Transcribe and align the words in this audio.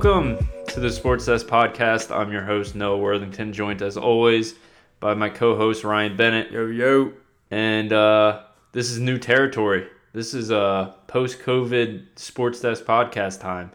Welcome 0.00 0.38
to 0.68 0.78
the 0.78 0.92
Sports 0.92 1.26
Desk 1.26 1.44
Podcast. 1.44 2.16
I'm 2.16 2.30
your 2.30 2.44
host, 2.44 2.76
Noah 2.76 2.98
Worthington, 2.98 3.52
joined 3.52 3.82
as 3.82 3.96
always 3.96 4.54
by 5.00 5.14
my 5.14 5.28
co 5.28 5.56
host, 5.56 5.82
Ryan 5.82 6.16
Bennett. 6.16 6.52
Yo, 6.52 6.66
yo. 6.66 7.14
And 7.50 7.92
uh, 7.92 8.44
this 8.70 8.92
is 8.92 9.00
new 9.00 9.18
territory. 9.18 9.88
This 10.12 10.34
is 10.34 10.52
a 10.52 10.56
uh, 10.56 10.90
post 11.08 11.40
COVID 11.40 12.16
Sports 12.16 12.60
Desk 12.60 12.84
Podcast 12.84 13.40
time. 13.40 13.72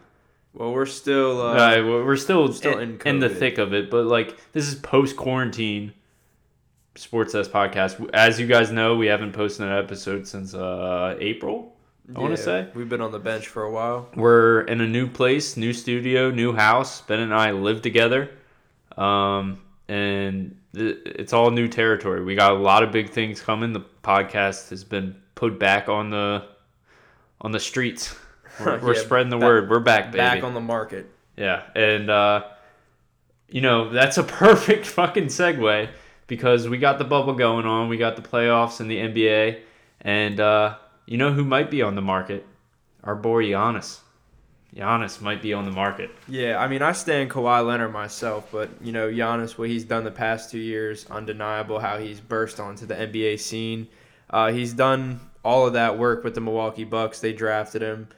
Well, 0.54 0.72
we're 0.72 0.86
still. 0.86 1.42
Uh, 1.42 1.56
uh, 1.56 1.82
we're 1.84 2.16
still, 2.16 2.50
still 2.54 2.78
in, 2.78 2.98
in 3.02 3.06
in 3.06 3.18
the 3.18 3.28
thick 3.28 3.58
of 3.58 3.74
it, 3.74 3.90
but 3.90 4.06
like 4.06 4.34
this 4.52 4.66
is 4.66 4.76
post 4.76 5.18
quarantine 5.18 5.92
Sports 6.94 7.34
Desk 7.34 7.50
Podcast. 7.50 8.08
As 8.14 8.40
you 8.40 8.46
guys 8.46 8.70
know, 8.70 8.96
we 8.96 9.08
haven't 9.08 9.32
posted 9.32 9.66
an 9.66 9.76
episode 9.76 10.26
since 10.26 10.54
uh, 10.54 11.16
April. 11.20 11.73
I 12.14 12.18
want 12.20 12.36
to 12.36 12.42
say 12.42 12.68
We've 12.74 12.88
been 12.88 13.00
on 13.00 13.12
the 13.12 13.18
bench 13.18 13.46
for 13.48 13.62
a 13.62 13.70
while. 13.70 14.08
we're 14.14 14.62
in 14.62 14.80
a 14.80 14.86
new 14.86 15.06
place, 15.08 15.56
new 15.56 15.72
studio, 15.72 16.30
new 16.30 16.52
house. 16.52 17.00
Ben 17.02 17.20
and 17.20 17.32
I 17.34 17.52
live 17.52 17.80
together, 17.82 18.30
um, 18.98 19.60
and 19.88 20.56
it's 20.74 21.32
all 21.32 21.50
new 21.50 21.68
territory. 21.68 22.22
We 22.22 22.34
got 22.34 22.52
a 22.52 22.56
lot 22.58 22.82
of 22.82 22.92
big 22.92 23.10
things 23.10 23.40
coming. 23.40 23.72
The 23.72 23.84
podcast 24.02 24.68
has 24.70 24.84
been 24.84 25.16
put 25.34 25.58
back 25.58 25.88
on 25.88 26.10
the 26.10 26.44
on 27.40 27.52
the 27.52 27.60
streets. 27.60 28.14
We're, 28.60 28.78
we're 28.80 28.94
Yeah, 28.94 29.00
spreading 29.02 29.30
the 29.30 29.36
back- 29.36 29.46
word. 29.46 29.70
We're 29.70 29.80
back, 29.80 30.04
baby. 30.12 30.18
Back 30.18 30.44
on 30.44 30.54
the 30.54 30.60
market. 30.60 31.10
Yeah, 31.36 31.62
and 31.74 32.08
uh, 32.10 32.44
you 33.48 33.60
know 33.62 33.88
that's 33.90 34.18
a 34.18 34.22
perfect 34.42 34.86
fucking 34.86 35.24
segue 35.26 35.88
because 36.28 36.68
we 36.68 36.78
got 36.78 36.98
the 36.98 37.04
bubble 37.04 37.32
going 37.34 37.66
on. 37.66 37.88
We 37.88 37.96
got 37.96 38.14
the 38.16 38.22
playoffs 38.22 38.80
in 38.80 38.88
the 38.88 38.98
NBA, 38.98 39.60
and 40.02 40.38
uh, 40.38 40.76
you 41.06 41.18
know 41.18 41.32
who 41.32 41.44
might 41.44 41.70
be 41.70 41.82
on 41.82 41.94
the 41.94 42.02
market? 42.02 42.46
Our 43.02 43.14
boy 43.14 43.44
Giannis. 43.44 44.00
Giannis 44.74 45.20
might 45.20 45.40
be 45.40 45.52
on 45.52 45.64
the 45.64 45.70
market. 45.70 46.10
Yeah, 46.26 46.58
I 46.58 46.66
mean, 46.66 46.82
I 46.82 46.92
stand 46.92 47.30
Kawhi 47.30 47.64
Leonard 47.64 47.92
myself, 47.92 48.48
but, 48.50 48.70
you 48.82 48.90
know, 48.90 49.08
Giannis, 49.08 49.56
what 49.56 49.68
he's 49.68 49.84
done 49.84 50.02
the 50.02 50.10
past 50.10 50.50
two 50.50 50.58
years, 50.58 51.06
undeniable 51.10 51.78
how 51.78 51.98
he's 51.98 52.20
burst 52.20 52.58
onto 52.58 52.84
the 52.84 52.94
NBA 52.94 53.38
scene. 53.38 53.86
Uh, 54.28 54.50
he's 54.50 54.72
done 54.72 55.20
all 55.44 55.66
of 55.66 55.74
that 55.74 55.96
work 55.96 56.24
with 56.24 56.34
the 56.34 56.40
Milwaukee 56.40 56.84
Bucks. 56.84 57.20
They 57.20 57.32
drafted 57.32 57.82
him. 57.82 58.08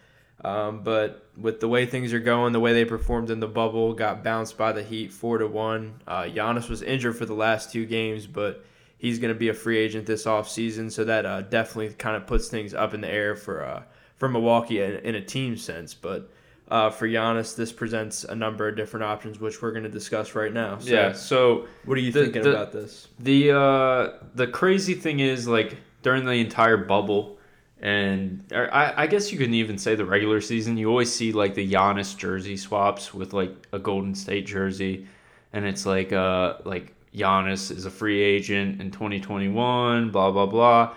Um, 0.45 0.83
but 0.83 1.29
with 1.37 1.61
the 1.61 1.69
way 1.69 1.87
things 1.87 2.13
are 2.13 2.21
going, 2.21 2.53
the 2.53 2.61
way 2.61 2.73
they 2.73 2.85
performed 2.85 3.31
in 3.31 3.41
the 3.41 3.49
bubble, 3.49 3.93
got 3.93 4.23
bounced 4.23 4.57
by 4.57 4.73
the 4.73 4.83
Heat 4.83 5.13
four 5.13 5.39
to 5.39 5.47
one. 5.47 6.01
Uh, 6.07 6.23
Giannis 6.23 6.69
was 6.69 6.83
injured 6.83 7.17
for 7.17 7.27
the 7.27 7.35
last 7.35 7.73
two 7.73 7.85
games, 7.85 8.27
but 8.27 8.65
he's 8.99 9.19
going 9.19 9.33
to 9.33 9.39
be 9.39 9.49
a 9.49 9.55
free 9.55 9.79
agent 9.79 10.07
this 10.07 10.25
offseason, 10.25 10.91
so 10.91 11.05
that 11.05 11.27
uh, 11.27 11.43
definitely 11.43 11.95
kind 11.95 12.17
of 12.17 12.27
puts 12.27 12.49
things 12.49 12.75
up 12.75 12.95
in 12.95 13.01
the 13.01 13.09
air 13.11 13.37
for 13.37 13.65
uh, 13.65 13.83
for 14.17 14.29
Milwaukee 14.29 14.81
in, 14.83 14.95
in 14.97 15.15
a 15.15 15.21
team 15.21 15.57
sense. 15.57 15.95
But 15.95 16.31
uh, 16.69 16.91
for 16.91 17.07
Giannis, 17.07 17.55
this 17.55 17.73
presents 17.73 18.25
a 18.25 18.35
number 18.35 18.67
of 18.69 18.75
different 18.77 19.05
options, 19.05 19.39
which 19.39 19.63
we're 19.63 19.71
going 19.73 19.85
to 19.85 19.89
discuss 19.91 20.35
right 20.35 20.53
now. 20.53 20.79
So, 20.79 20.91
yeah. 20.93 21.13
So 21.13 21.67
what 21.85 21.97
are 21.97 22.01
you 22.01 22.11
The- 22.13 22.25
thinking 22.25 22.43
the- 22.43 22.51
about 22.51 22.73
this? 22.73 23.09
the 23.19 23.53
uh, 23.53 24.13
the 24.35 24.47
crazy 24.47 24.95
thing 24.95 25.21
is 25.21 25.47
like 25.47 25.77
during 26.03 26.25
the 26.25 26.33
entire 26.33 26.77
bubble, 26.77 27.39
and 27.81 28.43
I, 28.53 28.95
I 28.97 29.07
guess 29.07 29.31
you 29.33 29.39
can 29.39 29.53
even 29.55 29.77
say 29.79 29.95
the 29.95 30.05
regular 30.05 30.41
season. 30.41 30.77
You 30.77 30.89
always 30.89 31.13
see 31.13 31.33
like 31.33 31.55
the 31.55 31.71
Giannis 31.71 32.17
jersey 32.17 32.57
swaps 32.57 33.13
with 33.13 33.33
like 33.33 33.53
a 33.73 33.79
Golden 33.79 34.15
State 34.15 34.47
jersey, 34.47 35.07
and 35.53 35.65
it's 35.67 35.85
like 35.87 36.13
uh 36.13 36.55
like 36.65 36.95
Giannis 37.17 37.71
is 37.71 37.87
a 37.87 37.91
free 37.91 38.21
agent 38.21 38.81
in 38.81 38.91
2021. 38.91 40.11
Blah 40.11 40.31
blah 40.31 40.47
blah. 40.47 40.95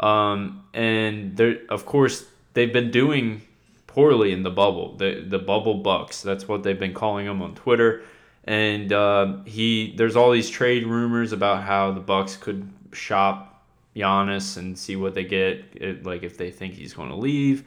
Um, 0.00 0.64
and 0.72 1.36
there, 1.36 1.58
of 1.68 1.86
course, 1.86 2.24
they've 2.54 2.72
been 2.72 2.90
doing 2.90 3.42
poorly 3.86 4.32
in 4.32 4.42
the 4.42 4.50
bubble. 4.50 4.96
The 4.96 5.24
the 5.26 5.38
bubble 5.38 5.82
bucks. 5.82 6.22
That's 6.22 6.48
what 6.48 6.62
they've 6.62 6.78
been 6.78 6.94
calling 6.94 7.26
them 7.26 7.42
on 7.42 7.54
Twitter. 7.54 8.02
And 8.44 8.92
uh, 8.92 9.36
he, 9.44 9.94
there's 9.96 10.16
all 10.16 10.30
these 10.30 10.48
trade 10.48 10.86
rumors 10.86 11.32
about 11.32 11.62
how 11.62 11.92
the 11.92 12.00
Bucks 12.00 12.36
could 12.36 12.68
shop 12.92 13.64
Giannis 13.94 14.56
and 14.56 14.78
see 14.78 14.96
what 14.96 15.14
they 15.14 15.24
get, 15.24 15.64
it, 15.74 16.04
like 16.04 16.22
if 16.22 16.36
they 16.36 16.50
think 16.50 16.74
he's 16.74 16.94
going 16.94 17.10
to 17.10 17.16
leave. 17.16 17.64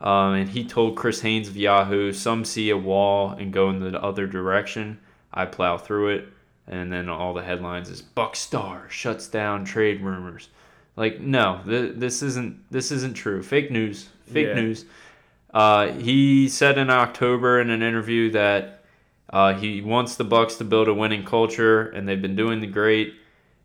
Um, 0.00 0.34
and 0.34 0.48
he 0.48 0.64
told 0.64 0.96
Chris 0.96 1.20
Haynes 1.20 1.48
of 1.48 1.56
Yahoo, 1.56 2.12
"Some 2.12 2.44
see 2.44 2.70
a 2.70 2.76
wall 2.76 3.30
and 3.30 3.52
go 3.52 3.70
in 3.70 3.78
the 3.78 4.02
other 4.02 4.26
direction. 4.26 4.98
I 5.32 5.46
plow 5.46 5.78
through 5.78 6.08
it." 6.16 6.28
And 6.66 6.90
then 6.92 7.08
all 7.08 7.34
the 7.34 7.42
headlines 7.42 7.90
is 7.90 8.00
Buck 8.00 8.36
Star 8.36 8.86
shuts 8.88 9.26
down 9.28 9.64
trade 9.64 10.00
rumors. 10.00 10.48
Like 10.96 11.20
no, 11.20 11.60
th- 11.66 11.94
this 11.96 12.22
isn't 12.22 12.70
this 12.70 12.90
isn't 12.90 13.14
true. 13.14 13.42
Fake 13.42 13.70
news. 13.70 14.08
Fake 14.26 14.48
Yeah. 14.48 14.54
news. 14.54 14.84
Uh, 15.52 15.88
he 15.92 16.48
said 16.48 16.78
in 16.78 16.90
October 16.90 17.60
in 17.60 17.70
an 17.70 17.82
interview 17.82 18.30
that 18.32 18.82
uh, 19.30 19.54
he 19.54 19.80
wants 19.80 20.16
the 20.16 20.24
Bucks 20.24 20.56
to 20.56 20.64
build 20.64 20.88
a 20.88 20.94
winning 20.94 21.24
culture, 21.24 21.88
and 21.90 22.08
they've 22.08 22.20
been 22.22 22.36
doing 22.36 22.60
the 22.60 22.66
great. 22.66 23.14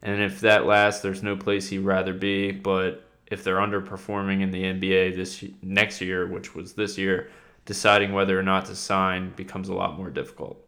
And 0.02 0.22
if 0.22 0.40
that 0.42 0.66
lasts, 0.66 1.02
there's 1.02 1.22
no 1.24 1.36
place 1.36 1.68
he'd 1.70 1.80
rather 1.80 2.14
be. 2.14 2.52
But 2.52 3.04
if 3.28 3.44
they're 3.44 3.58
underperforming 3.58 4.42
in 4.42 4.52
the 4.52 4.64
NBA 4.64 5.16
this 5.16 5.44
next 5.62 6.00
year, 6.02 6.26
which 6.28 6.56
was 6.56 6.74
this 6.74 6.98
year, 6.98 7.30
deciding 7.66 8.14
whether 8.14 8.40
or 8.40 8.44
not 8.44 8.66
to 8.66 8.76
sign 8.76 9.32
becomes 9.36 9.70
a 9.70 9.74
lot 9.74 9.98
more 9.98 10.10
difficult. 10.10 10.60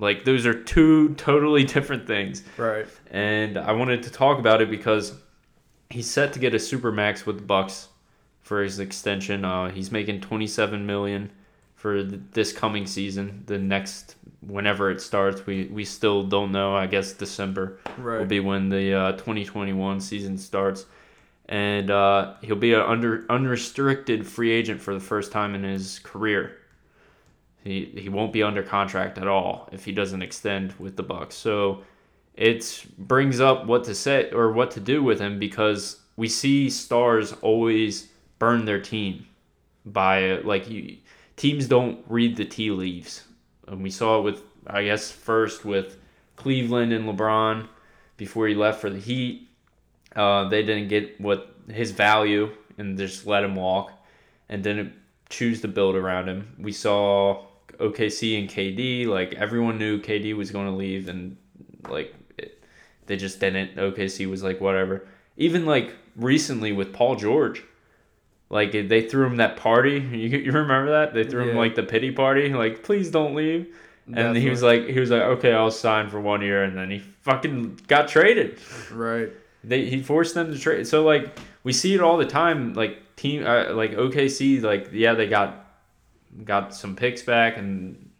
Like 0.00 0.24
those 0.24 0.46
are 0.46 0.54
two 0.54 1.14
totally 1.14 1.62
different 1.64 2.06
things 2.06 2.42
Right. 2.56 2.86
and 3.10 3.56
I 3.58 3.72
wanted 3.72 4.02
to 4.04 4.10
talk 4.10 4.38
about 4.38 4.60
it 4.62 4.70
because 4.70 5.12
he's 5.90 6.10
set 6.10 6.32
to 6.32 6.38
get 6.38 6.54
a 6.54 6.58
super 6.58 6.90
max 6.90 7.26
with 7.26 7.36
the 7.36 7.42
Bucks 7.44 7.88
for 8.40 8.62
his 8.62 8.78
extension. 8.80 9.44
Uh, 9.44 9.68
he's 9.70 9.92
making 9.92 10.20
27 10.22 10.84
million 10.86 11.30
for 11.76 12.02
th- 12.02 12.20
this 12.32 12.52
coming 12.52 12.86
season. 12.86 13.42
The 13.46 13.58
next, 13.58 14.16
whenever 14.40 14.90
it 14.90 15.00
starts, 15.00 15.44
we 15.46 15.66
we 15.66 15.84
still 15.84 16.24
don't 16.24 16.50
know. 16.52 16.74
I 16.74 16.86
guess 16.86 17.12
December 17.12 17.78
will 18.18 18.24
be 18.26 18.40
when 18.40 18.68
the 18.70 18.94
uh, 18.94 19.12
2021 19.12 20.00
season 20.00 20.36
starts, 20.38 20.86
and 21.48 21.90
uh, 21.90 22.34
he'll 22.42 22.56
be 22.56 22.72
an 22.74 22.80
under 22.80 23.24
unrestricted 23.30 24.26
free 24.26 24.50
agent 24.50 24.80
for 24.80 24.94
the 24.94 25.00
first 25.00 25.32
time 25.32 25.54
in 25.54 25.62
his 25.64 25.98
career. 26.00 26.56
He 27.64 27.92
he 27.96 28.08
won't 28.08 28.32
be 28.32 28.42
under 28.42 28.62
contract 28.62 29.18
at 29.18 29.28
all 29.28 29.68
if 29.72 29.84
he 29.84 29.92
doesn't 29.92 30.22
extend 30.22 30.72
with 30.78 30.96
the 30.96 31.02
Bucks. 31.02 31.34
So 31.34 31.82
it 32.34 32.86
brings 32.96 33.40
up 33.40 33.66
what 33.66 33.84
to 33.84 33.94
say 33.94 34.30
or 34.30 34.52
what 34.52 34.70
to 34.72 34.80
do 34.80 35.02
with 35.02 35.20
him 35.20 35.38
because 35.38 36.00
we 36.16 36.28
see 36.28 36.70
stars 36.70 37.32
always 37.42 38.08
burn 38.38 38.64
their 38.64 38.80
team 38.80 39.26
by 39.84 40.38
like 40.38 40.68
you, 40.68 40.96
teams 41.36 41.66
don't 41.66 42.04
read 42.08 42.36
the 42.36 42.44
tea 42.44 42.70
leaves 42.70 43.24
and 43.68 43.82
we 43.82 43.90
saw 43.90 44.18
it 44.18 44.22
with 44.22 44.42
i 44.66 44.84
guess 44.84 45.10
first 45.10 45.64
with 45.64 45.96
cleveland 46.36 46.92
and 46.92 47.06
lebron 47.06 47.66
before 48.16 48.46
he 48.46 48.54
left 48.54 48.80
for 48.80 48.90
the 48.90 48.98
heat 48.98 49.48
uh, 50.16 50.48
they 50.48 50.62
didn't 50.62 50.88
get 50.88 51.20
what 51.20 51.54
his 51.68 51.92
value 51.92 52.50
and 52.78 52.98
just 52.98 53.26
let 53.26 53.44
him 53.44 53.54
walk 53.54 53.92
and 54.48 54.62
didn't 54.62 54.92
choose 55.28 55.60
to 55.60 55.68
build 55.68 55.94
around 55.94 56.28
him 56.28 56.54
we 56.58 56.72
saw 56.72 57.44
okc 57.80 58.38
and 58.38 58.48
kd 58.48 59.06
like 59.06 59.34
everyone 59.34 59.78
knew 59.78 59.98
kd 59.98 60.36
was 60.36 60.50
going 60.50 60.66
to 60.66 60.72
leave 60.72 61.08
and 61.08 61.36
like 61.88 62.14
it, 62.38 62.62
they 63.06 63.16
just 63.16 63.40
didn't. 63.40 63.76
OKC 63.76 64.28
was 64.28 64.42
like 64.42 64.60
whatever. 64.60 65.06
Even 65.36 65.66
like 65.66 65.94
recently 66.16 66.72
with 66.72 66.92
Paul 66.92 67.16
George, 67.16 67.62
like 68.48 68.72
they 68.72 69.08
threw 69.08 69.26
him 69.26 69.36
that 69.36 69.56
party. 69.56 69.98
You, 70.10 70.38
you 70.38 70.52
remember 70.52 70.90
that? 70.90 71.14
They 71.14 71.24
threw 71.24 71.50
him 71.50 71.56
like 71.56 71.74
the 71.74 71.82
pity 71.82 72.10
party. 72.10 72.50
Like 72.50 72.82
please 72.82 73.10
don't 73.10 73.34
leave. 73.34 73.74
And 74.12 74.36
he 74.36 74.50
was 74.50 74.62
like 74.62 74.86
he 74.86 74.98
was 74.98 75.10
like 75.10 75.22
okay 75.22 75.52
I'll 75.52 75.70
sign 75.70 76.10
for 76.10 76.20
one 76.20 76.42
year 76.42 76.64
and 76.64 76.76
then 76.76 76.90
he 76.90 76.98
fucking 76.98 77.80
got 77.86 78.08
traded. 78.08 78.58
Right. 78.92 79.30
They 79.62 79.86
he 79.86 80.02
forced 80.02 80.34
them 80.34 80.52
to 80.52 80.58
trade. 80.58 80.86
So 80.86 81.04
like 81.04 81.38
we 81.62 81.72
see 81.72 81.94
it 81.94 82.00
all 82.00 82.16
the 82.16 82.26
time. 82.26 82.74
Like 82.74 83.16
team 83.16 83.46
uh, 83.46 83.72
like 83.72 83.92
OKC 83.92 84.62
like 84.62 84.88
yeah 84.92 85.14
they 85.14 85.28
got 85.28 85.59
got 86.44 86.74
some 86.74 86.94
picks 86.96 87.22
back 87.22 87.56
and 87.56 88.10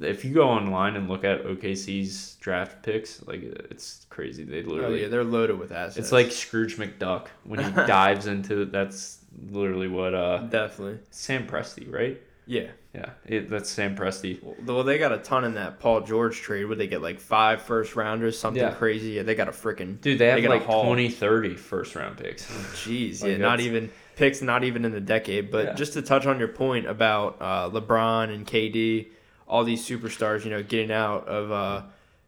if 0.00 0.24
you 0.26 0.34
go 0.34 0.46
online 0.48 0.94
and 0.96 1.08
look 1.08 1.24
at 1.24 1.44
OKC's 1.44 2.34
draft 2.40 2.82
picks 2.82 3.26
like 3.26 3.42
it's 3.42 4.04
crazy. 4.10 4.44
They 4.44 4.62
literally, 4.62 5.00
oh, 5.00 5.02
yeah, 5.04 5.08
they're 5.08 5.24
loaded 5.24 5.58
with 5.58 5.72
assets. 5.72 5.96
it's 5.96 6.12
like 6.12 6.30
Scrooge 6.30 6.76
McDuck 6.76 7.28
when 7.44 7.60
he 7.64 7.70
dives 7.86 8.26
into 8.26 8.66
that's 8.66 9.18
literally 9.50 9.88
what 9.88 10.14
uh 10.14 10.38
definitely. 10.50 10.98
Sam 11.10 11.46
Presti 11.46 11.90
right 11.90 12.20
Yeah. 12.46 12.68
yeah 12.94 13.10
it, 13.24 13.48
that's 13.48 13.70
Sam 13.70 13.96
Presti 13.96 14.38
Well, 14.66 14.82
they 14.84 14.98
got 14.98 15.12
a 15.12 15.18
ton 15.18 15.44
in 15.44 15.54
that 15.54 15.80
Paul 15.80 16.02
George 16.02 16.40
trade. 16.42 16.64
Would 16.66 16.76
they 16.78 16.88
get 16.88 17.00
like 17.00 17.18
five 17.18 17.62
first 17.62 17.96
rounders, 17.96 18.38
something 18.38 18.62
Yeah. 18.62 18.72
crazy? 18.74 19.12
Yeah, 19.12 19.22
they 19.22 19.34
got 19.34 19.48
a 19.48 19.52
freaking 19.52 19.98
dude 20.02 20.18
they 20.18 20.26
have 20.28 20.42
got 20.42 20.50
like 20.50 20.64
haul. 20.66 20.84
20 20.84 21.08
30 21.08 21.54
first 21.56 21.94
round 21.94 22.18
picks 22.18 22.44
Jeez, 22.74 23.22
Like, 23.22 23.30
yeah, 23.32 23.36
not 23.38 23.60
even 23.60 23.90
picks, 24.16 24.42
not 24.42 24.64
even 24.64 24.84
in 24.84 24.90
the 24.92 25.00
decade. 25.00 25.50
But 25.52 25.64
Yeah. 25.66 25.72
just 25.74 25.92
to 25.92 26.02
touch 26.02 26.26
on 26.26 26.38
your 26.40 26.48
point 26.48 26.86
about 26.86 27.36
uh, 27.40 27.70
LeBron 27.70 28.34
and 28.34 28.44
KD, 28.46 29.08
all 29.46 29.62
these 29.62 29.86
superstars, 29.86 30.44
you 30.44 30.50
know, 30.50 30.62
getting 30.62 30.90
out 30.90 31.28
of 31.28 31.52
uh, 31.52 31.82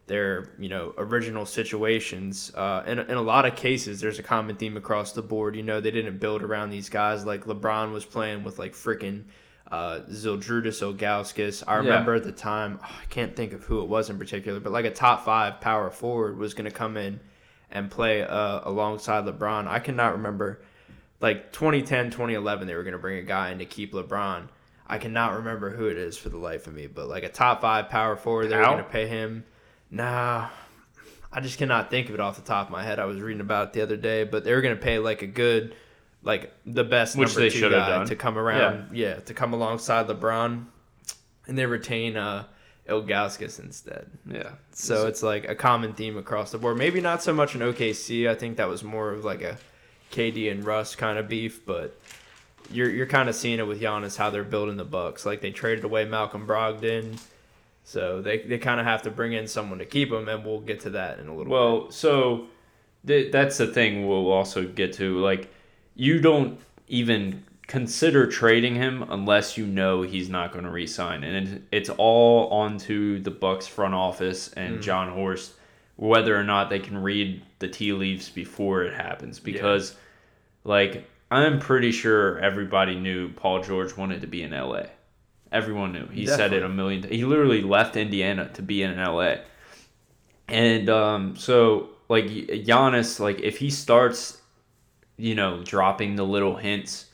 their 0.07 0.49
you 0.57 0.69
know 0.69 0.93
original 0.97 1.45
situations. 1.45 2.51
Uh, 2.55 2.83
in 2.87 2.99
in 2.99 3.11
a 3.17 3.21
lot 3.21 3.45
of 3.45 3.55
cases, 3.55 3.99
there's 4.01 4.19
a 4.19 4.23
common 4.23 4.55
theme 4.55 4.77
across 4.77 5.11
the 5.11 5.21
board. 5.21 5.55
You 5.55 5.63
know, 5.63 5.81
they 5.81 5.91
didn't 5.91 6.17
build 6.19 6.41
around 6.43 6.69
these 6.69 6.89
guys 6.89 7.25
like 7.25 7.45
LeBron 7.45 7.91
was 7.91 8.05
playing 8.05 8.43
with 8.43 8.57
like 8.59 8.73
freaking 8.73 9.23
uh, 9.71 9.99
Zydrunas 10.09 10.81
Ilgauskas. 10.81 11.63
I 11.67 11.73
Yeah. 11.73 11.77
remember 11.79 12.15
at 12.15 12.23
the 12.23 12.31
time, 12.31 12.79
I 12.81 13.05
can't 13.09 13.35
think 13.35 13.53
of 13.53 13.63
who 13.65 13.81
it 13.81 13.87
was 13.87 14.09
in 14.09 14.17
particular, 14.17 14.59
but 14.59 14.71
like 14.71 14.85
a 14.85 14.91
top 14.91 15.25
five 15.25 15.61
power 15.61 15.89
forward 15.91 16.37
was 16.39 16.53
going 16.55 16.65
to 16.65 16.75
come 16.75 16.97
in 16.97 17.19
and 17.69 17.91
play 17.91 18.23
uh, 18.23 18.61
alongside 18.63 19.25
LeBron. 19.25 19.67
I 19.67 19.77
cannot 19.77 20.13
remember, 20.13 20.59
like 21.21 21.51
2010, 21.51 22.11
2011, 22.11 22.67
they 22.67 22.75
were 22.75 22.83
going 22.83 22.93
to 22.93 22.99
bring 22.99 23.17
a 23.19 23.23
guy 23.23 23.51
in 23.51 23.59
to 23.59 23.65
keep 23.65 23.93
LeBron. 23.93 24.47
I 24.87 24.97
cannot 24.97 25.35
remember 25.35 25.69
who 25.69 25.87
it 25.87 25.97
is 25.97 26.17
for 26.17 26.29
the 26.29 26.37
life 26.37 26.65
of 26.67 26.73
me, 26.73 26.87
but 26.87 27.07
like 27.07 27.23
a 27.23 27.29
top 27.29 27.61
five 27.61 27.89
power 27.89 28.15
forward, 28.15 28.47
they 28.49 28.57
were 28.57 28.63
Powell? 28.63 28.75
going 28.75 28.85
to 28.85 28.89
pay 28.89 29.07
him. 29.07 29.45
Nah, 29.91 30.47
I 31.31 31.41
just 31.41 31.57
cannot 31.59 31.89
think 31.91 32.09
of 32.09 32.15
it 32.15 32.19
off 32.19 32.35
the 32.37 32.41
top 32.41 32.67
of 32.67 32.71
my 32.71 32.83
head. 32.83 32.97
I 32.99 33.05
was 33.05 33.19
reading 33.19 33.41
about 33.41 33.67
it 33.67 33.73
the 33.73 33.81
other 33.81 33.97
day, 33.97 34.23
but 34.23 34.43
they 34.43 34.53
were 34.53 34.61
going 34.61 34.75
to 34.75 34.81
pay 34.81 34.97
like 34.97 35.21
a 35.21 35.27
good, 35.27 35.75
like 36.23 36.51
the 36.65 36.83
best 36.83 37.15
Which 37.15 37.29
number 37.29 37.41
they 37.41 37.49
two 37.49 37.69
guy 37.69 37.89
done. 37.89 38.07
to 38.07 38.15
come 38.15 38.37
around. 38.37 38.95
Yeah. 38.95 39.15
to 39.15 39.33
come 39.33 39.53
alongside 39.53 40.07
LeBron, 40.07 40.65
and 41.47 41.57
they 41.57 41.65
retain 41.67 42.17
uh, 42.17 42.45
Ilgauskas 42.87 43.59
instead. 43.59 44.09
Yeah. 44.25 44.51
So 44.71 45.05
it's 45.07 45.21
like 45.21 45.47
a 45.47 45.55
common 45.55 45.93
theme 45.93 46.17
across 46.17 46.51
the 46.51 46.57
board. 46.57 46.77
Maybe 46.77 46.99
not 46.99 47.21
so 47.21 47.33
much 47.33 47.53
in 47.53 47.61
OKC. 47.61 48.27
I 48.27 48.33
think 48.35 48.57
that 48.57 48.67
was 48.67 48.83
more 48.83 49.11
of 49.11 49.23
like 49.23 49.43
a 49.43 49.57
KD 50.11 50.51
and 50.51 50.65
Russ 50.65 50.95
kind 50.95 51.17
of 51.17 51.27
beef, 51.27 51.65
but 51.65 51.99
you're 52.71 52.89
you're 52.89 53.07
kind 53.07 53.29
of 53.29 53.35
seeing 53.35 53.59
it 53.59 53.67
with 53.67 53.81
Giannis 53.81 54.17
how 54.17 54.29
they're 54.29 54.43
building 54.43 54.77
the 54.77 54.85
Bucks. 54.85 55.25
Like 55.25 55.41
they 55.41 55.51
traded 55.51 55.83
away 55.83 56.05
Malcolm 56.05 56.47
Brogdon, 56.47 57.19
so 57.83 58.21
they 58.21 58.39
they 58.39 58.57
kind 58.57 58.79
of 58.79 58.85
have 58.85 59.01
to 59.03 59.11
bring 59.11 59.33
in 59.33 59.47
someone 59.47 59.79
to 59.79 59.85
keep 59.85 60.11
him, 60.11 60.27
and 60.27 60.45
we'll 60.45 60.59
get 60.59 60.81
to 60.81 60.91
that 60.91 61.19
in 61.19 61.27
a 61.27 61.31
little. 61.31 61.45
bit. 61.45 61.51
Well, 61.51 61.91
so 61.91 62.47
th- 63.05 63.31
that's 63.31 63.57
the 63.57 63.67
thing 63.67 64.07
we'll 64.07 64.31
also 64.31 64.65
get 64.65 64.93
to. 64.93 65.19
Like, 65.19 65.51
you 65.95 66.19
don't 66.19 66.59
even 66.87 67.43
consider 67.67 68.25
trading 68.25 68.75
him 68.75 69.05
unless 69.09 69.57
you 69.57 69.65
know 69.65 70.01
he's 70.01 70.29
not 70.29 70.51
going 70.51 70.65
to 70.65 70.71
resign, 70.71 71.23
and 71.23 71.67
it's 71.71 71.89
all 71.89 72.47
onto 72.49 73.19
the 73.19 73.31
Bucks 73.31 73.67
front 73.67 73.93
office 73.93 74.51
and 74.53 74.79
mm. 74.79 74.81
Jon 74.81 75.09
Horst 75.09 75.53
whether 75.99 76.33
or 76.33 76.45
not 76.45 76.69
they 76.69 76.79
can 76.79 76.97
read 76.97 77.41
the 77.59 77.67
tea 77.67 77.91
leaves 77.91 78.29
before 78.29 78.83
it 78.83 78.93
happens. 78.93 79.37
Because, 79.37 79.97
like, 80.63 81.05
I'm 81.29 81.59
pretty 81.59 81.91
sure 81.91 82.39
everybody 82.39 82.95
knew 82.95 83.33
Paul 83.33 83.61
George 83.61 83.97
wanted 83.97 84.21
to 84.21 84.27
be 84.27 84.41
in 84.41 84.51
LA. 84.51 84.83
Everyone 85.51 85.91
knew. 85.91 86.07
He 86.07 86.25
said 86.25 86.53
it 86.53 86.63
a 86.63 86.69
million. 86.69 87.01
times. 87.01 87.13
He 87.13 87.25
literally 87.25 87.61
left 87.61 87.97
Indiana 87.97 88.49
to 88.53 88.61
be 88.61 88.81
in 88.81 88.95
LA. 88.95 89.35
And 90.47 90.89
um, 90.89 91.35
so, 91.35 91.89
like 92.07 92.27
Giannis, 92.27 93.19
like 93.19 93.41
if 93.41 93.57
he 93.57 93.69
starts, 93.69 94.41
you 95.17 95.35
know, 95.35 95.63
dropping 95.63 96.15
the 96.15 96.25
little 96.25 96.55
hints 96.55 97.07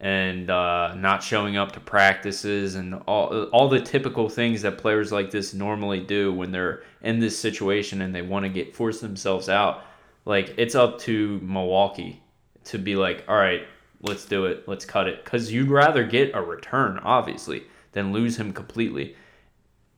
and 0.00 0.48
uh, 0.48 0.94
not 0.94 1.22
showing 1.22 1.56
up 1.56 1.72
to 1.72 1.80
practices 1.80 2.76
and 2.76 2.94
all 3.06 3.44
all 3.46 3.68
the 3.68 3.80
typical 3.80 4.28
things 4.28 4.62
that 4.62 4.78
players 4.78 5.10
like 5.10 5.30
this 5.30 5.54
normally 5.54 6.00
do 6.00 6.32
when 6.32 6.52
they're 6.52 6.82
in 7.02 7.18
this 7.18 7.38
situation 7.38 8.00
and 8.02 8.14
they 8.14 8.22
want 8.22 8.44
to 8.44 8.48
get 8.48 8.74
force 8.74 9.00
themselves 9.00 9.48
out, 9.48 9.84
like 10.24 10.54
it's 10.56 10.74
up 10.74 10.98
to 11.00 11.40
Milwaukee 11.42 12.22
to 12.64 12.78
be 12.78 12.96
like, 12.96 13.24
all 13.28 13.36
right, 13.36 13.66
let's 14.02 14.24
do 14.24 14.46
it, 14.46 14.68
let's 14.68 14.84
cut 14.84 15.08
it, 15.08 15.24
because 15.24 15.52
you'd 15.52 15.70
rather 15.70 16.04
get 16.04 16.34
a 16.34 16.42
return, 16.42 16.98
obviously, 17.02 17.64
than 17.92 18.12
lose 18.12 18.38
him 18.38 18.52
completely. 18.52 19.16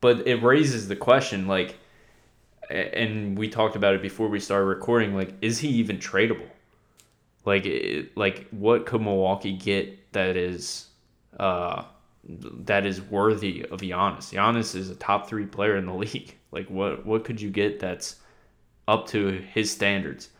But 0.00 0.26
it 0.26 0.42
raises 0.42 0.88
the 0.88 0.96
question, 0.96 1.46
like 1.46 1.76
and 2.70 3.36
we 3.36 3.48
talked 3.48 3.76
about 3.76 3.94
it 3.94 4.02
before 4.02 4.28
we 4.28 4.38
started 4.38 4.66
recording 4.66 5.14
like 5.14 5.34
is 5.42 5.58
he 5.58 5.68
even 5.68 5.98
tradable 5.98 6.48
like 7.44 7.66
it, 7.66 8.16
like 8.16 8.48
what 8.50 8.86
could 8.86 9.02
Milwaukee 9.02 9.52
get 9.52 10.12
that 10.12 10.36
is 10.36 10.88
uh 11.38 11.84
that 12.24 12.86
is 12.86 13.00
worthy 13.00 13.64
of 13.70 13.80
Giannis? 13.80 14.34
Giannis 14.34 14.74
is 14.74 14.90
a 14.90 14.96
top 14.96 15.28
3 15.28 15.46
player 15.46 15.76
in 15.76 15.86
the 15.86 15.94
league. 16.06 16.36
Like 16.52 16.68
what 16.68 17.06
what 17.06 17.24
could 17.24 17.40
you 17.40 17.50
get 17.50 17.80
that's 17.80 18.16
up 18.88 19.06
to 19.08 19.28
his 19.52 19.70
standards? 19.70 20.30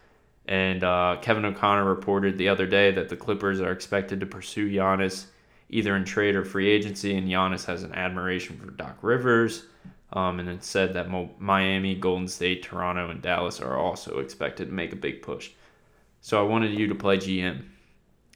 And 0.46 0.82
uh, 0.82 1.18
Kevin 1.22 1.44
O'Connor 1.44 1.84
reported 1.84 2.36
the 2.36 2.48
other 2.48 2.66
day 2.66 2.90
that 2.90 3.08
the 3.08 3.16
Clippers 3.16 3.60
are 3.60 3.70
expected 3.70 4.18
to 4.20 4.26
pursue 4.26 4.68
Giannis 4.68 5.26
either 5.68 5.94
in 5.94 6.04
trade 6.04 6.34
or 6.34 6.44
free 6.44 6.68
agency 6.68 7.16
and 7.16 7.28
Giannis 7.28 7.64
has 7.66 7.84
an 7.84 7.94
admiration 7.94 8.58
for 8.58 8.70
Doc 8.72 8.96
Rivers 9.02 9.66
um, 10.12 10.40
and 10.40 10.48
it 10.48 10.64
said 10.64 10.94
that 10.94 11.08
Miami, 11.38 11.94
Golden 11.94 12.26
State, 12.26 12.62
Toronto, 12.62 13.10
and 13.10 13.22
Dallas 13.22 13.60
are 13.60 13.76
also 13.76 14.18
expected 14.18 14.66
to 14.66 14.72
make 14.72 14.92
a 14.92 14.96
big 14.96 15.22
push. 15.22 15.50
So 16.20 16.38
I 16.38 16.48
wanted 16.48 16.78
you 16.78 16.86
to 16.88 16.94
play 16.94 17.16
GM. 17.16 17.62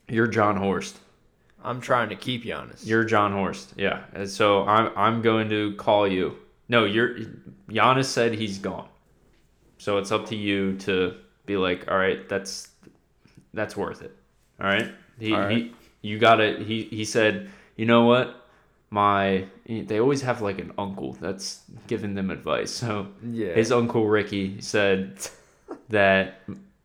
You're 0.08 0.26
Jon 0.26 0.56
Horst. 0.56 0.98
I'm 1.62 1.80
trying 1.80 2.10
to 2.10 2.16
keep 2.16 2.44
Giannis. 2.44 2.86
You're 2.86 3.04
Jon 3.04 3.32
Horst. 3.32 3.72
Yeah. 3.76 4.04
And 4.12 4.28
so 4.28 4.64
I'm 4.66 4.92
I'm 4.96 5.22
going 5.22 5.48
to 5.48 5.74
call 5.76 6.06
you. 6.06 6.36
No, 6.68 6.84
you're 6.84 7.16
Giannis 7.68 8.06
said 8.06 8.34
he's 8.34 8.58
gone. 8.58 8.88
So 9.78 9.98
it's 9.98 10.12
up 10.12 10.26
to 10.26 10.36
you 10.36 10.76
to 10.78 11.14
be 11.46 11.56
like, 11.56 11.90
all 11.90 11.98
right, 11.98 12.28
that's 12.28 12.68
that's 13.54 13.76
worth 13.76 14.02
it. 14.02 14.14
All 14.60 14.66
right. 14.66 14.92
He, 15.18 15.32
All 15.32 15.40
right. 15.40 15.56
he 15.56 15.72
you 16.02 16.18
got 16.18 16.36
to 16.36 16.62
He 16.62 16.84
he 16.84 17.04
said, 17.04 17.50
you 17.76 17.86
know 17.86 18.04
what? 18.04 18.46
My 18.90 19.46
they 19.66 20.00
always 20.00 20.22
have 20.22 20.42
like 20.42 20.58
an 20.58 20.72
uncle 20.76 21.14
that's 21.14 21.62
giving 21.86 22.14
them 22.14 22.30
advice. 22.30 22.70
So 22.70 23.08
yeah. 23.30 23.54
his 23.54 23.72
uncle 23.72 24.06
Ricky 24.06 24.60
said 24.60 25.18
that 25.88 26.42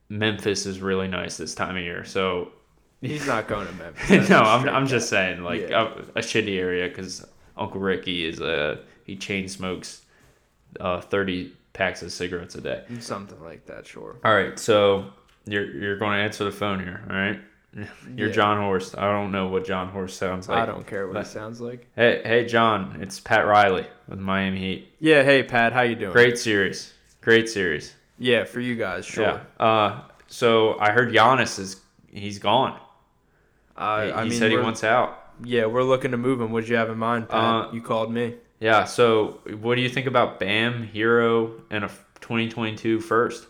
Memphis 0.09 0.65
is 0.65 0.81
really 0.81 1.07
nice 1.07 1.37
this 1.37 1.53
time 1.55 1.75
of 1.77 1.83
year. 1.83 2.03
So 2.05 2.51
He's 3.01 3.25
not 3.27 3.47
going 3.47 3.65
to 3.67 3.73
Memphis. 3.73 4.29
No, 4.29 4.39
I'm, 4.41 4.67
I'm 4.67 4.87
just 4.87 5.07
saying 5.09 5.41
like 5.43 5.69
Yeah. 5.69 5.93
a, 6.15 6.19
a 6.19 6.21
shitty 6.21 6.57
area 6.59 6.89
because 6.89 7.25
Uncle 7.55 7.79
Ricky 7.79 8.25
is 8.27 8.41
a 8.41 8.79
he 9.05 9.15
chain 9.15 9.47
smokes 9.47 10.01
uh, 10.79 10.99
30 11.01 11.53
packs 11.73 12.01
of 12.03 12.11
cigarettes 12.11 12.55
a 12.55 12.61
day. 12.61 12.83
something 12.99 13.41
like 13.43 13.65
that. 13.67 13.87
Sure. 13.87 14.17
All 14.25 14.33
right, 14.33 14.57
so 14.59 15.05
you're 15.45 15.65
you're 15.75 15.97
going 15.97 16.17
to 16.17 16.23
answer 16.23 16.43
the 16.43 16.51
phone 16.51 16.79
here. 16.79 17.01
All 17.09 17.15
right, 17.15 17.39
you're 18.15 18.27
Yeah. 18.27 18.33
Jon 18.33 18.57
Horst. 18.57 18.97
I 18.97 19.09
don't 19.11 19.31
know 19.31 19.47
what 19.47 19.65
Jon 19.65 19.87
Horst 19.89 20.17
sounds 20.17 20.49
like. 20.49 20.57
I 20.59 20.65
don't 20.65 20.85
care 20.85 21.07
what 21.07 21.13
but- 21.13 21.25
it 21.25 21.29
sounds 21.29 21.61
like. 21.61 21.87
Hey, 21.95 22.21
hey, 22.25 22.45
John, 22.45 22.97
it's 23.01 23.19
Pat 23.19 23.45
Riley 23.47 23.87
with 24.07 24.19
Miami 24.19 24.59
Heat. 24.59 24.93
Yeah. 24.99 25.23
Hey, 25.23 25.41
Pat. 25.43 25.71
How 25.73 25.81
you 25.83 25.95
doing? 25.95 26.11
Great 26.11 26.37
series, 26.37 26.93
great 27.21 27.47
series. 27.47 27.95
Yeah, 28.19 28.43
for 28.43 28.59
you 28.59 28.75
guys. 28.75 29.05
Sure. 29.05 29.41
Yeah. 29.59 29.65
Uh, 29.65 30.01
so 30.27 30.77
I 30.79 30.91
heard 30.91 31.11
Giannis 31.13 31.57
is 31.57 31.81
he's 32.11 32.37
gone. 32.37 32.79
Uh, 33.77 34.05
he 34.05 34.11
I 34.11 34.23
mean, 34.25 34.31
said 34.33 34.49
he 34.51 34.55
we're- 34.57 34.63
wants 34.65 34.83
out. 34.83 35.15
Yeah, 35.41 35.67
we're 35.67 35.83
looking 35.83 36.11
to 36.11 36.17
move 36.17 36.41
him. 36.41 36.51
What'd 36.51 36.67
you 36.69 36.75
have 36.75 36.89
in 36.89 36.97
mind, 36.97 37.29
Pat? 37.29 37.39
Uh, 37.39 37.71
you 37.71 37.81
called 37.81 38.11
me. 38.11 38.35
Yeah. 38.59 38.83
So 38.83 39.39
what 39.61 39.75
do 39.75 39.81
you 39.81 39.87
think 39.87 40.05
about 40.05 40.37
Bam, 40.37 40.85
Herro, 40.93 41.61
and 41.71 41.85
a 41.85 41.87
2022 42.19 42.99
first? 42.99 43.47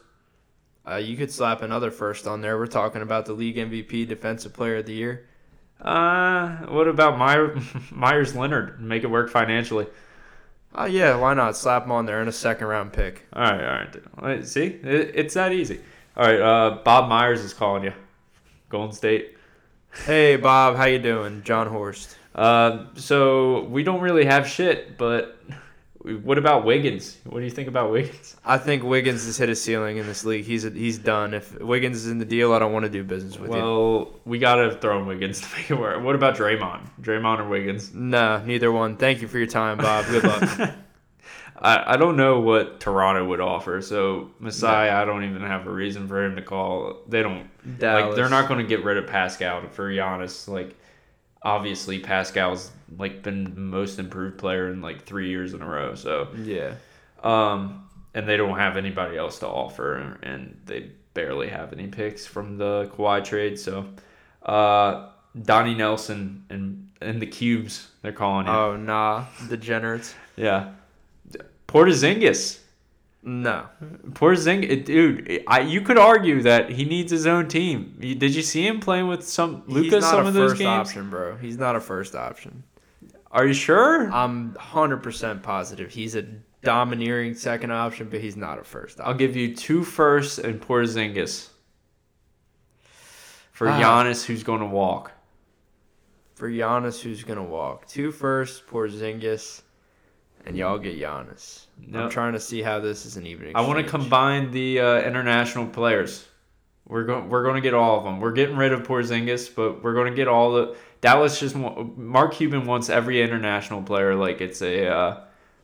Uh, 0.87 0.97
you 0.97 1.17
could 1.17 1.31
slap 1.31 1.63
another 1.63 1.89
first 1.89 2.27
on 2.27 2.41
there. 2.41 2.59
We're 2.59 2.67
talking 2.67 3.01
about 3.01 3.25
the 3.25 3.33
league 3.33 3.55
MVP, 3.57 4.07
Defensive 4.07 4.53
Player 4.53 4.77
of 4.77 4.85
the 4.85 4.93
Year. 4.93 5.25
Uh, 5.81 6.57
what 6.67 6.87
about 6.87 7.17
Meyer, 7.17 7.59
Meyers 7.91 8.35
Leonard? 8.35 8.79
Make 8.79 9.03
it 9.03 9.07
work 9.07 9.29
financially. 9.31 9.87
Oh 10.75 10.85
yeah, 10.85 11.15
why 11.15 11.33
not 11.33 11.57
slap 11.57 11.85
him 11.85 11.91
on 11.91 12.05
there 12.05 12.21
in 12.21 12.27
a 12.27 12.31
second 12.31 12.67
round 12.67 12.93
pick? 12.93 13.25
All 13.33 13.43
right, 13.43 13.53
all 13.53 13.59
right. 13.59 13.95
All 14.19 14.27
right, 14.27 14.45
See, 14.45 14.65
it, 14.65 15.11
it's 15.15 15.33
that 15.33 15.51
easy. 15.51 15.79
All 16.15 16.25
right. 16.25 16.39
Uh, 16.39 16.79
Bob 16.83 17.09
Myers 17.09 17.41
is 17.41 17.53
calling 17.53 17.83
you. 17.83 17.93
Golden 18.69 18.95
State. 18.95 19.35
Hey 20.05 20.35
Bob, 20.35 20.75
how 20.75 20.85
you 20.85 20.99
doing? 20.99 21.41
Jon 21.43 21.67
Horst. 21.67 22.15
Uh, 22.35 22.85
so 22.95 23.63
we 23.65 23.83
don't 23.83 24.01
really 24.01 24.25
have 24.25 24.47
shit, 24.47 24.97
but 24.97 25.39
what 26.01 26.37
about 26.37 26.63
Wiggins? 26.63 27.17
What 27.25 27.39
do 27.39 27.45
you 27.45 27.51
think 27.51 27.67
about 27.67 27.91
Wiggins? 27.91 28.37
I 28.45 28.57
think 28.57 28.83
Wiggins 28.83 29.25
has 29.25 29.37
hit 29.37 29.49
a 29.49 29.55
ceiling 29.55 29.97
in 29.97 30.07
this 30.07 30.23
league. 30.23 30.45
He's 30.45 30.63
he's 30.63 30.97
done. 30.97 31.33
If 31.33 31.59
Wiggins 31.59 31.97
is 31.97 32.07
in 32.07 32.19
the 32.19 32.25
deal, 32.25 32.53
I 32.53 32.59
don't 32.59 32.71
want 32.71 32.85
to 32.85 32.89
do 32.89 33.03
business 33.03 33.37
with 33.37 33.51
you. 33.51 33.57
Well, 33.57 34.13
we 34.25 34.39
gotta 34.39 34.75
throw 34.75 34.99
in 34.99 35.07
Wiggins 35.07 35.41
to 35.41 35.47
make 35.57 35.69
it 35.69 35.75
work. 35.75 36.01
What 36.01 36.15
about 36.15 36.35
Draymond? 36.35 36.87
Draymond 37.01 37.39
or 37.39 37.49
Wiggins? 37.49 37.93
No, 37.93 38.41
neither 38.45 38.71
one. 38.71 38.95
Thank 38.95 39.21
you 39.21 39.27
for 39.27 39.37
your 39.37 39.47
time, 39.47 39.77
Bob. 39.77 40.05
Good 40.05 40.23
luck. 40.23 40.71
I, 41.61 41.93
I 41.93 41.97
don't 41.97 42.15
know 42.15 42.39
what 42.39 42.79
Toronto 42.79 43.25
would 43.25 43.41
offer. 43.41 43.81
So 43.81 44.31
Masai, 44.39 44.89
I 44.89 45.03
don't 45.03 45.25
even 45.25 45.41
have 45.41 45.67
a 45.67 45.71
reason 45.71 46.07
for 46.07 46.23
him 46.23 46.37
to 46.37 46.41
call. 46.41 46.99
They 47.07 47.21
don't 47.21 47.49
like. 47.79 48.15
They're 48.15 48.29
not 48.29 48.47
going 48.47 48.61
to 48.61 48.67
get 48.67 48.85
rid 48.85 48.97
of 48.97 49.07
Pascal 49.07 49.67
for 49.69 49.91
Giannis. 49.91 50.47
Like, 50.47 50.75
obviously 51.41 51.99
Pascal's 51.99 52.71
like 52.97 53.23
been 53.23 53.43
the 53.43 53.59
most 53.59 53.99
improved 53.99 54.37
player 54.37 54.71
in 54.71 54.81
like 54.81 55.05
three 55.05 55.29
years 55.29 55.53
in 55.53 55.61
a 55.61 55.67
row. 55.67 55.95
So, 55.95 56.29
yeah. 56.43 56.73
um, 57.23 57.87
and 58.13 58.27
they 58.27 58.37
don't 58.37 58.57
have 58.57 58.77
anybody 58.77 59.17
else 59.17 59.39
to 59.39 59.47
offer, 59.47 60.17
and 60.23 60.59
they 60.65 60.91
barely 61.13 61.49
have 61.49 61.73
any 61.73 61.87
picks 61.87 62.25
from 62.25 62.57
the 62.57 62.89
Kawhi 62.95 63.23
trade. 63.23 63.59
So, 63.59 63.85
uh, 64.43 65.09
Donnie 65.43 65.75
Nelson 65.75 66.45
and 66.49 66.89
and 67.01 67.21
the 67.21 67.27
Cubes, 67.27 67.87
they're 68.01 68.11
calling 68.11 68.47
you. 68.47 68.51
Oh 68.51 68.75
nah, 68.75 69.25
degenerates. 69.47 70.15
yeah, 70.35 70.71
Portazingis. 71.67 72.59
No. 73.21 73.67
poor 74.13 74.35
Porzingis, 74.35 74.85
dude, 74.85 75.43
I, 75.47 75.59
you 75.59 75.81
could 75.81 75.97
argue 75.97 76.41
that 76.43 76.69
he 76.69 76.85
needs 76.85 77.11
his 77.11 77.27
own 77.27 77.47
team. 77.47 77.95
Did 77.99 78.33
you 78.33 78.41
see 78.41 78.65
him 78.65 78.79
playing 78.79 79.07
with 79.07 79.27
some 79.27 79.63
Luka 79.67 80.01
some 80.01 80.25
a 80.25 80.27
of 80.29 80.33
those 80.33 80.51
first 80.51 80.59
games? 80.59 80.69
option, 80.89 81.09
bro. 81.09 81.35
He's 81.35 81.57
not 81.57 81.75
a 81.75 81.81
first 81.81 82.15
option. 82.15 82.63
Are 83.31 83.45
you 83.45 83.53
sure? 83.53 84.09
I'm 84.11 84.53
100% 84.53 85.43
positive 85.43 85.91
he's 85.91 86.15
a 86.15 86.23
domineering 86.63 87.35
second 87.35 87.71
option, 87.71 88.07
but 88.09 88.19
he's 88.21 88.35
not 88.35 88.57
a 88.59 88.63
first 88.63 88.99
I'll 89.01 89.13
give 89.13 89.35
you 89.35 89.55
two 89.55 89.83
firsts 89.83 90.39
and 90.39 90.59
poor 90.61 90.83
Porzingis 90.83 91.49
for 93.51 93.67
Ah. 93.67 93.79
Giannis, 93.79 94.25
who's 94.25 94.43
going 94.43 94.61
to 94.61 94.65
walk. 94.65 95.11
For 96.35 96.49
Giannis, 96.49 97.01
who's 97.01 97.23
gonna 97.23 97.43
walk? 97.43 97.85
Two 97.85 98.13
first, 98.13 98.65
Porzingis, 98.65 99.61
and 100.45 100.57
y'all 100.57 100.77
get 100.77 100.97
Giannis. 100.99 101.65
No. 101.87 102.03
I'm 102.03 102.09
trying 102.09 102.33
to 102.33 102.39
see 102.39 102.61
how 102.61 102.79
this 102.79 103.05
is 103.05 103.17
an 103.17 103.25
even. 103.27 103.55
I 103.55 103.61
want 103.61 103.83
to 103.83 103.89
combine 103.89 104.51
the 104.51 104.79
uh, 104.79 105.01
international 105.01 105.67
players. 105.67 106.25
We're 106.87 107.03
going. 107.03 107.29
We're 107.29 107.43
going 107.43 107.55
to 107.55 107.61
get 107.61 107.73
all 107.73 107.97
of 107.99 108.03
them. 108.03 108.19
We're 108.19 108.31
getting 108.31 108.57
rid 108.57 108.73
of 108.73 108.81
Porzingis, 108.83 109.53
but 109.53 109.83
we're 109.83 109.93
going 109.93 110.11
to 110.11 110.15
get 110.15 110.27
all 110.27 110.53
the. 110.53 110.75
Dallas 111.01 111.39
just 111.39 111.55
want, 111.55 111.97
Mark 111.97 112.33
Cuban 112.33 112.65
wants 112.65 112.89
every 112.89 113.21
international 113.21 113.81
player 113.83 114.15
like 114.15 114.41
it's 114.41 114.61
a 114.61 114.87
uh, 114.87 115.21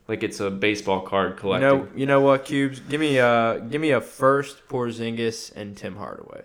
like 0.08 0.24
it's 0.24 0.40
a 0.40 0.50
baseball 0.52 1.02
card 1.02 1.32
You 1.32 1.36
collecting. 1.38 1.68
know, 1.70 1.88
you 1.96 2.06
know 2.06 2.22
what, 2.22 2.46
Cubes? 2.46 2.80
Give 2.80 3.02
me 3.02 3.18
a 3.18 3.60
give 3.70 3.82
me 3.82 3.92
a 3.92 4.02
first, 4.02 4.68
Porzingis, 4.70 5.52
and 5.56 5.76
Tim 5.76 5.96
Hardaway. 5.96 6.44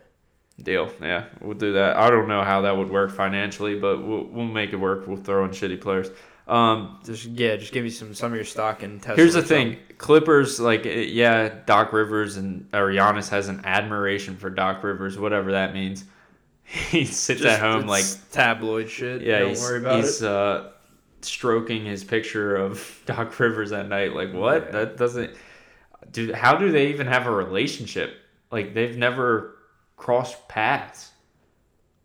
Deal. 0.63 0.91
Yeah, 1.01 1.27
we'll 1.41 1.57
do 1.57 1.73
that. 1.75 1.97
I 1.97 2.11
don't 2.11 2.29
know 2.29 2.43
how 2.43 2.63
that 2.63 2.77
would 2.77 2.91
work 2.91 3.11
financially, 3.13 3.79
but 3.79 4.03
we'll 4.03 4.25
we'll 4.25 4.45
make 4.47 4.73
it 4.73 4.77
work. 4.77 5.07
We'll 5.07 5.17
throw 5.19 5.45
in 5.45 5.51
shitty 5.53 5.81
players. 5.81 6.09
Um, 6.51 6.99
Just 7.05 7.27
yeah, 7.27 7.57
just 7.57 7.73
give 7.73 7.85
me 7.85 7.91
some 7.91 8.13
some 8.15 8.33
of 8.33 8.37
your 8.37 8.45
stock 8.45 8.83
and 8.83 9.01
test. 9.01 9.17
Here's 9.17 9.35
the 9.35 9.43
thing. 9.43 9.77
Clippers, 9.99 10.59
like, 10.59 10.85
eh, 10.85 11.03
yeah, 11.03 11.55
Doc 11.67 11.93
Rivers 11.93 12.37
and 12.37 12.69
or 12.75 12.89
Giannis 12.91 13.29
has 13.29 13.49
an 13.49 13.61
admiration 13.65 14.37
for 14.37 14.51
Doc 14.51 14.83
Rivers, 14.83 15.19
whatever 15.19 15.53
that 15.53 15.75
means. 15.75 16.05
He 16.65 17.05
sits 17.05 17.41
Just- 17.41 17.45
at 17.45 17.61
home 17.61 17.87
like, 17.87 18.05
tabloid 18.31 18.89
shit. 18.91 19.23
yeah, 19.23 19.41
don't 19.41 19.59
worry 19.59 19.81
about 19.81 19.97
he's 19.97 20.23
it. 20.23 20.29
uh, 20.29 20.69
stroking 21.21 21.85
his 21.85 22.03
picture 22.05 22.55
of 22.57 23.03
Doc 23.07 23.39
Rivers 23.41 23.73
at 23.73 23.89
night. 23.89 24.15
Like, 24.15 24.33
what? 24.33 24.67
Yeah. 24.67 24.71
That 24.73 24.97
doesn't. 24.97 25.35
Dude, 26.13 26.35
how 26.35 26.57
do 26.57 26.71
they 26.73 26.89
even 26.89 27.07
have 27.07 27.27
a 27.27 27.31
relationship? 27.31 28.15
Like, 28.51 28.75
they've 28.75 28.97
never 28.97 29.57
crossed 29.97 30.49
paths. 30.49 31.11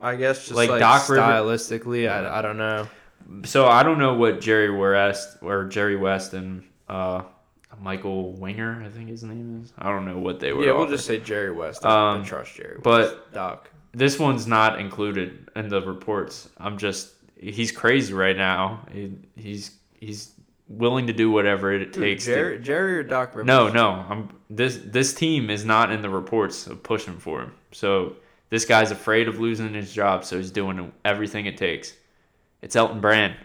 I 0.01 0.15
guess 0.17 0.39
just 0.43 0.51
like 0.55 0.69
like, 0.69 0.79
Doc 0.79 1.07
River- 1.09 1.21
stylistically, 1.21 2.09
I, 2.09 2.39
I 2.39 2.41
don't 2.41 2.57
know. 2.57 2.87
So 3.43 3.67
I 3.67 3.83
don't 3.83 3.99
know 3.99 4.13
what 4.13 4.41
Jerry 4.41 4.69
West 4.69 5.37
or 5.41 5.65
Jerry 5.65 5.95
West 5.95 6.33
and 6.33 6.63
uh, 6.89 7.23
Michael 7.81 8.33
Winger, 8.33 8.83
I 8.85 8.89
think 8.89 9.09
his 9.09 9.23
name 9.23 9.61
is. 9.63 9.73
I 9.77 9.89
don't 9.89 10.05
know 10.05 10.17
what 10.17 10.39
they 10.39 10.53
were. 10.53 10.63
Yeah, 10.65 10.73
we'll 10.73 10.87
just 10.87 11.05
say 11.05 11.19
Jerry 11.19 11.51
West. 11.51 11.85
I 11.85 12.11
Um, 12.11 12.17
don't 12.19 12.25
trust 12.25 12.55
Jerry. 12.55 12.79
but- 12.83 13.33
Doc. 13.33 13.69
this 13.93 14.17
one's 14.19 14.47
not 14.47 14.79
included 14.79 15.49
in 15.55 15.69
the 15.69 15.81
reports. 15.81 16.49
I'm 16.57 16.77
just 16.77 17.13
he's 17.37 17.71
crazy 17.71 18.13
right 18.13 18.35
now. 18.37 18.85
He, 18.91 19.13
he's 19.35 19.71
he's 19.99 20.31
willing 20.67 21.07
to 21.07 21.13
do 21.13 21.29
whatever 21.31 21.71
it 21.73 21.91
Dude, 21.91 22.03
takes. 22.03 22.25
Jerry, 22.25 22.57
to, 22.57 22.63
Jerry 22.63 22.97
or 22.97 23.03
Doc 23.03 23.35
Rivers? 23.35 23.45
no, 23.47 23.67
no. 23.69 24.05
I'm 24.09 24.29
this 24.49 24.77
this 24.85 25.13
team 25.13 25.49
is 25.49 25.65
not 25.65 25.91
in 25.91 26.01
the 26.01 26.09
reports 26.09 26.67
of 26.67 26.81
pushing 26.83 27.17
for 27.17 27.41
him. 27.41 27.53
So 27.71 28.15
this 28.49 28.65
guy's 28.65 28.91
afraid 28.91 29.27
of 29.27 29.39
losing 29.39 29.73
his 29.73 29.91
job, 29.93 30.23
so 30.25 30.37
he's 30.37 30.51
doing 30.51 30.91
everything 31.03 31.45
it 31.45 31.57
takes. 31.57 31.93
It's 32.61 32.75
Elton 32.75 32.99
Brand. 33.01 33.35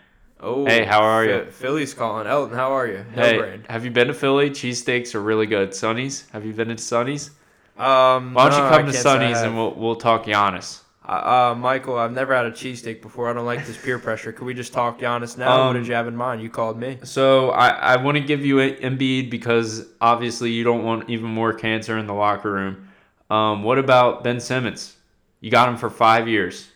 Oh, 0.41 0.65
Hey, 0.65 0.85
how 0.85 1.03
are 1.03 1.25
you? 1.25 1.45
Philly's 1.51 1.93
calling. 1.93 2.27
Elton, 2.27 2.57
how 2.57 2.73
are 2.73 2.87
you? 2.87 3.05
Hey, 3.15 3.35
Hillbrand. 3.37 3.67
have 3.71 3.85
you 3.85 3.91
been 3.91 4.09
to 4.09 4.15
Philly? 4.15 4.51
Cheesesteaks 4.51 5.15
are 5.15 5.21
really 5.21 5.47
good. 5.47 5.75
Sonny's? 5.75 6.27
Have 6.33 6.47
you 6.47 6.53
been 6.55 6.69
to 6.69 6.79
Sonny's? 6.79 7.31
Um, 7.77 8.35
Why 8.35 8.49
don't 8.49 8.59
no, 8.59 8.65
you 8.65 8.71
come 8.71 8.87
to 8.87 8.93
can't 8.93 8.95
say 8.95 8.99
I 8.99 9.03
Sonny's 9.03 9.39
and 9.39 9.57
we'll 9.57 9.75
we'll 9.75 9.97
talk 9.97 10.25
Giannis. 10.25 10.81
Uh, 11.07 11.13
uh, 11.53 11.55
Michael, 11.59 11.99
I've 11.99 12.13
never 12.13 12.35
had 12.35 12.45
a 12.47 12.51
cheesesteak 12.51 13.03
before. 13.03 13.29
I 13.29 13.33
don't 13.33 13.47
like 13.47 13.67
this 13.67 13.83
peer 13.83 13.99
pressure. 13.99 14.33
Could 14.33 14.45
we 14.45 14.55
just 14.55 14.73
talk 14.73 14.99
Giannis 15.01 15.37
now? 15.37 15.49
what 15.67 15.67
Um, 15.69 15.75
did 15.77 15.87
you 15.87 15.95
have 15.95 16.07
in 16.07 16.15
mind? 16.17 16.43
You 16.43 16.51
called 16.51 16.79
me. 16.79 16.99
So 17.05 17.51
I, 17.51 17.69
I 17.69 17.97
want 17.97 18.17
to 18.17 18.23
give 18.23 18.45
you 18.45 18.61
an 18.61 18.75
Embiid 18.77 19.29
because 19.31 19.87
obviously 20.01 20.51
you 20.53 20.63
don't 20.63 20.85
want 20.85 21.09
even 21.11 21.27
more 21.27 21.53
cancer 21.53 21.99
in 21.99 22.07
the 22.07 22.15
locker 22.15 22.53
room. 22.53 22.89
Um, 23.31 23.63
what 23.63 23.79
about 23.79 24.23
Ben 24.25 24.41
Simmons? 24.41 24.97
You 25.41 25.51
got 25.51 25.69
him 25.69 25.77
for 25.79 25.91
five 25.91 26.29
years. 26.29 26.69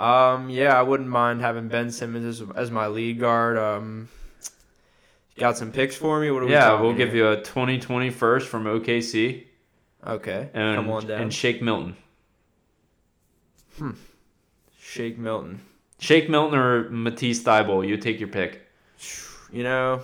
Um, 0.00 0.48
yeah, 0.48 0.78
I 0.78 0.82
wouldn't 0.82 1.08
mind 1.08 1.40
having 1.42 1.68
Ben 1.68 1.90
Simmons 1.90 2.40
as, 2.40 2.48
as 2.56 2.70
my 2.70 2.86
lead 2.86 3.18
guard. 3.20 3.58
Um, 3.58 4.08
got 5.38 5.58
some 5.58 5.72
picks 5.72 5.94
for 5.96 6.18
me. 6.20 6.30
What 6.30 6.42
are 6.42 6.46
we 6.46 6.52
Yeah, 6.52 6.80
we'll 6.80 6.94
give 6.94 7.12
here? 7.12 7.32
you 7.32 7.38
a 7.38 7.42
2020 7.42 8.10
first 8.10 8.48
from 8.48 8.64
OKC 8.64 9.44
Okay, 10.06 10.48
and 10.54 10.76
come 10.76 10.90
on 10.90 11.06
down. 11.06 11.20
and 11.22 11.34
Shake 11.34 11.60
Milton. 11.60 11.96
Hmm. 13.76 13.90
Shake 14.80 15.18
Milton. 15.18 15.60
Shake 15.98 16.30
Milton 16.30 16.58
or 16.58 16.88
Matisse 16.88 17.42
Thybulle, 17.42 17.86
you 17.86 17.96
take 17.98 18.18
your 18.18 18.28
pick. 18.28 18.66
You 19.52 19.62
know, 19.64 20.00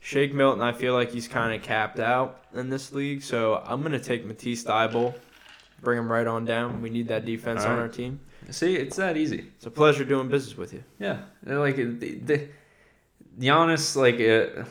Shake 0.00 0.34
Milton. 0.34 0.62
I 0.62 0.72
feel 0.72 0.92
like 0.92 1.10
he's 1.10 1.28
kind 1.28 1.54
of 1.54 1.62
capped 1.62 1.98
out 2.00 2.44
in 2.54 2.68
this 2.68 2.92
league, 2.92 3.22
so 3.22 3.62
I'm 3.64 3.82
gonna 3.82 3.98
take 3.98 4.26
Matisse 4.26 4.64
Thybulle. 4.64 5.14
Bring 5.80 5.98
him 5.98 6.10
right 6.12 6.26
on 6.26 6.44
down. 6.44 6.82
We 6.82 6.90
need 6.90 7.08
that 7.08 7.24
defense 7.24 7.64
All 7.64 7.72
on 7.72 7.78
our 7.78 7.88
team. 7.88 8.20
See, 8.50 8.76
it's 8.76 8.96
that 8.96 9.16
easy. 9.16 9.46
It's 9.56 9.66
a 9.66 9.70
pleasure 9.70 10.04
doing 10.04 10.28
business 10.28 10.56
with 10.56 10.72
you. 10.72 10.84
Yeah, 10.98 11.20
like 11.44 11.76
the, 11.76 11.84
the 11.84 12.48
Giannis, 13.38 13.96
like 13.96 14.16
uh, 14.16 14.64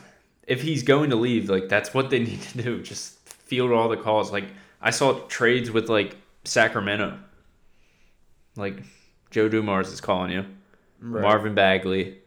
if 0.46 0.62
he's 0.62 0.82
going 0.82 1.10
to 1.10 1.16
leave, 1.16 1.48
like 1.48 1.68
that's 1.68 1.92
what 1.94 2.10
they 2.10 2.18
need 2.24 2.42
to 2.42 2.62
do. 2.62 2.82
Just 2.82 3.18
field 3.28 3.72
all 3.72 3.88
the 3.88 3.96
calls. 3.96 4.30
Like 4.32 4.44
I 4.80 4.90
saw 4.90 5.20
trades 5.28 5.70
with 5.70 5.88
like 5.88 6.16
Sacramento, 6.44 7.18
like 8.56 8.82
Joe 9.30 9.48
Dumars 9.48 9.88
is 9.88 10.00
calling 10.00 10.30
you, 10.32 10.44
Marvin 11.00 11.54
Bagley, 11.54 12.18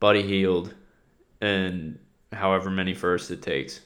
Buddy 0.00 0.22
Hield, 0.22 0.74
and 1.40 1.98
however 2.32 2.70
many 2.70 2.94
firsts 2.94 3.30
it 3.30 3.42
takes. 3.42 3.80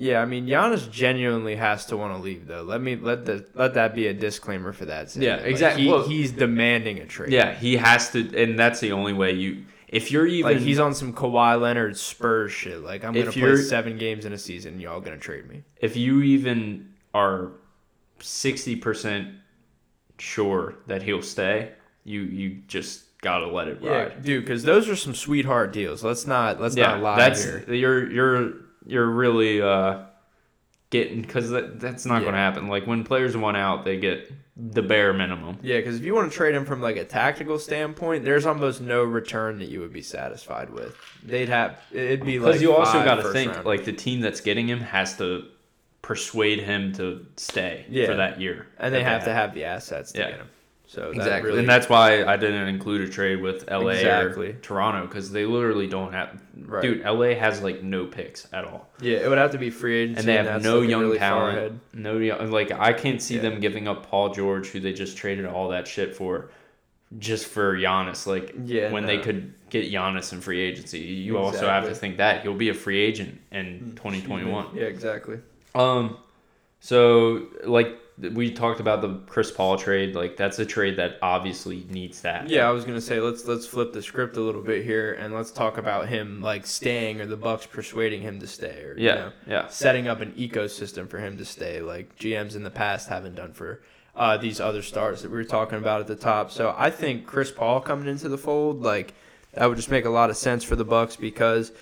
Yeah, 0.00 0.22
I 0.22 0.26
mean 0.26 0.46
Giannis 0.46 0.88
genuinely 0.90 1.56
has 1.56 1.84
to 1.86 1.96
want 1.96 2.14
to 2.16 2.22
leave 2.22 2.46
though. 2.46 2.62
Let 2.62 2.80
me 2.80 2.94
let 2.96 3.24
the 3.26 3.44
let 3.54 3.74
that 3.74 3.94
be 3.96 4.06
a 4.06 4.14
disclaimer 4.14 4.72
for 4.72 4.84
that. 4.84 5.14
Yeah, 5.16 5.36
Like, 5.36 5.46
exactly. 5.46 5.82
he- 5.82 5.88
Well- 5.90 6.06
he's 6.08 6.30
demanding 6.30 6.98
a 7.00 7.04
trade. 7.06 7.32
Yeah, 7.32 7.52
he 7.54 7.76
has 7.76 8.10
to, 8.12 8.20
and 8.40 8.56
that's 8.58 8.78
the 8.80 8.92
only 8.92 9.12
way 9.12 9.32
you. 9.32 9.64
If 9.88 10.12
you're 10.12 10.26
even 10.26 10.52
like 10.52 10.60
he's 10.60 10.78
on 10.78 10.94
some 10.94 11.12
Kawhi 11.14 11.60
Leonard 11.60 11.96
Spurs 11.96 12.52
shit. 12.52 12.80
Like 12.82 13.04
I'm 13.04 13.12
gonna 13.12 13.32
play 13.32 13.56
seven 13.56 13.98
games 13.98 14.24
in 14.24 14.32
a 14.32 14.38
season. 14.38 14.74
and 14.74 14.82
Y'all 14.82 15.00
gonna 15.00 15.16
trade 15.18 15.48
me? 15.48 15.64
if 15.80 15.96
you 15.96 16.20
even 16.22 16.90
are 17.14 17.52
60% 18.20 19.32
sure 20.18 20.74
that 20.86 21.02
he'll 21.02 21.22
stay, 21.22 21.72
you 22.04 22.20
you 22.22 22.58
just 22.68 23.04
got 23.20 23.38
to 23.38 23.46
let 23.48 23.66
it 23.68 23.78
Yeah, 23.80 23.90
ride. 23.90 24.22
dude. 24.22 24.44
Because 24.44 24.62
those 24.62 24.88
are 24.88 24.96
some 24.96 25.14
sweetheart 25.14 25.72
deals. 25.72 26.04
Let's 26.04 26.26
not 26.26 26.60
let's 26.60 26.76
Yeah, 26.76 26.88
not 26.92 27.00
lie 27.02 27.16
that's 27.18 27.44
here. 27.44 27.64
you're 27.74 28.10
you're 28.10 28.52
you're 28.86 29.06
really 29.06 29.60
uh 29.62 29.98
getting 30.90 31.24
cuz 31.24 31.50
that, 31.50 31.78
that's 31.80 32.06
not 32.06 32.16
Yeah. 32.16 32.20
going 32.22 32.32
to 32.34 32.38
happen. 32.38 32.68
Like 32.68 32.86
when 32.86 33.04
players 33.04 33.36
want 33.36 33.56
out, 33.56 33.84
they 33.84 33.98
get 33.98 34.30
the 34.56 34.82
bare 34.82 35.12
minimum. 35.12 35.58
Yeah, 35.62 35.76
because 35.76 35.96
if 35.96 36.02
you 36.04 36.14
want 36.14 36.30
to 36.32 36.36
trade 36.36 36.54
him 36.54 36.64
from 36.64 36.80
like 36.80 36.96
a 36.96 37.04
tactical 37.04 37.58
standpoint, 37.58 38.24
there's 38.24 38.46
almost 38.46 38.80
no 38.80 39.02
return 39.04 39.58
that 39.58 39.68
you 39.68 39.80
would 39.80 39.92
be 39.92 40.02
satisfied 40.02 40.70
with. 40.70 40.96
They'd 41.22 41.48
have 41.50 41.78
it'd 41.92 42.24
be 42.24 42.38
like 42.38 42.54
Cuz 42.54 42.62
you 42.62 42.74
also 42.74 43.04
got 43.04 43.16
to 43.16 43.32
think 43.32 43.50
rounders. 43.52 43.66
like 43.66 43.84
the 43.84 43.92
team 43.92 44.20
that's 44.20 44.40
getting 44.40 44.66
him 44.68 44.80
has 44.80 45.16
to 45.18 45.44
persuade 46.00 46.60
him 46.60 46.92
to 46.94 47.26
stay 47.36 47.84
Yeah. 47.90 48.06
for 48.06 48.14
that 48.14 48.40
year. 48.40 48.66
and 48.78 48.94
they 48.94 49.02
that 49.02 49.08
have 49.08 49.24
to 49.24 49.32
have 49.34 49.52
the 49.54 49.64
assets 49.64 50.12
to 50.12 50.20
Yeah. 50.20 50.30
get 50.30 50.40
him. 50.40 50.46
So 50.90 51.00
that 51.10 51.16
Exactly, 51.16 51.48
really, 51.50 51.58
and 51.60 51.68
that's 51.68 51.88
why 51.90 52.24
I 52.24 52.38
didn't 52.38 52.66
include 52.66 53.02
a 53.02 53.08
trade 53.12 53.42
with 53.42 53.68
LA 53.70 53.88
Exactly. 53.90 54.48
or 54.48 54.52
Toronto 54.54 55.06
because 55.06 55.30
they 55.30 55.44
literally 55.44 55.86
don't 55.86 56.14
have. 56.14 56.40
Right. 56.56 56.80
Dude, 56.80 57.02
LA 57.04 57.34
has 57.34 57.60
like 57.60 57.82
no 57.82 58.06
picks 58.06 58.48
at 58.54 58.64
all, 58.64 58.88
yeah, 59.00 59.18
it 59.18 59.28
would 59.28 59.36
have 59.36 59.50
to 59.52 59.58
be 59.58 59.68
free 59.68 59.98
agency, 59.98 60.20
and 60.20 60.28
they 60.28 60.36
have 60.36 60.46
that's 60.46 60.64
no 60.64 60.80
young 60.80 61.02
really 61.02 61.18
talent. 61.18 61.80
No, 61.92 62.16
young, 62.16 62.50
like 62.50 62.72
I 62.72 62.94
can't 62.94 63.20
see 63.20 63.34
Yeah. 63.36 63.42
them 63.42 63.60
giving 63.60 63.86
up 63.86 64.08
Paul 64.08 64.32
George, 64.32 64.68
who 64.68 64.80
they 64.80 64.94
just 64.94 65.18
traded 65.18 65.44
all 65.44 65.68
that 65.68 65.86
shit 65.86 66.16
for, 66.16 66.48
just 67.18 67.48
for 67.48 67.76
Giannis. 67.76 68.26
Like 68.26 68.54
Yeah, 68.64 68.90
when 68.90 69.04
they 69.04 69.18
could 69.18 69.52
get 69.68 69.92
Giannis 69.92 70.32
in 70.32 70.40
free 70.40 70.60
agency, 70.62 71.00
you 71.00 71.36
also 71.36 71.66
have 71.68 71.84
to 71.86 71.94
think 71.94 72.16
that 72.16 72.40
he'll 72.42 72.54
be 72.54 72.70
a 72.70 72.74
free 72.74 72.98
agent 73.00 73.38
Mm, 73.52 73.58
in 73.58 73.92
2021. 73.96 74.68
Yeah, 74.74 74.84
exactly. 74.84 75.38
Um, 75.74 76.16
so 76.80 77.48
like 77.64 77.98
we 78.32 78.50
talked 78.50 78.80
about 78.80 79.00
the 79.00 79.20
Chris 79.26 79.50
Paul 79.50 79.76
trade, 79.78 80.14
like 80.14 80.36
that's 80.36 80.58
a 80.58 80.66
trade 80.66 80.96
that 80.96 81.18
obviously 81.22 81.86
needs 81.88 82.20
that. 82.22 82.48
Yeah, 82.48 82.68
I 82.68 82.70
was 82.72 82.84
gonna 82.84 83.00
say 83.00 83.20
let's 83.20 83.46
let's 83.46 83.66
flip 83.66 83.92
the 83.92 84.02
script 84.02 84.36
a 84.36 84.40
little 84.40 84.62
bit 84.62 84.84
here 84.84 85.12
and 85.14 85.32
let's 85.34 85.50
talk 85.50 85.78
about 85.78 86.08
him 86.08 86.40
like 86.40 86.66
staying 86.66 87.20
or 87.20 87.26
the 87.26 87.36
Bucks 87.36 87.66
persuading 87.66 88.22
him 88.22 88.40
to 88.40 88.46
stay 88.46 88.82
or 88.82 88.94
you 88.98 89.06
Yeah, 89.06 89.14
know, 89.14 89.32
yeah. 89.46 89.66
setting 89.68 90.08
up 90.08 90.20
an 90.20 90.32
ecosystem 90.32 91.08
for 91.08 91.18
him 91.18 91.36
to 91.38 91.44
stay 91.44 91.80
like 91.80 92.16
GMs 92.16 92.56
in 92.56 92.64
the 92.64 92.70
past 92.70 93.08
haven't 93.08 93.36
done 93.36 93.52
for 93.52 93.82
uh, 94.16 94.36
these 94.36 94.58
other 94.60 94.82
stars 94.82 95.22
that 95.22 95.30
we 95.30 95.36
were 95.36 95.44
talking 95.44 95.78
about 95.78 96.00
at 96.00 96.06
the 96.08 96.16
top. 96.16 96.50
So 96.50 96.74
I 96.76 96.90
think 96.90 97.24
Chris 97.26 97.52
Paul 97.52 97.80
coming 97.80 98.08
into 98.08 98.28
the 98.28 98.38
fold 98.38 98.82
like 98.82 99.14
that 99.54 99.66
would 99.66 99.76
just 99.76 99.90
make 99.90 100.04
a 100.04 100.10
lot 100.10 100.28
of 100.30 100.36
sense 100.36 100.64
for 100.64 100.76
the 100.76 100.84
Bucks 100.84 101.16
because. 101.16 101.72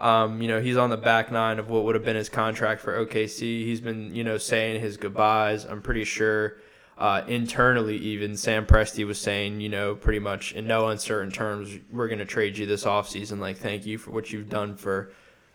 Um, 0.00 0.40
you 0.40 0.48
know, 0.48 0.60
he's 0.60 0.76
on 0.78 0.88
the 0.90 0.96
back 0.96 1.30
nine 1.30 1.58
of 1.58 1.68
what 1.68 1.84
would 1.84 1.94
have 1.94 2.04
been 2.04 2.16
his 2.16 2.28
contract 2.30 2.80
for 2.80 3.04
OKC. 3.04 3.40
He's 3.64 3.80
been, 3.82 4.14
you 4.14 4.24
know, 4.24 4.38
saying 4.38 4.80
his 4.80 4.96
goodbyes. 4.96 5.64
I'm 5.66 5.82
pretty 5.82 6.04
sure 6.04 6.56
uh, 6.96 7.22
internally, 7.28 7.96
even 7.98 8.34
Sam 8.36 8.64
Presti 8.66 9.06
was 9.06 9.20
saying, 9.20 9.60
you 9.60 9.68
know, 9.68 9.94
pretty 9.94 10.18
much 10.18 10.52
in 10.54 10.66
no 10.66 10.88
uncertain 10.88 11.30
terms, 11.30 11.70
we're 11.92 12.08
going 12.08 12.18
to 12.18 12.24
trade 12.24 12.56
you 12.56 12.64
this 12.66 12.84
offseason. 12.84 13.40
Like, 13.40 13.58
thank 13.58 13.84
you 13.84 13.98
for 13.98 14.10
what 14.10 14.32
you've 14.32 14.48
done 14.48 14.74
for 14.76 15.12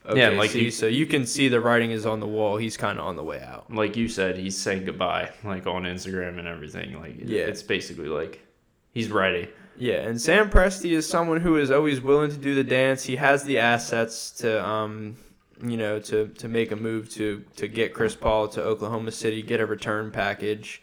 OKC. 0.07 0.17
Yeah, 0.17 0.29
like 0.29 0.51
he- 0.51 0.69
so 0.69 0.85
you 0.85 1.07
can 1.07 1.25
see 1.25 1.47
the 1.47 1.59
writing 1.59 1.89
is 1.89 2.05
on 2.05 2.19
the 2.19 2.27
wall. 2.27 2.57
He's 2.57 2.77
kind 2.77 2.99
of 2.99 3.05
on 3.05 3.15
the 3.15 3.23
way 3.23 3.41
out. 3.41 3.73
like 3.73 3.95
you 3.97 4.07
said, 4.07 4.37
he's 4.37 4.55
saying 4.55 4.85
goodbye, 4.85 5.31
like 5.43 5.65
on 5.65 5.83
Instagram 5.83 6.37
and 6.37 6.47
everything. 6.47 6.99
Like, 6.99 7.15
Yeah. 7.23 7.45
it's 7.45 7.63
basically 7.63 8.09
like 8.09 8.45
he's 8.91 9.09
ready. 9.09 9.49
Yeah, 9.77 9.95
and 9.95 10.19
Sam 10.19 10.49
Presti 10.49 10.91
is 10.91 11.07
someone 11.07 11.41
who 11.41 11.57
is 11.57 11.71
always 11.71 12.01
willing 12.01 12.31
to 12.31 12.37
do 12.37 12.55
the 12.55 12.63
dance. 12.63 13.03
He 13.03 13.17
has 13.17 13.43
the 13.43 13.59
assets 13.59 14.31
to, 14.31 14.65
um, 14.65 15.17
you 15.61 15.77
know, 15.77 15.99
to 15.99 16.27
to 16.29 16.47
make 16.47 16.71
a 16.71 16.75
move 16.75 17.09
to 17.11 17.43
to 17.57 17.67
get 17.67 17.93
Chris 17.93 18.15
Paul 18.15 18.47
to 18.49 18.63
Oklahoma 18.63 19.11
City, 19.11 19.41
get 19.41 19.59
a 19.59 19.65
return 19.65 20.11
package. 20.11 20.81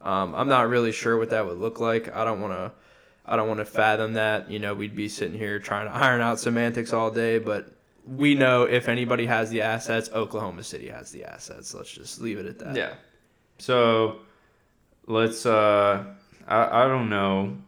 Um, 0.00 0.34
I'm 0.34 0.48
not 0.48 0.68
really 0.68 0.92
sure 0.92 1.18
what 1.18 1.30
that 1.30 1.44
would 1.46 1.58
look 1.58 1.80
like. 1.80 2.14
I 2.14 2.24
don't 2.24 2.40
want 2.40 2.54
to. 2.54 2.72
I 3.26 3.36
don't 3.36 3.48
want 3.48 3.60
to 3.60 3.66
fathom 3.66 4.14
that. 4.14 4.50
You 4.50 4.58
know, 4.58 4.74
we'd 4.74 4.96
be 4.96 5.08
sitting 5.08 5.38
here 5.38 5.58
trying 5.58 5.86
to 5.86 5.94
iron 5.94 6.20
out 6.20 6.40
semantics 6.40 6.92
all 6.92 7.10
day, 7.10 7.38
but 7.38 7.72
we 8.06 8.34
know 8.34 8.64
if 8.64 8.88
anybody 8.88 9.26
has 9.26 9.50
the 9.50 9.60
assets, 9.60 10.10
Oklahoma 10.12 10.62
City 10.64 10.88
has 10.88 11.10
the 11.10 11.24
assets. 11.24 11.74
Let's 11.74 11.92
just 11.92 12.20
leave 12.20 12.38
it 12.38 12.46
at 12.46 12.58
that. 12.60 12.74
Yeah. 12.74 12.94
So 13.58 14.20
let's. 15.06 15.44
uh 15.44 16.04
I 16.48 16.84
I 16.84 16.88
don't 16.88 17.10
know 17.10 17.58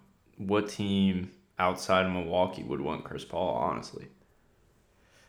what 0.49 0.69
team 0.69 1.31
outside 1.59 2.07
of 2.07 2.13
Milwaukee 2.13 2.63
would 2.63 2.81
want 2.81 3.05
Chris 3.05 3.25
Paul. 3.25 3.55
Honestly, 3.57 4.07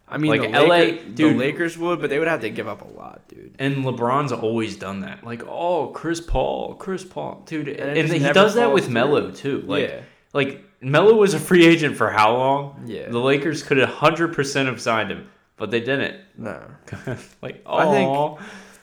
I 0.07 0.17
mean, 0.17 0.31
Like, 0.31 0.41
the, 0.41 0.49
LA 0.59 0.65
Lakers, 0.67 1.03
the 1.05 1.11
dude. 1.13 1.37
Lakers 1.37 1.77
would, 1.77 2.01
but 2.01 2.09
they 2.09 2.19
would 2.19 2.27
have 2.27 2.41
to 2.41 2.49
give 2.49 2.67
up 2.67 2.81
a 2.81 2.87
lot, 2.97 3.27
dude. 3.27 3.55
and 3.59 3.77
LeBron's 3.77 4.31
always 4.31 4.75
done 4.75 5.01
that. 5.01 5.23
Like, 5.23 5.43
oh, 5.47 5.87
Chris 5.87 6.19
Paul, 6.21 6.75
Chris 6.75 7.03
Paul, 7.05 7.43
dude, 7.45 7.67
it 7.69 7.79
and, 7.79 8.09
he 8.11 8.19
does 8.31 8.55
that 8.55 8.73
with 8.73 8.85
through. 8.85 8.93
Melo 8.93 9.31
too. 9.31 9.61
Like, 9.65 9.89
yeah, 9.89 10.01
like 10.33 10.63
Melo 10.81 11.15
was 11.15 11.33
a 11.33 11.39
free 11.39 11.65
agent 11.65 11.95
for 11.95 12.09
how 12.09 12.35
long? 12.35 12.83
yeah. 12.85 13.09
The 13.09 13.19
Lakers 13.19 13.63
could 13.63 13.77
hundred 13.79 14.33
percent 14.33 14.67
have 14.67 14.81
signed 14.81 15.09
him, 15.11 15.29
but 15.57 15.71
they 15.71 15.79
didn't. 15.79 16.19
no. 16.37 16.61
like, 17.41 17.63
I 17.65 17.85
think- 17.85 18.09
oh, 18.09 18.39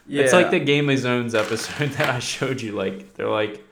Yeah. 0.07 0.23
it's 0.25 0.33
like 0.33 0.51
the 0.51 0.61
Game 0.61 0.89
of 0.89 0.99
Zones 0.99 1.35
episode 1.35 1.91
that 1.99 2.09
I 2.09 2.19
showed 2.19 2.61
you. 2.63 2.73
Like, 2.73 3.15
they're 3.15 3.29
like, 3.29 3.63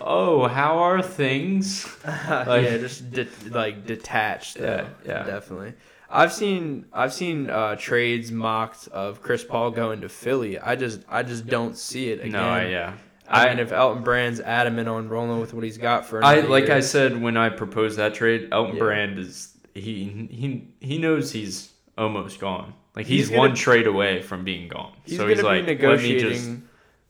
oh, 0.00 0.46
how 0.48 0.78
are 0.78 1.02
things? 1.02 1.86
yeah, 2.04 2.78
just 2.78 3.10
de- 3.10 3.28
like 3.50 3.86
detached. 3.86 4.58
Though. 4.58 4.86
Yeah, 5.04 5.10
yeah. 5.18 5.22
definitely. 5.24 5.74
I've 6.10 6.32
seen 6.32 6.86
I've 6.92 7.12
seen 7.12 7.50
uh, 7.50 7.76
trades 7.76 8.30
mocked 8.30 8.88
of 8.88 9.20
Chris 9.22 9.42
Paul 9.44 9.70
going 9.72 10.02
to 10.02 10.08
Philly. 10.08 10.58
I 10.58 10.76
just 10.76 11.00
I 11.08 11.22
just 11.22 11.46
don't 11.46 11.76
see 11.76 12.10
it 12.10 12.20
again. 12.20 12.32
No, 12.32 12.42
I, 12.42 12.66
yeah. 12.66 12.92
I, 13.28 13.46
I- 13.46 13.48
mean, 13.50 13.58
if 13.58 13.72
Elton 13.72 14.02
Brand's 14.04 14.38
adamant 14.40 14.88
on 14.88 15.08
rolling 15.08 15.40
with 15.40 15.54
what 15.54 15.64
he's 15.64 15.78
got 15.78 16.06
for, 16.06 16.22
I 16.24 16.40
like 16.40 16.66
year- 16.66 16.76
I 16.76 16.80
said 16.80 17.20
when 17.20 17.36
I 17.36 17.48
proposed 17.48 17.98
that 17.98 18.14
trade, 18.14 18.48
Elton 18.52 18.76
Yeah. 18.76 18.82
Brand 18.82 19.18
is 19.18 19.56
he 19.74 20.28
he 20.30 20.68
he 20.80 20.98
knows 20.98 21.32
he's 21.32 21.72
almost 21.98 22.38
gone. 22.38 22.74
Like 22.94 23.06
he's, 23.06 23.22
He's 23.22 23.28
gonna- 23.30 23.40
one 23.40 23.54
trade 23.56 23.88
away 23.88 24.22
from 24.22 24.44
being 24.44 24.68
gone. 24.68 24.92
he's 25.04 25.16
so 25.16 25.26
he's 25.26 25.38
be 25.38 25.42
like, 25.42 25.64
negotiating. 25.64 26.22
let 26.28 26.32
me 26.32 26.36
just 26.36 26.60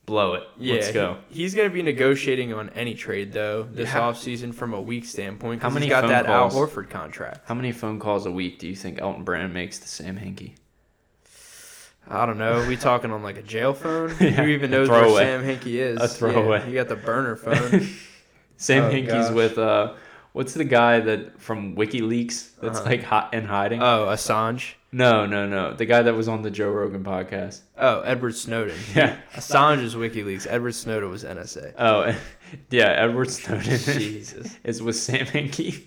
blow 0.06 0.34
it. 0.34 0.42
yeah, 0.58 0.74
Let's 0.74 0.92
go. 0.92 1.16
he- 1.30 1.42
he's 1.42 1.54
gonna 1.54 1.70
be 1.70 1.82
negotiating 1.82 2.52
on 2.52 2.68
any 2.70 2.94
trade 2.94 3.32
though 3.32 3.62
this 3.64 3.88
How- 3.90 4.12
offseason 4.12 4.54
from 4.54 4.74
a 4.74 4.80
week 4.80 5.04
standpoint. 5.04 5.62
How 5.62 5.70
many 5.70 5.86
he's 5.86 5.90
got 5.94 6.08
that 6.08 6.26
calls? 6.26 6.54
Al 6.54 6.66
Horford 6.66 6.90
contract? 6.90 7.40
How 7.46 7.54
many 7.54 7.72
phone 7.72 7.98
calls 8.00 8.26
a 8.26 8.30
week 8.30 8.58
do 8.58 8.68
you 8.68 8.76
think 8.76 9.00
Elton 9.00 9.24
Brand 9.24 9.54
makes 9.54 9.78
to 9.80 9.88
Sam 9.88 10.16
Hinkie? 10.18 10.52
I 12.06 12.26
don't 12.26 12.36
know. 12.38 12.66
we 12.68 12.76
talking 12.76 13.10
on 13.12 13.22
like 13.22 13.38
a 13.38 13.42
jail 13.42 13.72
phone? 13.72 14.10
Yeah, 14.20 14.30
Who 14.32 14.42
even 14.48 14.70
knows 14.70 14.88
where. 14.90 15.08
Sam 15.08 15.42
Hinkie 15.42 15.76
is? 15.76 15.98
A 16.00 16.06
throwaway. 16.08 16.58
Yeah, 16.60 16.66
you 16.68 16.74
got 16.74 16.88
the 16.88 16.96
burner 16.96 17.34
phone. 17.36 17.88
Sam 18.58 18.84
Oh, 18.84 18.90
Hinkie's 18.90 19.28
gosh. 19.28 19.32
with 19.34 19.58
uh, 19.58 19.94
what's 20.34 20.52
the 20.52 20.64
guy 20.64 21.00
that 21.00 21.40
from 21.40 21.74
WikiLeaks 21.76 22.50
that's 22.60 22.80
Uh-huh. 22.80 22.90
like 22.90 23.02
hot 23.02 23.32
in 23.32 23.44
hiding? 23.46 23.80
oh, 23.82 24.06
Assange. 24.10 24.74
no, 24.92 25.24
no, 25.26 25.46
no. 25.48 25.72
The 25.72 25.86
guy 25.86 26.02
that 26.02 26.14
was 26.14 26.28
on 26.28 26.42
the 26.42 26.50
Joe 26.50 26.70
Rogan 26.70 27.02
podcast. 27.02 27.60
Oh, 27.78 28.00
Edward 28.02 28.34
Snowden. 28.36 28.76
Yeah. 28.94 29.16
Assange 29.34 29.82
is 29.82 29.94
WikiLeaks. 29.94 30.46
Edward 30.50 30.74
Snowden 30.74 31.08
was 31.10 31.24
NSA. 31.24 31.72
Oh, 31.78 32.14
yeah. 32.70 32.88
Edward 32.88 33.30
Snowden 33.30 33.78
Jesus. 33.78 34.56
is 34.64 34.82
with 34.82 34.96
Sam 34.96 35.24
Hinkie. 35.26 35.84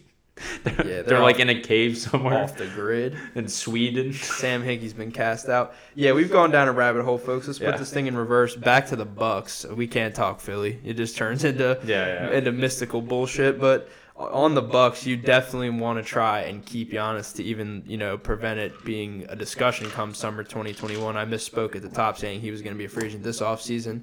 They're, 0.63 0.73
they're 0.75 1.03
they're, 1.03 1.19
like 1.19 1.39
in 1.39 1.49
a 1.49 1.59
cave 1.59 1.97
somewhere 1.97 2.43
Off 2.43 2.57
the 2.57 2.67
grid. 2.67 3.17
in 3.33 3.47
Sweden. 3.47 4.13
Sam 4.13 4.61
Hinkie's 4.61 4.93
been 4.93 5.11
cast 5.11 5.49
out. 5.49 5.73
Yeah, 5.95 6.11
we've 6.11 6.31
gone 6.31 6.51
down 6.51 6.67
a 6.67 6.71
rabbit 6.71 7.03
hole, 7.05 7.17
folks. 7.17 7.47
Let's 7.47 7.59
Yeah. 7.59 7.71
put 7.71 7.79
this 7.79 7.91
thing 7.91 8.05
in 8.05 8.15
reverse. 8.15 8.55
Back 8.55 8.85
to 8.89 8.95
the 8.95 9.03
Bucks. 9.05 9.65
We 9.65 9.87
can't 9.87 10.13
talk 10.13 10.39
Philly. 10.39 10.79
It 10.85 10.93
just 10.93 11.17
turns 11.17 11.43
into 11.43 11.79
Yeah, 11.83 12.29
into 12.29 12.51
mystical 12.51 13.01
bullshit. 13.01 13.59
But 13.59 13.89
on 14.17 14.55
the 14.55 14.61
Bucks, 14.61 15.05
you 15.05 15.15
definitely 15.15 15.69
want 15.69 16.03
to 16.03 16.03
try 16.03 16.41
and 16.41 16.65
keep 16.65 16.91
Giannis 16.91 17.35
to 17.35 17.43
even 17.43 17.83
you 17.85 17.97
know 17.97 18.17
prevent 18.17 18.59
it 18.59 18.83
being 18.83 19.25
a 19.29 19.35
discussion 19.35 19.89
come 19.91 20.13
summer 20.13 20.43
2021. 20.43 21.15
I 21.15 21.25
misspoke 21.25 21.75
at 21.75 21.83
the 21.83 21.89
top 21.89 22.17
saying 22.17 22.41
he 22.41 22.51
was 22.51 22.61
going 22.61 22.73
to 22.73 22.77
be 22.77 22.85
a 22.85 22.89
free 22.89 23.05
agent 23.05 23.23
this 23.23 23.41
offseason. 23.41 24.01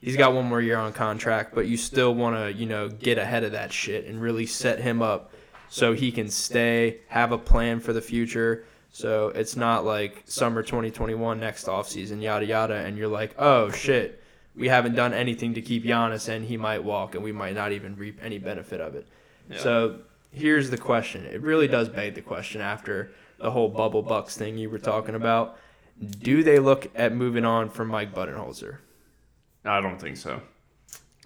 He's 0.00 0.16
got 0.16 0.32
one 0.32 0.46
more 0.46 0.62
year 0.62 0.78
on 0.78 0.94
contract, 0.94 1.54
but 1.54 1.66
you 1.66 1.76
still 1.76 2.14
want 2.14 2.36
to 2.36 2.52
you 2.58 2.66
know 2.66 2.88
get 2.88 3.18
ahead 3.18 3.44
of 3.44 3.52
that 3.52 3.72
shit 3.72 4.06
and 4.06 4.20
really 4.20 4.46
set 4.46 4.80
him 4.80 5.02
up 5.02 5.32
so 5.68 5.92
he 5.92 6.10
can 6.10 6.28
stay, 6.28 6.98
have 7.08 7.32
a 7.32 7.38
plan 7.38 7.80
for 7.80 7.92
the 7.92 8.00
future. 8.00 8.64
So 8.92 9.28
it's 9.28 9.56
not 9.56 9.84
like 9.84 10.22
summer 10.24 10.62
2021 10.62 11.38
next 11.38 11.66
offseason, 11.66 12.22
yada 12.22 12.46
yada, 12.46 12.74
and 12.74 12.96
you're 12.96 13.08
like, 13.08 13.34
oh 13.38 13.70
shit, 13.70 14.22
we 14.56 14.68
haven't 14.68 14.94
done 14.94 15.12
anything 15.12 15.54
to 15.54 15.62
keep 15.62 15.84
Giannis, 15.84 16.28
and 16.28 16.46
he 16.46 16.56
might 16.56 16.82
walk, 16.82 17.14
and 17.14 17.22
we 17.22 17.30
might 17.30 17.54
not 17.54 17.72
even 17.72 17.94
reap 17.94 18.18
any 18.22 18.38
benefit 18.38 18.80
of 18.80 18.94
it. 18.94 19.06
Yeah. 19.50 19.58
So 19.58 19.98
here's 20.32 20.70
the 20.70 20.78
question. 20.78 21.26
It 21.26 21.42
really 21.42 21.68
does 21.68 21.88
beg 21.88 22.14
the 22.14 22.22
question 22.22 22.60
after 22.60 23.12
the 23.38 23.50
whole 23.50 23.68
bubble 23.68 24.02
bucks 24.02 24.36
thing 24.36 24.56
you 24.58 24.70
were 24.70 24.78
talking 24.78 25.14
about. 25.14 25.58
Do 26.20 26.42
they 26.42 26.58
look 26.58 26.90
at 26.94 27.14
moving 27.14 27.44
on 27.44 27.68
from 27.68 27.88
Mike 27.88 28.14
Budenholzer? 28.14 28.78
I 29.64 29.80
don't 29.80 30.00
think 30.00 30.16
so. 30.16 30.40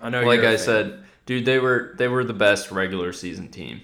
I 0.01 0.11
know. 0.11 0.23
like 0.23 0.41
you're 0.41 0.51
a 0.51 0.53
I 0.53 0.57
said, 0.57 1.05
dude, 1.27 1.45
they 1.45 1.59
were 1.59 1.95
they 1.97 2.09
were 2.09 2.25
the 2.25 2.33
best 2.33 2.71
regular 2.71 3.13
season 3.13 3.49
team. 3.49 3.83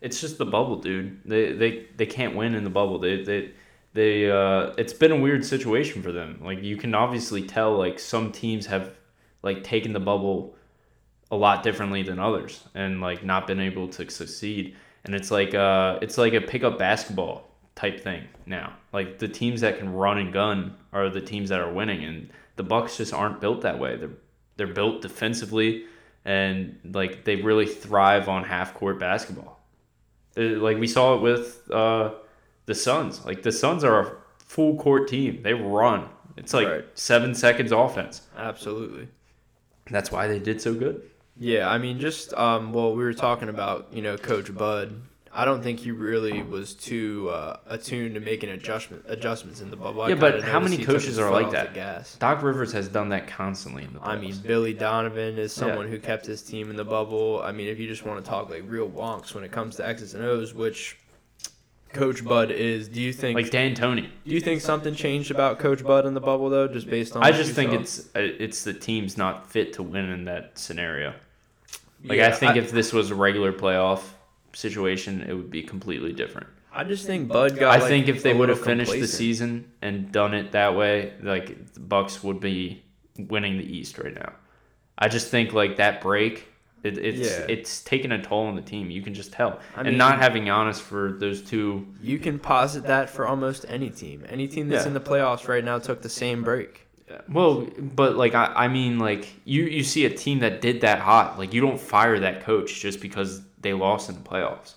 It's 0.00 0.20
just 0.20 0.38
the 0.38 0.46
bubble, 0.46 0.76
dude. 0.76 1.20
They 1.24 1.52
they 1.52 1.86
they 1.96 2.06
can't 2.06 2.34
win 2.34 2.54
in 2.54 2.64
the 2.64 2.70
bubble. 2.70 2.98
They 2.98 3.22
they 3.22 3.52
they 3.92 4.30
uh 4.30 4.72
it's 4.76 4.92
been 4.92 5.12
a 5.12 5.16
weird 5.16 5.44
situation 5.44 6.02
for 6.02 6.12
them. 6.12 6.40
Like 6.42 6.62
you 6.62 6.76
can 6.76 6.94
obviously 6.94 7.42
tell 7.42 7.76
like 7.76 7.98
some 7.98 8.32
teams 8.32 8.66
have 8.66 8.94
like 9.42 9.62
taken 9.62 9.92
the 9.92 10.00
bubble 10.00 10.56
a 11.30 11.36
lot 11.36 11.62
differently 11.62 12.02
than 12.02 12.18
others 12.18 12.62
and 12.74 13.00
like 13.00 13.24
not 13.24 13.46
been 13.46 13.60
able 13.60 13.88
to 13.88 14.10
succeed. 14.10 14.76
And 15.04 15.14
it's 15.14 15.30
like 15.30 15.54
uh 15.54 15.98
it's 16.02 16.18
like 16.18 16.34
a 16.34 16.40
pickup 16.40 16.78
basketball 16.78 17.48
type 17.74 18.00
thing 18.00 18.24
now. 18.46 18.74
Like 18.92 19.18
the 19.18 19.28
teams 19.28 19.60
that 19.62 19.78
can 19.78 19.92
run 19.92 20.18
and 20.18 20.32
gun 20.32 20.76
are 20.92 21.08
the 21.08 21.20
teams 21.20 21.48
that 21.48 21.60
are 21.60 21.72
winning 21.72 22.04
and 22.04 22.30
the 22.56 22.62
Bucks 22.62 22.96
just 22.96 23.12
aren't 23.12 23.40
built 23.40 23.62
that 23.62 23.78
way. 23.78 23.96
They're 23.96 24.10
they're 24.56 24.66
built 24.68 25.02
defensively 25.02 25.84
and 26.24 26.78
like 26.92 27.24
they 27.24 27.36
really 27.36 27.66
thrive 27.66 28.28
on 28.28 28.44
half 28.44 28.74
court 28.74 28.98
basketball. 28.98 29.60
They're- 30.34 30.58
like 30.58 30.78
we 30.78 30.86
saw 30.86 31.14
it 31.16 31.20
with 31.22 31.68
uh, 31.70 32.12
the 32.66 32.74
Suns. 32.74 33.24
Like 33.26 33.42
the 33.42 33.52
Suns 33.52 33.82
are 33.84 34.00
a 34.00 34.12
full 34.38 34.76
court 34.76 35.08
team. 35.08 35.42
They 35.42 35.54
run. 35.54 36.08
It's 36.36 36.54
like 36.54 36.66
Right. 36.68 36.84
seven 36.94 37.34
seconds 37.34 37.72
offense. 37.72 38.22
absolutely. 38.36 39.08
That's 39.90 40.10
why 40.10 40.28
they 40.28 40.38
did 40.38 40.60
so 40.62 40.72
good. 40.74 41.02
Yeah, 41.36 41.68
I 41.68 41.78
mean, 41.78 41.98
just 41.98 42.32
um, 42.34 42.72
well, 42.72 42.94
we 42.94 43.02
were 43.02 43.14
talking 43.14 43.48
about 43.48 43.88
you 43.92 44.02
know 44.02 44.16
Coach 44.16 44.54
Bud. 44.54 45.02
I 45.36 45.44
don't 45.44 45.62
think 45.62 45.80
he 45.80 45.90
really 45.90 46.44
was 46.44 46.74
too 46.74 47.28
uh, 47.30 47.56
attuned 47.66 48.14
to 48.14 48.20
making 48.20 48.50
adjustment 48.50 49.04
adjustments 49.08 49.60
in 49.60 49.68
the 49.68 49.76
bubble. 49.76 50.02
I 50.02 50.10
Yeah, 50.10 50.14
but 50.14 50.44
how 50.44 50.60
many 50.60 50.78
coaches 50.84 51.18
are 51.18 51.30
like 51.30 51.50
that? 51.50 51.74
Gas. 51.74 52.14
Doc 52.14 52.42
Rivers 52.44 52.72
has 52.72 52.86
done 52.86 53.08
that 53.08 53.26
constantly 53.26 53.82
in 53.82 53.92
the 53.94 54.00
I 54.00 54.16
mean, 54.16 54.36
Billy 54.36 54.74
Donovan 54.74 55.38
is 55.38 55.52
someone 55.52 55.88
who 55.88 55.98
kept 55.98 56.24
his 56.24 56.40
team 56.42 56.70
in 56.70 56.76
the 56.76 56.84
bubble. 56.84 57.42
I 57.42 57.50
mean, 57.50 57.66
if 57.66 57.80
you 57.80 57.88
just 57.88 58.06
want 58.06 58.24
to 58.24 58.30
talk 58.30 58.48
like 58.48 58.62
real 58.66 58.88
wonks 58.88 59.34
when 59.34 59.42
it 59.42 59.50
comes 59.50 59.74
to 59.76 59.86
X's 59.86 60.14
and 60.14 60.22
O's, 60.24 60.54
which 60.54 60.98
Coach 61.94 62.24
Bud 62.24 62.52
is, 62.52 62.88
do 62.88 63.00
you 63.00 63.12
think? 63.12 63.34
like 63.34 63.50
D'Antoni. 63.50 64.10
do 64.24 64.34
you 64.34 64.40
think 64.40 64.60
something 64.60 64.94
changed 64.94 65.32
about 65.32 65.58
Coach 65.58 65.82
Bud 65.82 66.06
in 66.06 66.14
the 66.14 66.20
bubble 66.20 66.48
though, 66.48 66.68
just 66.68 66.88
based 66.88 67.16
on? 67.16 67.24
I 67.24 67.32
just 67.32 67.54
think 67.54 67.72
saw? 67.72 67.78
it's 67.78 68.00
uh, 68.14 68.20
it's 68.20 68.62
the 68.62 68.74
team's 68.74 69.16
not 69.16 69.50
fit 69.50 69.72
to 69.74 69.82
win 69.82 70.10
in 70.10 70.26
that 70.26 70.58
scenario. 70.58 71.14
Like 72.04 72.18
Yeah, 72.18 72.28
I 72.28 72.32
think 72.32 72.56
if 72.56 72.70
this 72.70 72.92
was 72.92 73.10
a 73.10 73.14
regular 73.14 73.52
playoff 73.52 74.02
situation, 74.52 75.22
it 75.22 75.32
would 75.34 75.50
be 75.50 75.62
completely 75.62 76.12
different. 76.12 76.46
I 76.72 76.84
just 76.84 77.06
think 77.06 77.28
Bud 77.28 77.56
got. 77.58 77.74
I 77.74 77.78
like, 77.80 77.88
think 77.88 78.08
if 78.08 78.22
they 78.22 78.34
would 78.34 78.48
have 78.48 78.58
little 78.58 78.72
finished 78.72 78.92
the 78.92 79.06
season 79.06 79.70
and 79.80 80.10
done 80.10 80.34
it 80.34 80.52
that 80.52 80.74
way, 80.76 81.12
like 81.22 81.72
the 81.74 81.80
Bucks 81.80 82.22
would 82.24 82.40
be 82.40 82.82
winning 83.16 83.58
the 83.58 83.64
East 83.64 83.98
right 83.98 84.14
now. 84.14 84.32
I 84.98 85.08
just 85.08 85.28
think 85.28 85.52
like 85.52 85.76
that 85.76 86.00
break, 86.00 86.48
it, 86.82 86.98
it's 86.98 87.30
Yeah. 87.30 87.46
it's 87.48 87.82
taking 87.82 88.10
a 88.12 88.20
toll 88.22 88.46
on 88.46 88.56
the 88.56 88.62
team. 88.62 88.90
You 88.90 89.02
can 89.02 89.14
just 89.14 89.32
tell, 89.32 89.60
I 89.76 89.82
and 89.82 89.96
not 89.96 90.18
having 90.18 90.44
Giannis 90.44 90.80
for 90.80 91.12
those 91.12 91.42
two, 91.42 91.86
You 92.02 92.18
can 92.18 92.38
posit 92.40 92.84
that 92.84 93.08
for 93.08 93.26
almost 93.26 93.64
any 93.68 93.90
team. 93.90 94.24
Any 94.28 94.48
team 94.48 94.68
that's 94.68 94.82
Yeah. 94.84 94.88
in 94.88 94.94
the 94.94 95.00
playoffs 95.00 95.46
right 95.48 95.64
now 95.64 95.78
took 95.78 96.02
the 96.02 96.08
same 96.08 96.42
break. 96.42 96.83
Well, 97.28 97.66
but 97.78 98.16
like 98.16 98.34
I, 98.34 98.46
I 98.46 98.68
mean 98.68 98.98
like 98.98 99.28
you 99.44 99.64
you 99.64 99.84
see 99.84 100.04
a 100.06 100.10
team 100.10 100.38
that 100.40 100.60
did 100.60 100.80
that 100.82 101.00
hot, 101.00 101.38
like 101.38 101.52
you 101.52 101.60
don't 101.60 101.80
fire 101.80 102.18
that 102.20 102.42
coach 102.42 102.80
just 102.80 103.00
because 103.00 103.42
they 103.60 103.72
lost 103.72 104.08
in 104.08 104.16
the 104.16 104.22
playoffs. 104.22 104.74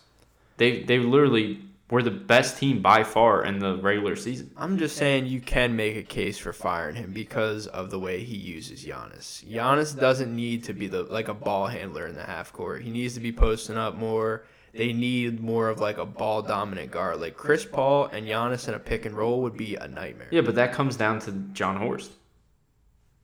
They 0.57 0.83
they 0.83 0.99
literally 0.99 1.61
were 1.89 2.03
the 2.03 2.11
best 2.11 2.57
team 2.57 2.81
by 2.81 3.03
far 3.03 3.45
in 3.45 3.59
the 3.59 3.77
regular 3.77 4.15
season. 4.15 4.51
I'm 4.57 4.77
just 4.77 4.97
saying 4.97 5.27
you 5.27 5.39
can 5.39 5.75
make 5.75 5.95
a 5.95 6.03
case 6.03 6.37
for 6.37 6.51
firing 6.51 6.95
him 6.95 7.13
because 7.13 7.67
of 7.67 7.91
the 7.91 7.99
way 7.99 8.23
he 8.23 8.35
uses 8.35 8.83
Giannis. 8.83 9.45
Giannis 9.45 9.97
doesn't 9.97 10.35
need 10.35 10.65
to 10.65 10.73
be 10.73 10.87
the 10.87 11.03
like 11.03 11.29
a 11.29 11.33
ball 11.33 11.67
handler 11.67 12.07
in 12.07 12.15
the 12.15 12.23
half 12.23 12.51
court. 12.51 12.81
He 12.81 12.89
needs 12.89 13.13
to 13.13 13.21
be 13.21 13.31
posting 13.31 13.77
up 13.77 13.95
more. 13.95 14.43
They 14.77 14.93
need 14.93 15.41
more 15.41 15.69
of 15.69 15.79
like 15.79 15.97
a 15.97 16.05
ball 16.05 16.41
dominant 16.43 16.91
guard. 16.91 17.19
Like 17.19 17.35
Chris 17.35 17.65
Paul 17.65 18.05
and 18.05 18.27
Giannis 18.27 18.67
in 18.67 18.73
a 18.75 18.79
pick 18.79 19.05
and 19.05 19.15
roll 19.17 19.41
would 19.41 19.57
be 19.57 19.75
a 19.75 19.87
nightmare. 19.87 20.27
Yeah, 20.31 20.41
but 20.41 20.55
that 20.55 20.71
comes 20.73 20.95
down 20.95 21.19
to 21.21 21.31
Jon 21.53 21.77
Horst. 21.77 22.11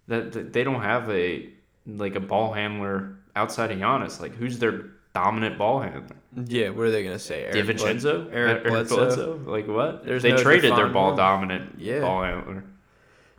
That, 0.08 0.32
that 0.34 0.52
they 0.54 0.64
don't 0.64 0.82
have 0.82 1.10
a 1.10 1.50
like 1.86 2.16
a 2.16 2.20
ball 2.20 2.54
handler 2.54 3.16
outside 3.36 3.72
of 3.72 3.78
Giannis. 3.78 4.20
Like 4.20 4.34
who's 4.36 4.60
their 4.60 4.86
dominant 5.14 5.58
ball 5.58 5.80
handler? 5.82 6.16
Yeah, 6.48 6.70
what 6.70 6.88
are 6.88 6.92
they 6.92 7.04
gonna 7.04 7.20
say? 7.20 7.44
Eric 7.46 7.68
DiVincenzo? 7.68 8.24
Bled- 8.26 8.34
Eric 8.34 8.64
Bledsoe? 8.66 9.40
Like 9.46 9.68
what? 9.68 10.04
There's 10.06 10.24
they 10.24 10.32
no 10.32 10.38
traded 10.38 10.76
their 10.76 10.90
ball 10.90 11.10
one. 11.10 11.18
dominant 11.18 11.76
Yeah. 11.78 12.02
ball 12.02 12.24
handler. 12.24 12.64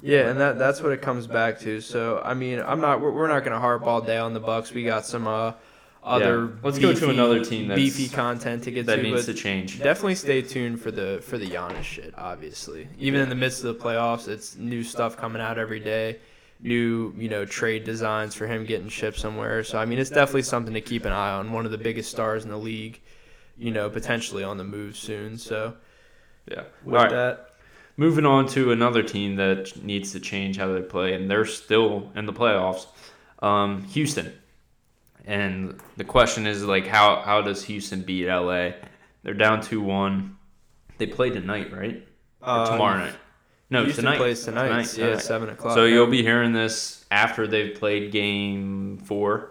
Yeah, 0.01 0.29
and 0.29 0.39
that 0.41 0.59
that's 0.59 0.81
what 0.81 0.93
it 0.93 1.03
comes 1.03 1.27
back 1.27 1.59
to. 1.61 1.81
So 1.81 2.21
I 2.25 2.35
mean, 2.35 2.61
I'm 2.61 2.81
not. 2.81 3.01
We're, 3.01 3.11
we're 3.11 3.29
not 3.29 3.43
gonna 3.43 3.59
harp 3.61 3.83
all 3.87 4.01
day 4.01 4.19
on 4.19 4.35
the 4.35 4.41
Bucks. 4.41 4.71
We 4.73 4.85
got 4.85 5.05
some 5.05 5.27
uh, 5.27 5.53
other. 6.05 6.45
Yeah. 6.47 6.51
Let's 6.63 6.79
go 6.79 6.93
to 6.93 7.11
another 7.11 7.43
team 7.45 7.69
that's- 7.69 7.83
beefy 7.97 8.15
content 8.15 8.65
to 8.65 8.71
get 8.71 8.87
That 8.87 8.97
to. 8.97 9.03
needs 9.03 9.27
to 9.27 9.35
change. 9.35 9.79
Definitely 9.79 10.17
stay 10.17 10.43
tuned 10.43 10.81
for 10.81 10.91
the 10.91 11.21
for 11.23 11.39
the 11.39 11.47
Giannis 11.47 11.83
shit. 11.83 12.13
Obviously, 12.17 12.89
even 12.99 13.21
in 13.21 13.29
the 13.29 13.35
midst 13.35 13.65
of 13.65 13.77
the 13.77 13.83
playoffs, 13.85 14.29
it's 14.29 14.57
new 14.57 14.83
stuff 14.83 15.17
coming 15.17 15.41
out 15.41 15.59
every 15.59 15.81
day. 15.81 16.19
New, 16.61 17.13
you 17.19 17.29
know, 17.29 17.45
trade 17.45 17.85
designs 17.85 18.35
for 18.35 18.47
him 18.47 18.65
getting 18.65 18.89
shipped 18.89 19.19
somewhere. 19.19 19.65
So 19.65 19.79
I 19.79 19.85
mean, 19.87 19.99
it's 19.99 20.11
definitely 20.11 20.43
something 20.43 20.75
to 20.75 20.81
keep 20.81 21.05
an 21.05 21.13
eye 21.13 21.33
on. 21.33 21.53
One 21.53 21.65
of 21.67 21.73
the 21.73 21.79
biggest 21.79 22.11
stars 22.11 22.45
in 22.45 22.51
the 22.51 22.57
league, 22.59 23.01
you 23.59 23.71
know, 23.71 23.91
potentially 23.91 24.45
on 24.45 24.57
the 24.57 24.65
move 24.65 24.97
soon. 24.97 25.37
So 25.39 25.75
Yeah. 26.51 26.63
with 26.85 26.95
right. 26.95 27.11
that, 27.11 27.51
Moving 27.97 28.27
on 28.27 28.49
to 28.49 28.73
another 28.73 29.05
team 29.05 29.37
that 29.37 29.81
needs 29.85 30.11
to 30.13 30.19
change 30.21 30.57
how 30.57 30.73
they 30.73 30.83
play, 30.83 31.15
and 31.15 31.31
they're 31.31 31.45
still 31.45 32.11
in 32.17 32.27
the 32.27 32.33
playoffs. 32.33 32.87
Um, 33.41 33.85
Houston, 33.85 34.33
and 35.27 35.81
the 35.97 36.05
question 36.05 36.47
is 36.47 36.65
like, 36.65 36.87
how 36.87 37.23
how 37.23 37.43
does 37.43 37.65
Houston 37.65 38.03
beat 38.03 38.27
LA? 38.29 38.71
They're 39.23 39.35
down 39.35 39.61
two 39.61 39.81
one. 39.81 40.37
They 40.99 41.07
play 41.07 41.31
tonight, 41.31 41.73
right? 41.73 42.07
Uh, 42.43 42.71
tomorrow 42.71 42.99
night? 42.99 43.15
No, 43.71 43.85
Houston 43.85 44.05
tonight. 44.05 44.19
plays 44.19 44.45
tonight. 44.45 44.69
yeah, 44.97 45.07
tonight. 45.07 45.23
seven 45.23 45.49
o'clock. 45.49 45.75
So 45.75 45.85
you'll 45.85 46.07
be 46.07 46.23
hearing 46.23 46.53
this 46.53 47.05
after 47.11 47.47
they've 47.47 47.75
played 47.75 48.13
game 48.13 48.99
four. 48.99 49.51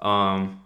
Um, 0.00 0.60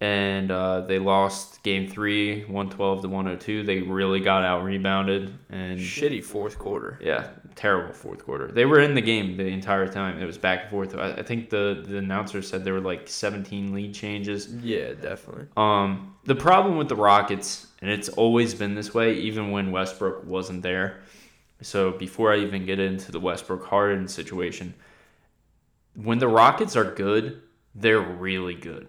and 0.00 0.50
uh, 0.50 0.80
they 0.82 0.98
lost 0.98 1.62
game 1.62 1.86
three, 1.86 2.40
112 2.44 3.02
to 3.02 3.08
102. 3.08 3.64
They 3.64 3.80
really 3.82 4.20
got 4.20 4.42
out 4.44 4.64
rebounded. 4.64 5.36
And 5.50 5.78
shitty 5.78 6.24
fourth 6.24 6.58
quarter. 6.58 6.98
yeah, 7.02 7.28
terrible 7.54 7.92
fourth 7.92 8.24
quarter. 8.24 8.48
They 8.48 8.64
were 8.64 8.80
in 8.80 8.94
the 8.94 9.00
game 9.00 9.36
the 9.36 9.46
entire 9.46 9.86
time. 9.88 10.20
It 10.20 10.24
was 10.24 10.38
back 10.38 10.62
and 10.62 10.70
forth. 10.70 10.94
I, 10.96 11.12
I 11.12 11.22
think 11.22 11.50
the, 11.50 11.84
the 11.86 11.98
announcer 11.98 12.42
said 12.42 12.64
there 12.64 12.74
were 12.74 12.80
like 12.80 13.08
17 13.08 13.72
lead 13.72 13.94
changes. 13.94 14.52
Yeah, 14.54 14.94
definitely. 14.94 15.46
Um, 15.56 16.16
the 16.24 16.34
problem 16.34 16.76
with 16.76 16.88
the 16.88 16.96
Rockets, 16.96 17.66
and 17.80 17.90
it's 17.90 18.08
always 18.08 18.54
been 18.54 18.74
this 18.74 18.94
way, 18.94 19.14
even 19.14 19.50
when 19.50 19.70
Westbrook 19.70 20.26
wasn't 20.26 20.62
there. 20.62 21.00
So 21.62 21.92
before 21.92 22.32
I 22.32 22.38
even 22.38 22.64
get 22.64 22.78
into 22.78 23.12
the 23.12 23.20
Westbrook 23.20 23.64
Harden 23.66 24.08
situation, 24.08 24.74
when 25.94 26.18
the 26.18 26.28
Rockets 26.28 26.76
are 26.76 26.84
good, 26.84 27.42
they're 27.74 28.00
really 28.00 28.54
good. 28.54 28.88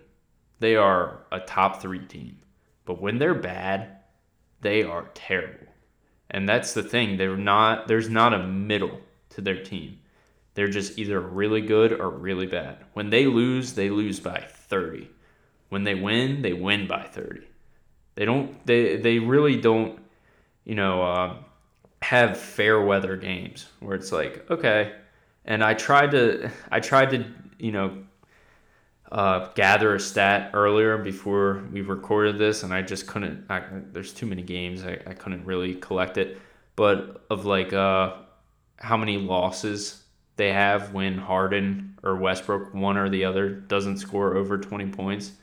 They 0.59 0.75
are 0.75 1.19
a 1.31 1.39
top 1.39 1.81
three 1.81 2.05
team. 2.05 2.37
But 2.85 3.01
when 3.01 3.17
they're 3.17 3.33
bad, 3.33 3.97
they 4.61 4.83
are 4.83 5.09
terrible. 5.13 5.67
And 6.31 6.47
that's 6.47 6.73
the 6.73 6.81
thing. 6.81 7.17
They're 7.17 7.37
not 7.37 7.87
there's 7.87 8.09
not 8.09 8.33
a 8.33 8.47
middle 8.47 8.99
to 9.31 9.41
their 9.41 9.61
team. 9.61 9.99
They're 10.53 10.69
just 10.69 10.97
either 10.97 11.19
really 11.19 11.61
good 11.61 11.93
or 11.93 12.09
really 12.09 12.47
bad. 12.47 12.77
When 12.93 13.09
they 13.09 13.25
lose, 13.25 13.73
they 13.73 13.89
lose 13.89 14.19
by 14.19 14.41
30. 14.41 15.09
When 15.69 15.83
they 15.83 15.95
win, 15.95 16.41
they 16.41 16.53
win 16.53 16.87
by 16.87 17.03
30. 17.03 17.41
They 18.15 18.25
don't 18.25 18.65
they 18.65 18.97
they 18.97 19.19
really 19.19 19.57
don't, 19.57 19.99
you 20.65 20.75
know, 20.75 21.01
uh, 21.03 21.35
have 22.01 22.37
fair 22.37 22.81
weather 22.81 23.15
games 23.15 23.67
where 23.79 23.95
it's 23.95 24.11
like, 24.11 24.49
okay, 24.49 24.93
and 25.45 25.63
I 25.63 25.73
tried 25.73 26.11
to 26.11 26.49
I 26.71 26.79
tried 26.79 27.11
to, 27.11 27.25
you 27.57 27.71
know, 27.71 28.03
uh, 29.11 29.47
gather 29.55 29.95
a 29.95 29.99
stat 29.99 30.51
earlier 30.53 30.97
before 30.97 31.63
we 31.71 31.81
recorded 31.81 32.37
this, 32.37 32.63
and 32.63 32.73
I 32.73 32.81
just 32.81 33.07
couldn't. 33.07 33.45
I, 33.49 33.61
there's 33.91 34.13
too 34.13 34.25
many 34.25 34.41
games. 34.41 34.83
I, 34.85 34.99
I 35.05 35.13
couldn't 35.13 35.45
really 35.45 35.75
collect 35.75 36.17
it, 36.17 36.39
but 36.75 37.25
of 37.29 37.45
like 37.45 37.73
uh, 37.73 38.13
how 38.77 38.95
many 38.97 39.17
losses 39.17 40.03
they 40.37 40.53
have 40.53 40.93
when 40.93 41.17
Harden 41.17 41.99
or 42.03 42.15
Westbrook, 42.15 42.73
one 42.73 42.97
or 42.97 43.09
the 43.09 43.25
other, 43.25 43.49
doesn't 43.49 43.97
score 43.97 44.35
over 44.37 44.57
20 44.57 44.87
points, 44.87 45.33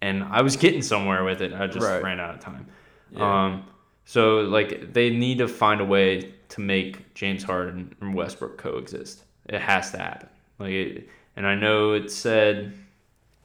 and 0.00 0.24
I 0.24 0.40
was 0.42 0.56
getting 0.56 0.80
somewhere 0.82 1.22
with 1.22 1.42
it. 1.42 1.52
I 1.52 1.66
just 1.66 1.86
Right. 1.86 2.02
ran 2.02 2.20
out 2.20 2.34
of 2.34 2.40
time. 2.40 2.66
Yeah. 3.10 3.44
Um, 3.44 3.64
so 4.06 4.40
like 4.40 4.94
they 4.94 5.10
need 5.10 5.38
to 5.38 5.48
find 5.48 5.82
a 5.82 5.84
way 5.84 6.32
to 6.48 6.60
make 6.62 7.12
James 7.14 7.42
Harden 7.44 7.94
and 8.00 8.14
Westbrook 8.14 8.56
coexist. 8.56 9.24
It 9.50 9.60
has 9.60 9.90
to 9.90 9.98
happen. 9.98 10.28
Like, 10.58 10.70
it, 10.70 11.08
and 11.36 11.46
I 11.46 11.54
know 11.54 11.92
it 11.92 12.10
said 12.10 12.72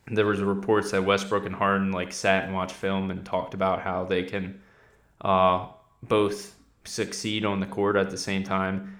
there 0.07 0.25
was 0.25 0.41
reports 0.41 0.91
that 0.91 1.03
Westbrook 1.03 1.45
and 1.45 1.55
Harden 1.55 1.91
like 1.91 2.11
sat 2.11 2.45
and 2.45 2.53
watched 2.53 2.75
film 2.75 3.09
and 3.09 3.25
talked 3.25 3.53
about 3.53 3.81
how 3.81 4.03
they 4.03 4.23
can 4.23 4.61
uh, 5.21 5.67
both 6.01 6.55
succeed 6.83 7.45
on 7.45 7.59
the 7.59 7.65
court 7.65 7.95
at 7.95 8.09
the 8.09 8.17
same 8.17 8.43
time. 8.43 8.99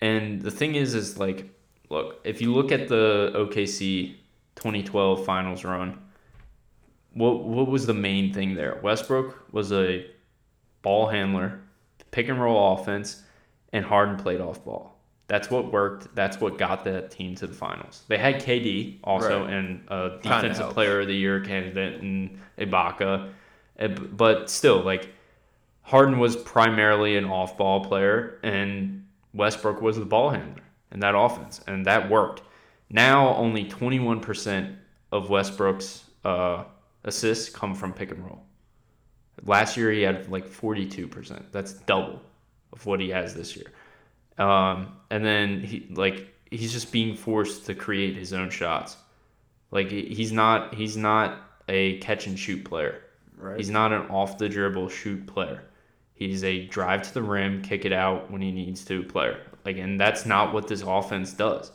And 0.00 0.42
the 0.42 0.50
thing 0.50 0.74
is, 0.74 0.94
is 0.94 1.18
like, 1.18 1.48
look, 1.88 2.20
if 2.24 2.40
you 2.42 2.52
look 2.52 2.72
at 2.72 2.88
the 2.88 3.32
OKC 3.34 4.16
2012 4.56 5.24
finals 5.24 5.64
run, 5.64 5.98
what 7.14 7.44
what 7.44 7.68
was 7.68 7.86
the 7.86 7.94
main 7.94 8.32
thing 8.32 8.54
there? 8.54 8.78
Westbrook 8.82 9.52
was 9.52 9.72
a 9.72 10.06
ball 10.82 11.08
handler, 11.08 11.60
pick 12.10 12.28
and 12.28 12.40
roll 12.40 12.74
offense, 12.74 13.22
and 13.72 13.84
Harden 13.84 14.16
played 14.16 14.40
off 14.40 14.64
ball. 14.64 14.91
That's 15.28 15.50
what 15.50 15.72
worked. 15.72 16.14
That's 16.14 16.40
what 16.40 16.58
got 16.58 16.84
that 16.84 17.10
team 17.10 17.34
to 17.36 17.46
the 17.46 17.54
finals. 17.54 18.02
They 18.08 18.18
had 18.18 18.42
KD 18.42 18.98
also 19.04 19.44
Right. 19.44 19.52
and 19.54 19.84
a 19.88 20.18
defensive 20.22 20.70
player 20.70 21.00
of 21.00 21.06
the 21.06 21.14
year 21.16 21.40
candidate 21.40 22.00
in 22.02 22.38
Ibaka, 22.58 23.30
but 24.16 24.50
still, 24.50 24.80
like 24.82 25.08
Harden 25.82 26.18
was 26.18 26.36
primarily 26.36 27.16
an 27.16 27.24
off 27.24 27.56
ball 27.56 27.84
player, 27.84 28.38
and 28.42 29.06
Westbrook 29.34 29.80
was 29.80 29.96
the 29.98 30.04
ball 30.04 30.30
handler 30.30 30.62
in 30.90 31.00
that 31.00 31.14
offense, 31.16 31.60
and 31.66 31.86
that 31.86 32.10
worked. 32.10 32.42
Now 32.90 33.34
only 33.36 33.64
21% 33.64 34.76
of 35.10 35.30
Westbrook's 35.30 36.04
uh, 36.24 36.64
assists 37.04 37.48
come 37.48 37.74
from 37.74 37.92
pick 37.94 38.10
and 38.10 38.22
roll. 38.24 38.44
Last 39.44 39.76
year 39.76 39.90
he 39.90 40.02
had 40.02 40.30
like 40.30 40.46
42%. 40.46 41.42
That's 41.52 41.72
double 41.72 42.20
of 42.72 42.84
what 42.86 43.00
he 43.00 43.08
has 43.10 43.34
this 43.34 43.56
year. 43.56 43.66
Um, 44.38 44.96
and 45.10 45.24
then 45.24 45.60
he 45.60 45.86
like 45.90 46.28
he's 46.50 46.72
just 46.72 46.92
being 46.92 47.16
forced 47.16 47.66
to 47.66 47.74
create 47.74 48.16
his 48.16 48.32
own 48.32 48.50
shots. 48.50 48.96
Like 49.70 49.90
he's 49.90 50.32
not 50.32 50.74
he's 50.74 50.96
not 50.96 51.38
a 51.68 51.98
catch 51.98 52.26
and 52.26 52.38
shoot 52.38 52.64
player. 52.64 53.02
Right. 53.36 53.56
He's 53.56 53.70
not 53.70 53.92
an 53.92 54.02
off 54.08 54.38
the 54.38 54.48
dribble 54.48 54.88
shoot 54.88 55.26
player. 55.26 55.64
He's 56.14 56.44
a 56.44 56.66
drive 56.66 57.02
to 57.02 57.14
the 57.14 57.22
rim, 57.22 57.62
kick 57.62 57.84
it 57.84 57.92
out 57.92 58.30
when 58.30 58.40
he 58.40 58.52
needs 58.52 58.84
to 58.86 59.02
player. 59.02 59.40
Like 59.64 59.76
and 59.78 60.00
that's 60.00 60.26
not 60.26 60.52
what 60.52 60.68
this 60.68 60.82
offense 60.82 61.32
does. 61.32 61.72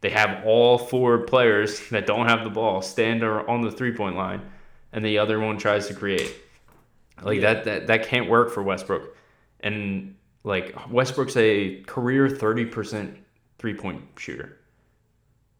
They 0.00 0.10
have 0.10 0.44
all 0.44 0.78
four 0.78 1.18
players 1.18 1.88
that 1.90 2.06
don't 2.06 2.28
have 2.28 2.44
the 2.44 2.50
ball 2.50 2.82
stand 2.82 3.22
or- 3.22 3.48
on 3.48 3.62
the 3.62 3.70
three 3.70 3.92
point 3.92 4.16
line, 4.16 4.42
and 4.92 5.04
the 5.04 5.18
other 5.18 5.40
one 5.40 5.58
tries 5.58 5.88
to 5.88 5.94
create. 5.94 6.34
Like 7.22 7.40
Yeah. 7.40 7.54
that, 7.54 7.64
that 7.64 7.86
that 7.88 8.06
can't 8.06 8.28
work 8.28 8.50
for 8.50 8.62
Westbrook. 8.62 9.16
And 9.60 10.14
like 10.44 10.74
Westbrook's 10.90 11.36
a 11.36 11.82
career 11.82 12.28
thirty 12.28 12.64
percent 12.64 13.16
three 13.58 13.74
point 13.74 14.02
shooter. 14.16 14.54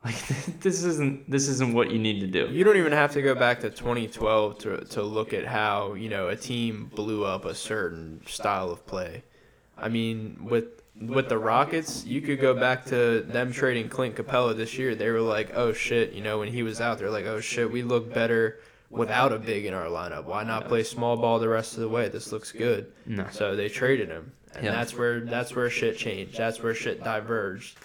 Like 0.05 0.61
this 0.61 0.85
isn't 0.85 1.29
this 1.29 1.49
isn't 1.49 1.75
what 1.75 1.91
you 1.91 1.99
need 1.99 2.21
to 2.21 2.29
do. 2.29 2.49
You 2.53 2.63
don't 2.63 2.77
even 2.77 2.93
have 2.93 3.13
to 3.15 3.21
go 3.21 3.35
back 3.35 3.59
to 3.61 3.69
2012 3.69 4.59
to, 4.59 4.85
to 4.85 5.03
look 5.03 5.35
at 5.35 5.45
how, 5.45 5.95
you 5.95 6.09
know, 6.09 6.29
a 6.29 6.37
team 6.37 6.89
blew 6.95 7.25
up 7.25 7.45
a 7.45 7.55
certain 7.55 8.21
style 8.25 8.71
of 8.71 8.87
play. 8.87 9.25
I 9.77 9.89
mean, 9.89 10.47
with 10.49 10.83
with 11.01 11.29
the 11.29 11.39
Rockets, 11.39 12.05
you 12.05 12.21
could 12.21 12.41
go 12.41 12.55
back 12.55 12.85
to 12.87 13.23
them 13.23 13.53
trading 13.53 13.89
Clint 13.89 14.15
Capela 14.15 14.57
this 14.57 14.79
year. 14.79 14.95
They 14.95 15.11
were 15.11 15.21
like, 15.21 15.51
"Oh 15.55 15.73
shit," 15.73 16.13
you 16.13 16.23
know, 16.23 16.39
when 16.39 16.49
he 16.49 16.63
was 16.63 16.81
out, 16.81 16.99
they're 16.99 17.11
like, 17.11 17.27
"Oh 17.27 17.41
shit, 17.41 17.71
we 17.71 17.83
look 17.83 18.13
better 18.13 18.61
without 18.91 19.33
a 19.33 19.39
big 19.39 19.67
in 19.67 19.75
our 19.75 19.87
lineup. 19.87 20.25
Why 20.25 20.45
not 20.45 20.69
play 20.69 20.83
small 20.85 21.17
ball 21.17 21.39
the 21.39 21.49
rest 21.49 21.75
of 21.75 21.81
the 21.81 21.89
way? 21.89 22.09
This 22.09 22.33
looks 22.33 22.53
good." 22.53 22.93
No. 23.05 23.27
So 23.31 23.55
they 23.55 23.69
traded 23.69 24.09
him. 24.09 24.33
And 24.55 24.65
Yeah. 24.65 24.73
that's 24.73 24.95
where 24.95 25.21
that's 25.21 25.55
where 25.55 25.69
shit 25.71 25.97
changed. 25.99 26.37
That's 26.37 26.63
where 26.63 26.75
shit 26.75 27.03
diverged. 27.05 27.77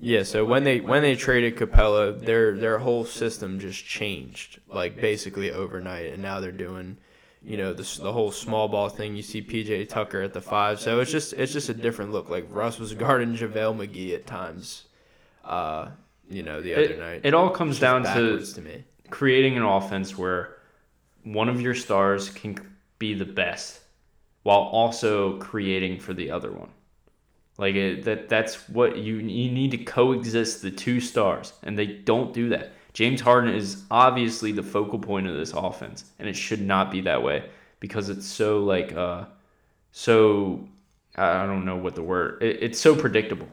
Yeah, 0.00 0.24
so 0.24 0.44
when 0.44 0.64
they 0.64 0.80
when 0.80 1.02
they 1.02 1.14
traded 1.14 1.56
Capela, 1.56 2.18
their 2.24 2.56
their 2.56 2.78
whole 2.78 3.04
system 3.04 3.60
just 3.60 3.84
changed 3.84 4.60
like 4.68 5.00
basically 5.00 5.52
overnight, 5.52 6.12
and 6.12 6.20
now 6.22 6.40
they're 6.40 6.50
doing, 6.50 6.96
you 7.42 7.56
know, 7.56 7.72
the 7.72 7.82
the 8.02 8.12
whole 8.12 8.32
small 8.32 8.66
ball 8.68 8.88
thing. 8.88 9.14
You 9.14 9.22
see 9.22 9.40
PJ 9.40 9.88
Tucker 9.88 10.20
at 10.20 10.32
the 10.32 10.40
five, 10.40 10.80
so 10.80 10.98
it's 11.00 11.12
just 11.12 11.32
it's 11.34 11.52
just 11.52 11.68
a 11.68 11.74
different 11.74 12.10
look. 12.12 12.28
Like 12.28 12.46
Russ 12.50 12.78
was 12.80 12.92
guarding 12.94 13.36
JaVale 13.36 13.76
McGee 13.86 14.14
at 14.14 14.26
times, 14.26 14.84
uh, 15.44 15.90
you 16.28 16.42
know, 16.42 16.60
the 16.60 16.72
other 16.74 16.82
It, 16.82 16.98
night. 16.98 17.20
it 17.22 17.34
all 17.34 17.50
comes 17.50 17.78
down 17.78 18.02
to 18.02 18.44
to 18.44 18.60
me. 18.62 18.82
creating 19.10 19.56
an 19.56 19.62
offense 19.62 20.18
where 20.18 20.56
one 21.22 21.48
of 21.48 21.60
your 21.60 21.74
stars 21.74 22.30
can 22.30 22.56
be 22.98 23.14
the 23.14 23.24
best 23.24 23.80
while 24.44 24.60
also 24.60 25.38
creating 25.38 25.98
for 25.98 26.14
the 26.14 26.30
other 26.30 26.52
one. 26.52 26.68
Like 27.58 27.74
it, 27.74 28.04
that 28.04 28.28
that's 28.28 28.68
what 28.68 28.98
you 28.98 29.16
you 29.16 29.50
need 29.50 29.70
to 29.72 29.78
coexist 29.78 30.62
the 30.62 30.70
two 30.70 31.00
stars 31.00 31.52
and 31.62 31.76
they 31.76 31.86
don't 31.86 32.32
do 32.32 32.48
that. 32.50 32.72
James 32.92 33.20
Harden 33.20 33.52
is 33.52 33.82
obviously 33.90 34.52
the 34.52 34.62
focal 34.62 34.98
point 34.98 35.26
of 35.26 35.34
this 35.34 35.52
offense 35.52 36.04
and 36.18 36.28
it 36.28 36.36
should 36.36 36.60
not 36.60 36.90
be 36.90 37.00
that 37.02 37.22
way 37.22 37.48
because 37.80 38.08
it's 38.08 38.26
so 38.26 38.60
like 38.62 38.92
uh 38.94 39.24
so 39.92 40.66
I 41.16 41.46
don't 41.46 41.64
know 41.64 41.76
what 41.76 41.94
the 41.94 42.02
word 42.02 42.42
it, 42.42 42.62
it's 42.62 42.78
so 42.78 42.94
predictable. 42.94 43.48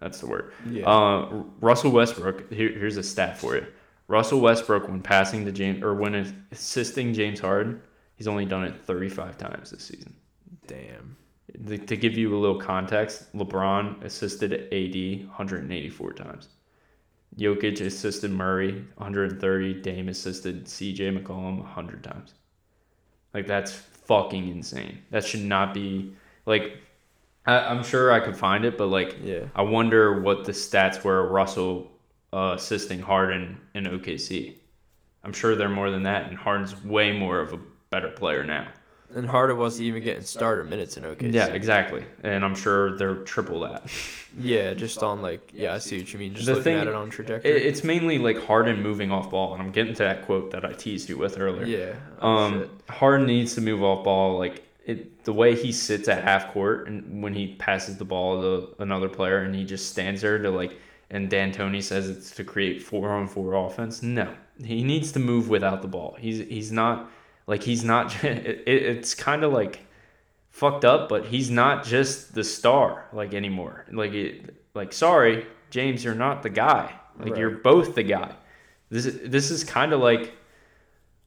That's 0.00 0.20
the 0.20 0.26
word. 0.26 0.52
Yeah. 0.68 0.86
Uh, 0.86 1.42
Russell 1.60 1.90
Westbrook. 1.90 2.52
Here, 2.52 2.70
here's 2.70 2.98
a 2.98 3.02
stat 3.02 3.38
for 3.38 3.56
you. 3.56 3.66
Russell 4.08 4.40
Westbrook, 4.40 4.88
when 4.88 5.00
passing 5.00 5.46
to 5.46 5.52
James 5.52 5.82
or 5.82 5.94
when 5.94 6.46
assisting 6.52 7.14
James 7.14 7.40
Harden, 7.40 7.80
he's 8.16 8.28
only 8.28 8.44
done 8.44 8.64
it 8.64 8.76
35 8.84 9.38
times 9.38 9.70
this 9.70 9.84
season. 9.84 10.14
Damn. 10.66 11.16
The- 11.58 11.78
To 11.78 11.96
give 11.96 12.16
you 12.16 12.36
a 12.36 12.38
little 12.38 12.58
context, 12.60 13.32
LeBron 13.34 14.02
assisted 14.02 14.52
AD 14.72 15.26
184 15.28 16.12
times. 16.12 16.48
Jokic 17.38 17.80
assisted 17.80 18.30
Murray 18.30 18.84
130. 18.96 19.74
Dame 19.82 20.08
assisted 20.08 20.64
CJ 20.64 21.22
McCollum 21.22 21.58
100 21.58 22.02
times. 22.02 22.34
Like 23.34 23.46
that's 23.46 23.72
fucking 23.72 24.48
insane. 24.48 25.02
That 25.10 25.24
should 25.24 25.42
not 25.44 25.74
be 25.74 26.14
like. 26.46 26.78
I, 27.46 27.58
I'm 27.58 27.84
sure 27.84 28.10
I 28.10 28.20
could 28.20 28.36
find 28.36 28.64
it, 28.64 28.76
but 28.78 28.86
like 28.86 29.16
Yeah. 29.22 29.44
I 29.54 29.62
wonder 29.62 30.20
what 30.22 30.44
the 30.44 30.52
stats 30.52 31.04
were 31.04 31.28
Russell 31.28 31.90
uh, 32.32 32.54
assisting 32.56 33.00
Harden 33.00 33.60
in 33.74 33.84
OKC. 33.84 34.54
I'm 35.22 35.32
sure 35.32 35.54
they're 35.54 35.68
more 35.68 35.90
than 35.90 36.04
that, 36.04 36.28
and 36.28 36.36
Harden's 36.38 36.82
way 36.84 37.16
more 37.16 37.40
of 37.40 37.52
a 37.52 37.58
better 37.90 38.08
player 38.10 38.44
now. 38.44 38.68
And 39.14 39.26
Harden 39.26 39.56
wasn't 39.56 39.84
even 39.86 40.02
getting 40.02 40.22
starter 40.24 40.64
minutes 40.64 40.96
in 40.96 41.04
OKC. 41.04 41.32
Yeah, 41.32 41.46
exactly. 41.46 42.04
And 42.22 42.44
I'm 42.44 42.54
sure 42.54 42.96
they're 42.98 43.16
triple 43.16 43.60
that. 43.60 43.84
Yeah, 44.38 44.74
just 44.74 45.02
on 45.02 45.22
like 45.22 45.50
yeah, 45.54 45.72
I 45.72 45.78
see 45.78 45.96
what 45.98 46.12
you 46.12 46.18
mean. 46.18 46.34
Just 46.34 46.44
The 46.44 46.52
looking 46.52 46.64
thing- 46.64 46.78
at 46.80 46.88
it 46.88 46.94
on 46.94 47.08
trajectory. 47.08 47.50
It- 47.52 47.64
It's 47.64 47.82
mainly 47.82 48.18
like 48.18 48.44
Harden 48.44 48.82
moving 48.82 49.10
off 49.10 49.30
ball, 49.30 49.54
and 49.54 49.62
I'm 49.62 49.70
getting 49.72 49.94
to 49.94 50.02
that 50.02 50.26
quote 50.26 50.50
that 50.50 50.62
I 50.62 50.74
teased 50.74 51.08
you 51.08 51.16
with 51.16 51.38
earlier. 51.40 51.64
yeah. 51.64 51.94
Oh, 52.20 52.28
Um, 52.28 52.60
shit. 52.60 52.70
Harden 52.90 53.26
needs 53.26 53.54
to 53.54 53.62
move 53.62 53.82
off 53.82 54.04
ball. 54.04 54.38
Like 54.38 54.62
it, 54.84 55.24
the 55.24 55.32
way 55.32 55.54
he 55.56 55.72
sits 55.72 56.06
at 56.08 56.22
half 56.22 56.52
court 56.52 56.86
and 56.86 57.22
when 57.22 57.32
he 57.32 57.54
passes 57.54 57.96
the 57.96 58.04
ball 58.04 58.42
to 58.42 58.68
another 58.82 59.08
player 59.08 59.38
and 59.38 59.54
he 59.54 59.64
just 59.64 59.88
stands 59.88 60.20
there 60.20 60.36
to 60.36 60.50
like, 60.50 60.78
and 61.08 61.30
D'Antoni 61.30 61.82
says 61.82 62.10
it's 62.10 62.30
to 62.32 62.44
create 62.44 62.82
four 62.82 63.08
on 63.08 63.28
four 63.28 63.54
offense. 63.54 64.02
No, 64.02 64.28
he 64.62 64.84
needs 64.84 65.12
to 65.12 65.18
move 65.18 65.48
without 65.48 65.80
the 65.80 65.88
ball. 65.88 66.14
He's 66.20 66.40
he's 66.40 66.70
not 66.70 67.10
like 67.46 67.62
he's 67.62 67.84
not. 67.84 68.14
It, 68.24 68.62
it, 68.66 68.82
it's 68.82 69.14
kind 69.14 69.44
of 69.44 69.52
like 69.52 69.80
fucked 70.50 70.84
up, 70.84 71.08
but 71.08 71.26
he's 71.26 71.50
not 71.50 71.84
just 71.84 72.34
the 72.34 72.44
star 72.44 73.06
like 73.12 73.34
anymore. 73.34 73.86
Like 73.92 74.12
it, 74.12 74.54
like 74.74 74.92
sorry, 74.92 75.46
James, 75.70 76.02
you're 76.04 76.14
not 76.14 76.42
the 76.42 76.50
guy. 76.50 76.92
Like 77.18 77.30
Right. 77.30 77.38
you're 77.38 77.50
both 77.50 77.94
the 77.94 78.02
guy. 78.02 78.34
This 78.90 79.06
is 79.06 79.30
this 79.30 79.50
is 79.50 79.64
kind 79.64 79.92
of 79.92 80.00
like 80.00 80.32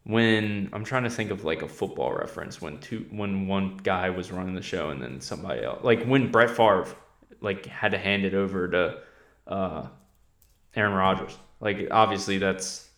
when 0.03 0.69
I'm 0.73 0.83
trying 0.83 1.03
to 1.03 1.09
think 1.09 1.29
of 1.31 1.43
like 1.43 1.61
a 1.61 1.67
football 1.67 2.13
reference 2.13 2.61
when 2.61 2.79
two 2.79 3.05
when 3.11 3.47
one 3.47 3.77
guy 3.77 4.09
was 4.09 4.31
running 4.31 4.55
the 4.55 4.61
show 4.61 4.89
and 4.89 5.01
then 5.01 5.19
somebody 5.21 5.63
else 5.63 5.83
like 5.83 6.03
when 6.05 6.31
Brett 6.31 6.49
Favre 6.51 6.87
like 7.41 7.65
had 7.65 7.91
to 7.91 7.97
hand 7.97 8.23
it 8.25 8.33
over 8.33 8.67
to 8.67 8.97
uh, 9.47 9.87
Aaron 10.75 10.93
Rodgers. 10.93 11.37
Like 11.59 11.87
obviously 11.91 12.37
that's 12.37 12.89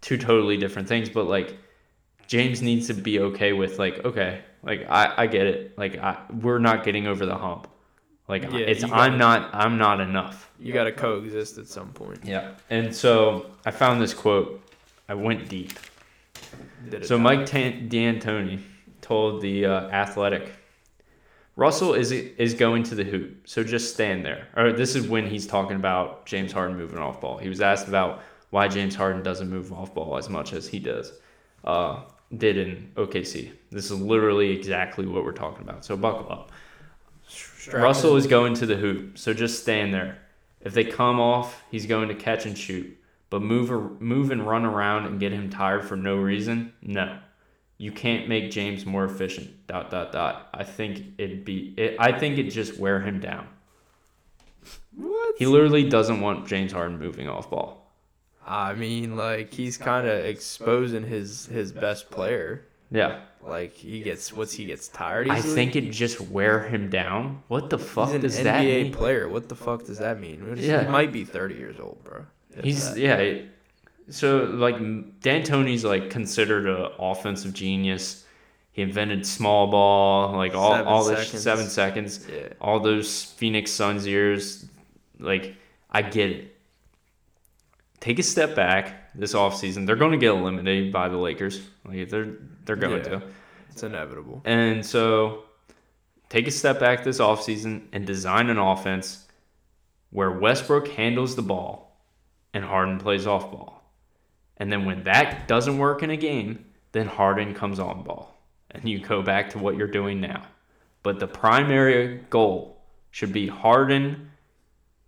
two 0.00 0.16
totally 0.16 0.56
different 0.56 0.88
things, 0.88 1.08
but 1.08 1.24
like 1.26 1.56
James 2.26 2.62
needs 2.62 2.86
to 2.86 2.94
be 2.94 3.20
okay 3.20 3.52
with 3.52 3.78
like 3.78 4.04
okay, 4.04 4.42
like 4.62 4.86
I 4.88 5.14
I 5.16 5.26
get 5.26 5.46
it. 5.46 5.78
Like 5.78 5.98
I 5.98 6.18
we're 6.40 6.58
not 6.58 6.84
getting 6.84 7.06
over 7.06 7.26
the 7.26 7.36
hump. 7.36 7.68
Like 8.28 8.44
Yeah, 8.44 8.58
it's 8.58 8.82
you 8.82 8.92
I'm 8.92 9.18
not 9.18 9.54
I'm 9.54 9.78
not 9.78 10.00
enough. 10.00 10.50
You 10.58 10.72
got 10.72 10.84
to 10.84 10.92
coexist 10.92 11.58
at 11.58 11.66
some 11.66 11.92
point. 11.92 12.20
Yeah. 12.24 12.52
And 12.70 12.94
so 12.94 13.46
I 13.66 13.70
found 13.70 14.00
this 14.00 14.14
quote. 14.14 14.60
I 15.08 15.14
went 15.14 15.48
deep. 15.48 15.72
So? 17.02 17.18
Mike 17.18 17.46
Tan- 17.46 17.88
D'Antoni 17.88 18.60
told 19.00 19.40
the 19.40 19.66
uh, 19.66 19.88
Athletic, 19.90 20.52
Russell 21.56 21.94
is 21.94 22.12
is 22.12 22.54
going 22.54 22.82
to 22.84 22.94
the 22.94 23.04
hoop, 23.04 23.46
so 23.46 23.62
just 23.62 23.92
stand 23.92 24.24
there. 24.24 24.48
Or 24.56 24.72
this 24.72 24.94
is 24.94 25.06
when 25.06 25.26
he's 25.26 25.46
talking 25.46 25.76
about 25.76 26.24
James 26.24 26.50
Harden 26.52 26.76
moving 26.78 26.98
off 26.98 27.20
ball. 27.20 27.36
He 27.36 27.48
was 27.48 27.60
asked 27.60 27.88
about 27.88 28.22
why 28.50 28.68
James 28.68 28.94
Harden 28.94 29.22
doesn't 29.22 29.50
move 29.50 29.72
off 29.72 29.94
ball 29.94 30.16
as 30.16 30.28
much 30.28 30.52
as 30.52 30.66
he 30.66 30.78
does, 30.78 31.12
uh, 31.64 32.00
did 32.36 32.56
in 32.56 32.92
OKC. 32.96 33.50
This 33.70 33.90
is 33.90 34.00
literally 34.00 34.50
exactly 34.50 35.06
what 35.06 35.24
we're 35.24 35.32
talking 35.32 35.62
about. 35.62 35.84
So 35.84 35.96
buckle 35.96 36.30
up. 36.30 36.52
Strap 37.26 37.82
Russell 37.82 38.12
in. 38.12 38.18
is 38.18 38.26
going 38.26 38.54
to 38.54 38.66
the 38.66 38.76
hoop, 38.76 39.18
so 39.18 39.32
just 39.32 39.62
stand 39.62 39.94
there. 39.94 40.18
If 40.60 40.74
they 40.74 40.84
come 40.84 41.20
off, 41.20 41.62
he's 41.70 41.86
going 41.86 42.08
to 42.08 42.14
catch 42.14 42.46
and 42.46 42.56
shoot. 42.56 42.96
But 43.30 43.42
move, 43.42 43.72
or, 43.72 43.90
move 43.98 44.30
and 44.30 44.46
run 44.46 44.64
around 44.64 45.06
and 45.06 45.18
get 45.18 45.32
him 45.32 45.48
tired 45.48 45.84
for 45.84 45.96
no 45.96 46.16
reason? 46.16 46.72
No. 46.82 47.18
You 47.78 47.90
can't 47.90 48.28
make 48.28 48.50
James 48.50 48.84
more 48.84 49.04
efficient. 49.04 49.66
Dot 49.66 49.90
dot 49.90 50.12
dot. 50.12 50.50
I 50.52 50.64
think 50.64 51.14
it'd 51.18 51.44
be. 51.44 51.74
It, 51.76 51.96
I 51.98 52.12
think 52.12 52.38
it 52.38 52.50
just 52.50 52.78
wear 52.78 53.00
him 53.00 53.20
down. 53.20 53.48
What? 54.94 55.36
He 55.38 55.46
literally 55.46 55.88
doesn't 55.88 56.20
want 56.20 56.46
James 56.46 56.72
Harden 56.72 56.98
moving 56.98 57.28
off 57.28 57.50
ball. 57.50 57.81
I 58.46 58.74
mean, 58.74 59.16
like 59.16 59.52
he's 59.54 59.76
kind 59.78 60.06
of 60.06 60.24
exposing 60.24 61.04
his 61.04 61.46
his 61.46 61.72
best 61.72 62.10
player. 62.10 62.64
Yeah, 62.90 63.20
Like 63.42 63.72
he 63.72 64.02
gets 64.02 64.32
what's 64.34 64.52
he 64.52 64.66
gets 64.66 64.88
tired. 64.88 65.28
I 65.30 65.40
think 65.40 65.76
it 65.76 65.90
just 65.92 66.20
wear 66.20 66.60
him 66.64 66.90
down. 66.90 67.42
What 67.48 67.70
the 67.70 67.78
fuck 67.78 68.08
he's 68.08 68.14
an 68.16 68.20
does 68.20 68.38
NBA 68.38 68.42
that 68.44 68.64
mean? 68.64 68.92
player. 68.92 69.28
What 69.28 69.48
the 69.48 69.56
fuck 69.56 69.86
does 69.86 69.98
that 69.98 70.20
mean? 70.20 70.46
What 70.48 70.58
is- 70.58 70.66
Yeah. 70.66 70.84
he 70.84 70.90
might 70.90 71.10
be 71.12 71.24
thirty 71.24 71.54
years 71.54 71.80
old, 71.80 72.04
bro. 72.04 72.26
He's 72.62 72.90
that. 72.90 72.98
yeah. 72.98 73.16
it- 73.16 73.48
So 74.10 74.44
like 74.44 74.76
D'Antoni's 75.20 75.84
like 75.84 76.10
considered 76.10 76.66
an 76.66 76.90
offensive 76.98 77.54
genius. 77.54 78.26
He 78.72 78.82
invented 78.82 79.24
small 79.26 79.68
ball, 79.68 80.32
like 80.36 80.54
all 80.54 80.72
Seven 80.72 80.86
all 80.86 81.04
this 81.04 81.24
seconds. 81.26 81.42
seven 81.42 81.66
seconds, 81.66 82.26
yeah. 82.30 82.48
all 82.60 82.80
those 82.80 83.24
Phoenix 83.24 83.70
Suns 83.70 84.06
years. 84.06 84.66
Like 85.18 85.54
I 85.90 86.02
get 86.02 86.30
it. 86.30 86.51
Take 88.02 88.18
a 88.18 88.22
step 88.24 88.56
back 88.56 89.12
this 89.14 89.32
offseason. 89.32 89.86
They're 89.86 89.94
going 89.94 90.10
to 90.10 90.18
get 90.18 90.30
eliminated 90.32 90.92
by 90.92 91.08
the 91.08 91.16
Lakers. 91.16 91.60
Like 91.84 92.08
they're 92.08 92.32
they're 92.64 92.74
going 92.74 92.96
Yeah. 93.04 93.18
to. 93.20 93.22
It's 93.70 93.84
inevitable. 93.84 94.42
And 94.44 94.84
so 94.84 95.44
take 96.28 96.48
a 96.48 96.50
step 96.50 96.80
back 96.80 97.04
this 97.04 97.20
offseason 97.20 97.82
and 97.92 98.04
design 98.04 98.50
an 98.50 98.58
offense 98.58 99.28
where 100.10 100.32
Westbrook 100.32 100.88
handles 100.88 101.36
the 101.36 101.42
ball 101.42 102.04
and 102.52 102.64
Harden 102.64 102.98
plays 102.98 103.24
off 103.24 103.52
ball. 103.52 103.84
And 104.56 104.72
then 104.72 104.84
when 104.84 105.04
that 105.04 105.46
doesn't 105.46 105.78
work 105.78 106.02
in 106.02 106.10
a 106.10 106.16
game, 106.16 106.64
then 106.90 107.06
Harden 107.06 107.54
comes 107.54 107.78
on 107.78 108.02
ball. 108.02 108.36
And 108.72 108.88
you 108.88 108.98
go 108.98 109.22
back 109.22 109.50
to 109.50 109.60
what 109.60 109.76
you're 109.76 109.86
doing 109.86 110.20
now. 110.20 110.42
But 111.04 111.20
the 111.20 111.28
primary 111.28 112.18
goal 112.30 112.82
should 113.12 113.32
be 113.32 113.46
Harden 113.46 114.32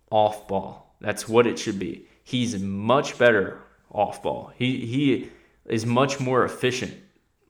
off 0.09 0.47
ball. 0.47 0.95
That's 1.01 1.27
what 1.27 1.45
it 1.45 1.59
should 1.59 1.77
be. 1.77 2.07
He's 2.25 2.59
much 2.59 3.17
better 3.17 3.61
off 3.91 4.21
ball. 4.21 4.51
He 4.57 4.85
he 4.85 5.29
is 5.65 5.85
much 5.85 6.19
more 6.19 6.43
efficient 6.43 6.93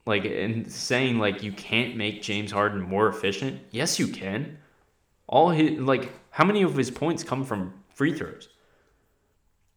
like 0.06 0.26
and 0.26 0.72
saying 0.72 1.18
like 1.18 1.42
you 1.42 1.52
can't 1.52 1.96
make 1.96 2.22
James 2.22 2.52
Harden 2.52 2.82
more 2.82 3.08
efficient. 3.08 3.62
Yes, 3.72 3.98
you 3.98 4.08
can. 4.08 4.58
All 5.28 5.50
his 5.50 5.80
like 5.80 6.12
how 6.30 6.46
many 6.46 6.62
of 6.62 6.76
his 6.76 6.92
points 6.92 7.24
come 7.24 7.44
from 7.44 7.74
free 7.94 8.14
throws? 8.14 8.50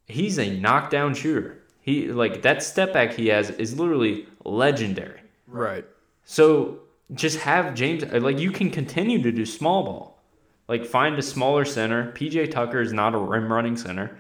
He's 0.06 0.38
a 0.38 0.58
knockdown 0.58 1.14
shooter. 1.14 1.62
He 1.80 2.08
like 2.08 2.42
that 2.42 2.62
step 2.62 2.92
back 2.92 3.14
he 3.14 3.28
has 3.28 3.50
is 3.50 3.78
literally 3.78 4.26
legendary. 4.44 5.20
Right. 5.46 5.86
So 6.24 6.80
just 7.14 7.38
have 7.38 7.74
James 7.74 8.04
uh, 8.04 8.20
like 8.20 8.38
you 8.38 8.50
can 8.50 8.70
continue 8.70 9.22
to 9.22 9.32
do 9.32 9.46
small 9.46 9.84
ball. 9.84 10.22
Like 10.68 10.84
find 10.84 11.18
a 11.18 11.22
smaller 11.22 11.64
center. 11.64 12.12
PJ 12.12 12.50
Tucker 12.50 12.82
is 12.82 12.92
not 12.92 13.14
a 13.14 13.18
rim 13.18 13.50
running 13.50 13.76
center. 13.76 14.18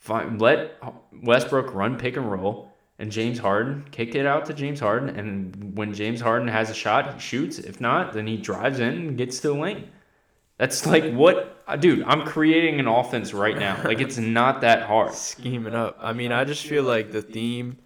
Find, 0.00 0.40
let 0.40 0.82
Westbrook 1.22 1.74
run 1.74 1.96
pick 1.98 2.16
and 2.16 2.30
roll 2.30 2.72
and 2.98 3.12
James 3.12 3.38
Harden 3.38 3.84
kick 3.90 4.14
it 4.14 4.24
out 4.26 4.46
to 4.46 4.54
James 4.54 4.80
Harden 4.80 5.10
and 5.10 5.76
when 5.76 5.92
James 5.92 6.20
Harden 6.20 6.48
has 6.48 6.70
a 6.70 6.74
shot, 6.74 7.14
he 7.14 7.20
shoots. 7.20 7.58
If 7.58 7.80
not, 7.80 8.14
then 8.14 8.26
he 8.26 8.38
drives 8.38 8.80
in 8.80 8.94
and 8.94 9.18
gets 9.18 9.40
to 9.40 9.48
the 9.48 9.54
lane. 9.54 9.90
That's 10.56 10.86
like 10.86 11.12
what, 11.12 11.62
uh, 11.66 11.76
dude. 11.76 12.02
I'm 12.04 12.26
creating 12.26 12.80
an 12.80 12.86
offense 12.86 13.32
right 13.32 13.58
now. 13.58 13.80
Like 13.84 14.00
it's 14.00 14.18
not 14.40 14.62
that 14.62 14.82
hard. 14.82 15.14
scheming 15.14 15.74
up. 15.74 15.98
I 16.00 16.12
mean, 16.14 16.32
I 16.32 16.44
just 16.44 16.66
feel 16.66 16.82
like 16.82 17.12
the 17.12 17.22
theme 17.22 17.78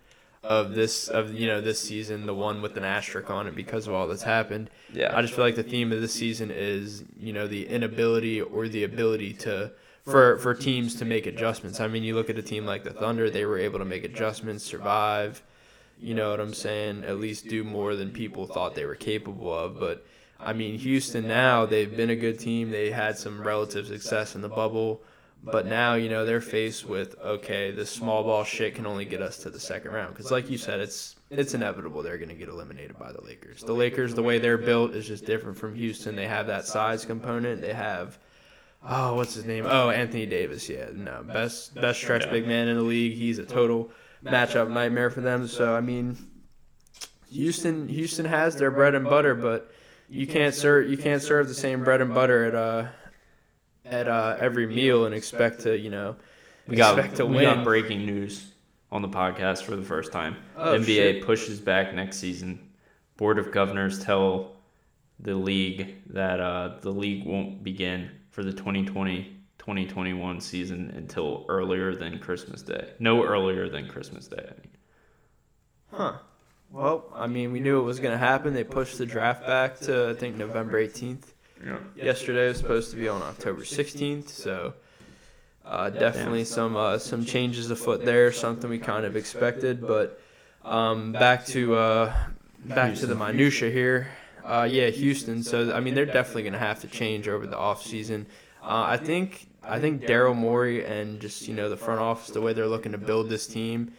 of 0.44 0.74
this 0.74 1.08
of 1.08 1.34
you 1.34 1.46
know 1.48 1.60
this 1.60 1.80
season, 1.80 2.26
the 2.26 2.34
one 2.34 2.62
with 2.62 2.76
an 2.76 2.84
asterisk 2.84 3.30
on 3.30 3.46
it 3.48 3.56
because 3.56 3.88
of 3.88 3.94
all 3.94 4.06
that's 4.06 4.22
happened. 4.22 4.70
Yeah. 4.92 5.16
I 5.16 5.22
just 5.22 5.34
feel 5.34 5.44
like 5.44 5.56
the 5.56 5.62
theme 5.62 5.90
of 5.92 6.00
this 6.00 6.12
season 6.12 6.50
is 6.52 7.04
you 7.18 7.32
know 7.32 7.48
the 7.48 7.66
inability 7.66 8.40
or 8.40 8.68
the 8.68 8.84
ability 8.84 9.32
to 9.34 9.72
for 10.04 10.38
for 10.38 10.54
teams 10.54 10.94
to 10.96 11.04
make 11.04 11.26
adjustments. 11.26 11.80
I 11.80 11.88
mean, 11.88 12.04
you 12.04 12.14
look 12.14 12.30
at 12.30 12.38
a 12.38 12.42
team 12.42 12.66
like 12.66 12.84
the 12.84 12.92
Thunder; 12.92 13.30
they 13.30 13.46
were 13.46 13.58
able 13.58 13.78
to 13.78 13.84
make 13.84 14.04
adjustments, 14.04 14.64
survive. 14.64 15.42
You 15.98 16.14
know 16.14 16.30
what 16.30 16.40
I'm 16.40 16.54
saying? 16.54 17.04
At 17.04 17.18
least 17.18 17.48
do 17.48 17.64
more 17.64 17.94
than 17.94 18.10
people 18.10 18.46
thought 18.46 18.74
they 18.74 18.84
were 18.84 18.96
capable 18.96 19.52
of. 19.56 19.78
But 19.78 20.06
I 20.38 20.52
mean, 20.52 20.78
Houston 20.78 21.26
now 21.26 21.66
they've 21.66 21.96
been 21.96 22.10
a 22.10 22.16
good 22.16 22.38
team. 22.38 22.70
They 22.70 22.90
had 22.90 23.16
some 23.16 23.42
relative 23.42 23.86
success 23.86 24.34
in 24.34 24.42
the 24.42 24.48
bubble. 24.48 25.02
But 25.46 25.66
now, 25.66 25.94
you 25.94 26.08
know, 26.08 26.24
they're 26.24 26.40
faced 26.40 26.88
with 26.88 27.18
okay, 27.20 27.70
this 27.70 27.90
small 27.90 28.22
ball 28.22 28.44
shit 28.44 28.74
can 28.74 28.86
only 28.86 29.04
get 29.04 29.20
us 29.20 29.38
to 29.38 29.50
the 29.50 29.60
second 29.60 29.92
round. 29.92 30.14
Because, 30.14 30.30
like 30.30 30.50
you 30.50 30.56
said, 30.56 30.80
it's 30.80 31.16
it's 31.30 31.54
inevitable 31.54 32.02
they're 32.02 32.18
going 32.18 32.30
to 32.30 32.34
get 32.34 32.48
eliminated 32.48 32.98
by 32.98 33.12
the 33.12 33.20
Lakers. 33.22 33.62
The 33.62 33.72
Lakers, 33.72 34.14
the 34.14 34.22
way 34.22 34.38
they're 34.38 34.58
built, 34.58 34.92
is 34.94 35.06
just 35.06 35.26
different 35.26 35.58
from 35.58 35.74
Houston. 35.74 36.16
They 36.16 36.26
have 36.26 36.46
that 36.46 36.66
size 36.66 37.04
component. 37.04 37.60
They 37.60 37.74
have, 37.74 38.18
oh, 38.88 39.14
what's 39.14 39.34
his 39.34 39.44
name? 39.44 39.66
Oh, 39.68 39.90
Anthony 39.90 40.26
Davis. 40.26 40.68
Yeah, 40.68 40.86
no, 40.92 41.22
best 41.22 41.74
best 41.74 42.00
stretch 42.00 42.28
big 42.30 42.46
man 42.46 42.68
in 42.68 42.76
the 42.76 42.82
league. 42.82 43.16
He's 43.16 43.38
a 43.38 43.44
total 43.44 43.90
matchup 44.24 44.70
nightmare 44.70 45.10
for 45.10 45.20
them. 45.20 45.46
So 45.48 45.74
I 45.74 45.80
mean, 45.80 46.16
Houston 47.30 47.88
Houston 47.88 48.26
has 48.26 48.56
their 48.56 48.70
bread 48.70 48.94
and 48.94 49.04
butter, 49.04 49.34
but 49.34 49.70
you 50.08 50.26
can't 50.26 50.54
serve 50.54 50.88
you 50.88 50.96
can't 50.96 51.22
serve 51.22 51.48
the 51.48 51.54
same 51.54 51.84
bread 51.84 52.00
and 52.00 52.14
butter 52.14 52.44
at 52.44 52.54
uh 52.54 52.86
at 53.84 54.08
uh 54.08 54.36
every 54.38 54.66
meal 54.66 55.06
and 55.06 55.14
expect 55.14 55.60
to 55.60 55.76
you 55.78 55.90
know 55.90 56.16
We 56.68 56.76
got 56.76 56.98
expect 56.98 57.16
to 57.16 57.26
we 57.26 57.42
got 57.42 57.64
breaking 57.64 58.06
news 58.06 58.52
on 58.92 59.02
the 59.02 59.08
podcast 59.08 59.62
for 59.62 59.76
the 59.76 59.82
first 59.82 60.12
time. 60.12 60.36
Oh, 60.56 60.78
NBA 60.78 60.84
shit. 60.86 61.26
pushes 61.26 61.60
back 61.60 61.94
next 61.94 62.18
season. 62.18 62.70
Board 63.16 63.38
of 63.38 63.50
Governors 63.52 64.02
tell 64.02 64.56
the 65.20 65.34
league 65.34 65.96
that 66.12 66.40
uh, 66.40 66.76
the 66.80 66.90
league 66.90 67.24
won't 67.24 67.62
begin 67.62 68.10
for 68.34 68.42
the 68.42 68.52
2020-2021 68.52 70.42
season 70.42 70.92
until 70.96 71.46
earlier 71.48 71.94
than 71.94 72.18
Christmas 72.18 72.62
Day. 72.62 72.90
No 72.98 73.22
earlier 73.22 73.68
than 73.68 73.86
Christmas 73.86 74.26
Day. 74.26 74.44
I 74.44 74.60
mean. 74.60 74.70
Huh. 75.92 76.14
Well, 76.72 77.04
I 77.14 77.28
mean, 77.28 77.52
we 77.52 77.60
knew 77.60 77.78
it 77.78 77.84
was 77.84 78.00
going 78.00 78.10
to 78.10 78.18
happen. 78.18 78.52
They 78.52 78.64
pushed 78.64 78.98
the 78.98 79.06
draft 79.06 79.46
back 79.46 79.78
to 79.82 80.10
I 80.10 80.14
think 80.14 80.34
November 80.36 80.84
18th. 80.84 81.26
Yeah. 81.64 81.78
Yesterday 81.94 82.48
was 82.48 82.58
supposed 82.58 82.90
to 82.90 82.96
be 82.96 83.08
on 83.08 83.22
October 83.22 83.62
16th, 83.62 84.28
so 84.30 84.74
uh, 85.64 85.90
definitely 85.90 86.42
some 86.44 86.76
uh, 86.76 86.98
some 86.98 87.24
changes 87.24 87.70
afoot 87.70 88.04
there. 88.04 88.32
Something 88.32 88.68
we 88.68 88.80
kind 88.80 89.06
of 89.06 89.14
expected, 89.14 89.80
but 89.80 90.20
um, 90.64 91.12
back 91.12 91.46
to 91.46 91.76
uh, 91.76 92.12
back 92.64 92.96
to 92.96 93.06
the 93.06 93.14
minutia 93.14 93.70
here. 93.70 94.08
Uh, 94.44 94.68
yeah, 94.70 94.90
Houston. 94.90 95.42
So 95.42 95.72
I 95.72 95.80
mean, 95.80 95.94
they're 95.94 96.06
definitely 96.06 96.42
going 96.42 96.52
to 96.52 96.58
have 96.58 96.80
to 96.82 96.86
change 96.86 97.28
over 97.28 97.46
the 97.46 97.56
offseason. 97.56 98.26
Uh, 98.62 98.84
I 98.86 98.96
think 98.96 99.48
I 99.62 99.80
think 99.80 100.02
Daryl 100.02 100.36
Morey 100.36 100.84
and 100.84 101.20
just 101.20 101.48
you 101.48 101.54
know 101.54 101.68
the 101.68 101.76
front 101.76 102.00
office, 102.00 102.28
the 102.34 102.40
way 102.40 102.52
they're 102.52 102.66
looking 102.66 102.92
to 102.92 102.98
build 102.98 103.28
this 103.28 103.46
team. 103.46 103.92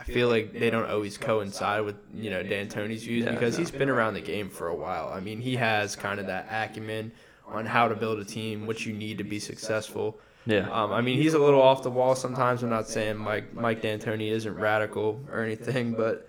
I 0.00 0.04
feel 0.04 0.28
like 0.28 0.52
they 0.52 0.70
don't 0.70 0.88
always 0.88 1.18
coincide 1.18 1.82
with 1.84 1.96
you 2.14 2.30
know 2.30 2.42
D'Antoni's 2.42 3.02
views 3.04 3.26
because 3.26 3.56
he's 3.56 3.70
been 3.70 3.88
around 3.88 4.14
the 4.14 4.20
game 4.20 4.48
for 4.48 4.68
a 4.68 4.74
while. 4.74 5.08
I 5.12 5.20
mean, 5.20 5.40
he 5.40 5.56
has 5.56 5.96
kind 5.96 6.20
of 6.20 6.26
that 6.26 6.46
acumen 6.50 7.12
on 7.46 7.66
how 7.66 7.88
to 7.88 7.94
build 7.94 8.18
a 8.20 8.24
team, 8.24 8.66
what 8.66 8.86
you 8.86 8.92
need 8.92 9.18
to 9.18 9.24
be 9.24 9.40
successful. 9.40 10.18
Yeah. 10.46 10.68
Um, 10.70 10.92
I 10.92 11.00
mean, 11.00 11.20
he's 11.20 11.34
a 11.34 11.38
little 11.38 11.60
off 11.60 11.82
the 11.82 11.90
wall 11.90 12.14
sometimes. 12.14 12.62
I'm 12.62 12.70
not 12.70 12.88
saying 12.88 13.16
Mike 13.16 13.54
Mike 13.54 13.82
D'Antoni 13.82 14.30
isn't 14.30 14.54
radical 14.54 15.20
or 15.32 15.42
anything, 15.42 15.92
but 15.92 16.28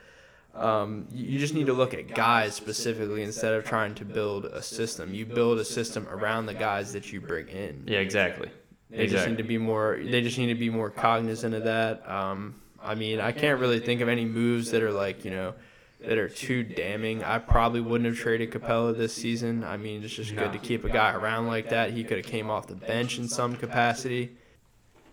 um, 0.55 1.07
you 1.11 1.25
you 1.25 1.39
just 1.39 1.53
need 1.53 1.67
to 1.67 1.73
look 1.73 1.93
at 1.93 2.13
guys 2.13 2.55
specifically 2.55 3.23
instead 3.23 3.53
of 3.53 3.65
trying 3.65 3.95
to 3.95 4.05
build 4.05 4.45
a 4.45 4.61
system. 4.61 5.13
You 5.13 5.25
build 5.25 5.59
a 5.59 5.65
system 5.65 6.07
around 6.09 6.47
the 6.47 6.53
guys 6.53 6.93
that 6.93 7.11
you 7.11 7.21
bring 7.21 7.47
in. 7.47 7.83
Yeah, 7.87 7.99
exactly. 7.99 8.49
They 8.89 9.05
just 9.07 9.27
need 9.27 9.37
to 9.37 9.43
be 9.43 9.57
more. 9.57 9.99
They 10.03 10.21
just 10.21 10.37
need 10.37 10.47
to 10.47 10.55
be 10.55 10.69
more 10.69 10.89
cognizant 10.89 11.53
of 11.53 11.63
that. 11.65 12.09
Um, 12.09 12.55
I 12.81 12.95
mean, 12.95 13.19
I 13.19 13.31
can't 13.31 13.59
really 13.59 13.79
think 13.79 14.01
of 14.01 14.09
any 14.09 14.25
moves 14.25 14.71
that 14.71 14.81
are 14.81 14.91
like 14.91 15.23
you 15.23 15.31
know 15.31 15.53
that 16.01 16.17
are 16.17 16.29
too 16.29 16.63
damning. 16.63 17.23
I 17.23 17.37
probably 17.37 17.81
wouldn't 17.81 18.07
have 18.07 18.17
traded 18.17 18.51
Capela 18.51 18.97
this 18.97 19.13
season. 19.13 19.63
I 19.63 19.77
mean, 19.77 20.03
it's 20.03 20.13
just 20.13 20.35
good 20.35 20.53
to 20.53 20.59
keep 20.59 20.85
a 20.85 20.89
guy 20.89 21.13
around 21.13 21.47
like 21.47 21.69
that. 21.69 21.91
He 21.91 22.03
could 22.03 22.17
have 22.17 22.25
came 22.25 22.49
off 22.49 22.67
the 22.67 22.75
bench 22.75 23.19
in 23.19 23.27
some 23.27 23.55
capacity. 23.55 24.31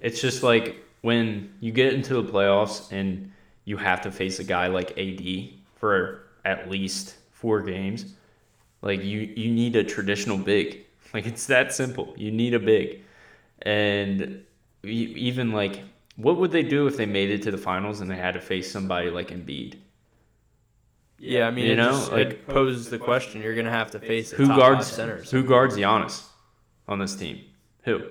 It's 0.01 0.21
just 0.21 0.43
like 0.43 0.77
when 1.03 1.53
you 1.61 1.73
get 1.73 1.93
into 1.93 2.15
the 2.15 2.25
playoffs 2.25 2.91
and 2.93 3.33
you 3.67 3.77
have 3.77 4.01
to 4.03 4.11
face 4.11 4.39
a 4.39 4.45
guy 4.45 4.69
like 4.69 4.97
AD 4.97 5.51
for 5.75 6.23
at 6.47 6.71
least 6.71 7.17
four 7.33 7.61
games. 7.61 8.15
Like 8.81 9.03
you, 9.05 9.21
you 9.21 9.51
need 9.51 9.77
a 9.77 9.85
traditional 9.85 10.39
big. 10.39 10.85
Like 11.15 11.27
it's 11.27 11.47
that 11.47 11.73
simple. 11.73 12.13
You 12.19 12.31
need 12.31 12.53
a 12.53 12.59
big, 12.59 13.01
and 13.63 14.45
even 14.83 15.53
like, 15.53 15.81
what 16.17 16.37
would 16.37 16.51
they 16.51 16.65
do 16.65 16.89
if 16.89 16.97
they 16.99 17.07
made 17.07 17.31
it 17.31 17.43
to 17.43 17.51
the 17.51 17.57
finals 17.57 18.01
and 18.01 18.11
they 18.11 18.17
had 18.17 18.35
to 18.35 18.41
face 18.41 18.71
somebody 18.71 19.09
like 19.09 19.29
Embiid? 19.29 19.77
Yeah, 21.19 21.47
I 21.47 21.51
mean, 21.53 21.67
You 21.67 21.73
it 21.73 21.77
know, 21.77 21.91
just 21.93 22.13
like- 22.13 22.27
it 22.27 22.47
poses 22.49 22.91
the 22.91 22.99
question: 22.99 23.41
You're 23.41 23.55
gonna 23.55 23.71
have 23.71 23.93
to 23.93 24.01
face 24.01 24.31
Who 24.33 24.47
guards 24.49 24.89
centers. 24.89 25.31
Who 25.31 25.43
guards 25.45 25.77
Giannis 25.77 26.25
on 26.87 26.99
this 26.99 27.15
team? 27.17 27.41
Who? 27.85 28.03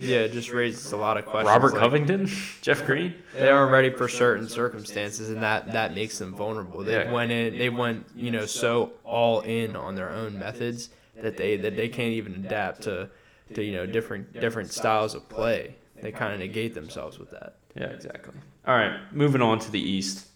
Yeah, 0.00 0.18
it 0.20 0.32
just 0.32 0.50
raises 0.50 0.92
a 0.92 0.96
lot 0.96 1.16
of 1.16 1.26
questions. 1.26 1.48
Robert 1.48 1.72
like, 1.72 1.80
Covington? 1.80 2.26
Jeff 2.62 2.84
Green? 2.86 3.14
They 3.34 3.48
aren't 3.48 3.72
ready 3.72 3.90
for 3.90 4.08
certain 4.08 4.48
circumstances, 4.48 5.30
and 5.30 5.42
that 5.42 5.72
that 5.72 5.94
makes 5.94 6.18
them 6.18 6.34
vulnerable. 6.34 6.84
They 6.84 6.92
Yeah. 7.04 7.12
went 7.12 7.32
in, 7.32 7.58
they 7.58 7.68
went, 7.70 8.06
you 8.14 8.30
know, 8.30 8.46
so 8.46 8.92
all 9.04 9.40
in 9.40 9.76
on 9.76 9.94
their 9.94 10.10
own 10.10 10.38
methods 10.38 10.90
that 11.20 11.36
they 11.36 11.56
that 11.56 11.76
they 11.76 11.88
can't 11.88 12.12
even 12.12 12.34
adapt 12.34 12.82
to, 12.82 13.10
to 13.54 13.62
you 13.62 13.72
know, 13.72 13.86
different 13.86 14.32
different 14.38 14.72
styles 14.72 15.14
of 15.14 15.28
play. 15.28 15.76
They 16.00 16.12
kind 16.12 16.32
of 16.32 16.38
negate 16.38 16.74
themselves 16.74 17.18
with 17.18 17.30
that. 17.32 17.56
Yeah, 17.74 17.86
exactly. 17.86 18.34
All 18.66 18.74
right, 18.76 18.98
moving 19.12 19.42
on 19.42 19.58
to 19.60 19.70
the 19.70 19.80
East. 19.80 20.26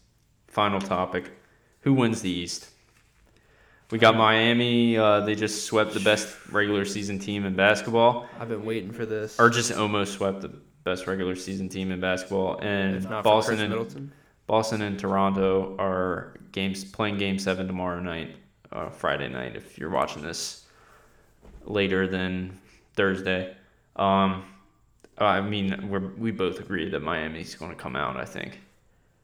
Final 0.49 0.81
topic. 0.81 1.31
Who 1.81 1.95
wins 1.95 2.21
the 2.23 2.31
East? 2.31 2.69
We 3.93 3.99
got 3.99 4.17
Miami. 4.17 4.97
Uh, 4.97 5.21
they 5.21 5.35
just 5.35 5.67
swept 5.67 5.93
the 5.93 6.01
best 6.01 6.35
regular 6.51 6.85
season 6.87 7.19
team 7.19 7.45
in 7.45 7.55
basketball, 7.55 8.27
I've 8.41 8.49
been 8.49 8.65
waiting 8.65 8.91
for 8.91 9.05
this. 9.07 9.39
or 9.39 9.51
just 9.51 9.71
almost 9.71 10.15
swept 10.15 10.41
the 10.41 10.49
best 10.83 11.07
regular 11.07 11.37
season 11.37 11.69
team 11.69 11.93
in 11.93 12.01
basketball. 12.01 12.59
And 12.63 12.97
if 12.97 13.09
not 13.09 13.23
Boston 13.23 13.57
Chris 13.57 13.61
and 13.61 13.71
Middleton. 13.71 14.13
Boston 14.47 14.83
and 14.83 14.99
Toronto 14.99 15.77
are 15.79 16.35
games 16.53 16.85
playing 16.85 17.19
Game 17.19 17.39
Seven 17.39 17.67
tomorrow 17.67 18.01
night, 18.01 18.35
uh, 18.73 18.89
Friday 18.89 19.29
night. 19.29 19.57
If 19.57 19.79
you're 19.79 19.91
watching 19.91 20.23
this 20.23 20.65
later 21.65 22.09
than 22.09 22.59
Thursday, 22.95 23.55
um, 23.97 24.45
I 25.19 25.41
mean, 25.43 25.89
we're 25.89 26.09
we 26.17 26.31
both 26.33 26.59
agree 26.61 26.89
that 26.91 27.03
Miami's 27.03 27.55
going 27.55 27.71
to 27.71 27.77
come 27.77 27.95
out. 27.95 28.17
I 28.17 28.25
think. 28.25 28.59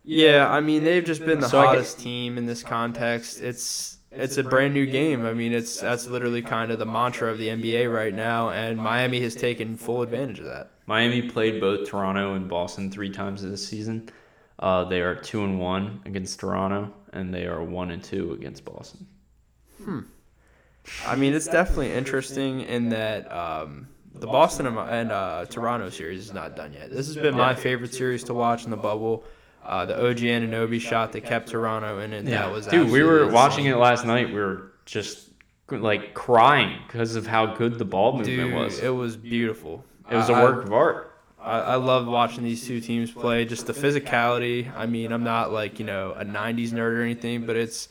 Yeah, 0.04 0.48
I 0.50 0.60
mean 0.60 0.84
they've 0.84 1.04
just 1.04 1.24
been 1.24 1.40
the 1.40 1.48
So 1.48 1.58
I 1.58 1.62
get- 1.64 1.68
hottest 1.68 2.00
team 2.00 2.38
in 2.38 2.46
this 2.46 2.62
context. 2.62 3.40
It's 3.42 3.97
it's 4.10 4.38
a 4.38 4.42
brand 4.42 4.74
new 4.74 4.86
game. 4.86 5.26
I 5.26 5.34
mean, 5.34 5.52
it's 5.52 5.80
that's 5.80 6.06
literally 6.06 6.42
kind 6.42 6.70
of 6.70 6.78
the 6.78 6.86
mantra 6.86 7.30
of 7.30 7.38
the 7.38 7.48
NBA 7.48 7.92
right 7.92 8.14
now, 8.14 8.50
and 8.50 8.78
Miami 8.78 9.20
has 9.20 9.34
taken 9.34 9.76
full 9.76 10.02
advantage 10.02 10.40
of 10.40 10.46
that. 10.46 10.70
Miami 10.86 11.22
played 11.28 11.60
both 11.60 11.88
Toronto 11.88 12.34
and 12.34 12.48
Boston 12.48 12.90
three 12.90 13.10
times 13.10 13.42
this 13.42 13.66
season. 13.66 14.08
Uh, 14.58 14.84
they 14.84 15.00
are 15.00 15.14
two 15.14 15.44
and 15.44 15.60
one 15.60 16.00
against 16.04 16.40
Toronto, 16.40 16.92
and 17.12 17.32
they 17.32 17.46
are 17.46 17.62
one 17.62 17.90
and 17.90 18.02
two 18.02 18.32
against 18.32 18.64
Boston. 18.64 19.06
Hmm. 19.84 20.00
I 21.06 21.16
mean, 21.16 21.34
it's 21.34 21.46
definitely 21.46 21.92
interesting 21.92 22.62
in 22.62 22.88
that 22.88 23.30
um, 23.30 23.88
the 24.14 24.26
Boston 24.26 24.66
and, 24.66 24.78
and 24.78 25.12
uh, 25.12 25.44
Toronto 25.44 25.90
series 25.90 26.20
is 26.20 26.32
not 26.32 26.56
done 26.56 26.72
yet. 26.72 26.90
This 26.90 27.06
has 27.06 27.16
been 27.16 27.36
my 27.36 27.54
favorite 27.54 27.94
series 27.94 28.24
to 28.24 28.34
watch 28.34 28.64
in 28.64 28.70
the 28.70 28.76
bubble. 28.76 29.24
Uh, 29.68 29.84
the 29.84 29.94
OG 29.94 30.16
Anunoby 30.16 30.80
shot 30.80 31.12
that 31.12 31.20
kept 31.24 31.50
Toronto 31.50 31.98
in 31.98 32.14
it. 32.14 32.24
That 32.24 32.50
was 32.50 32.66
dude. 32.66 32.90
We 32.90 33.02
were 33.02 33.24
absolutely 33.24 33.34
watching 33.34 33.66
it 33.66 33.76
last 33.76 34.06
night. 34.06 34.28
We 34.28 34.40
were 34.40 34.72
just 34.86 35.28
like 35.70 36.14
crying 36.14 36.80
because 36.86 37.16
of 37.16 37.26
how 37.26 37.54
good 37.54 37.78
the 37.78 37.84
ball 37.84 38.16
movement 38.16 38.50
Dude, 38.50 38.54
was. 38.54 38.78
it 38.78 38.88
was 38.88 39.18
beautiful. 39.18 39.84
It 40.10 40.16
was 40.16 40.30
a 40.30 40.32
work 40.32 40.64
of 40.64 40.72
art. 40.72 41.12
I, 41.38 41.60
I 41.60 41.74
love 41.74 42.06
watching 42.06 42.44
these 42.44 42.66
two 42.66 42.80
teams 42.80 43.10
play. 43.10 43.44
Just 43.44 43.66
the 43.66 43.74
physicality. 43.74 44.74
I 44.74 44.86
mean, 44.86 45.12
I'm 45.12 45.24
not 45.24 45.52
like 45.52 45.78
you 45.78 45.84
know 45.84 46.14
a 46.16 46.24
'90s 46.24 46.70
nerd 46.70 46.98
or 46.98 47.02
anything, 47.02 47.44
but 47.44 47.56
it's 47.56 47.90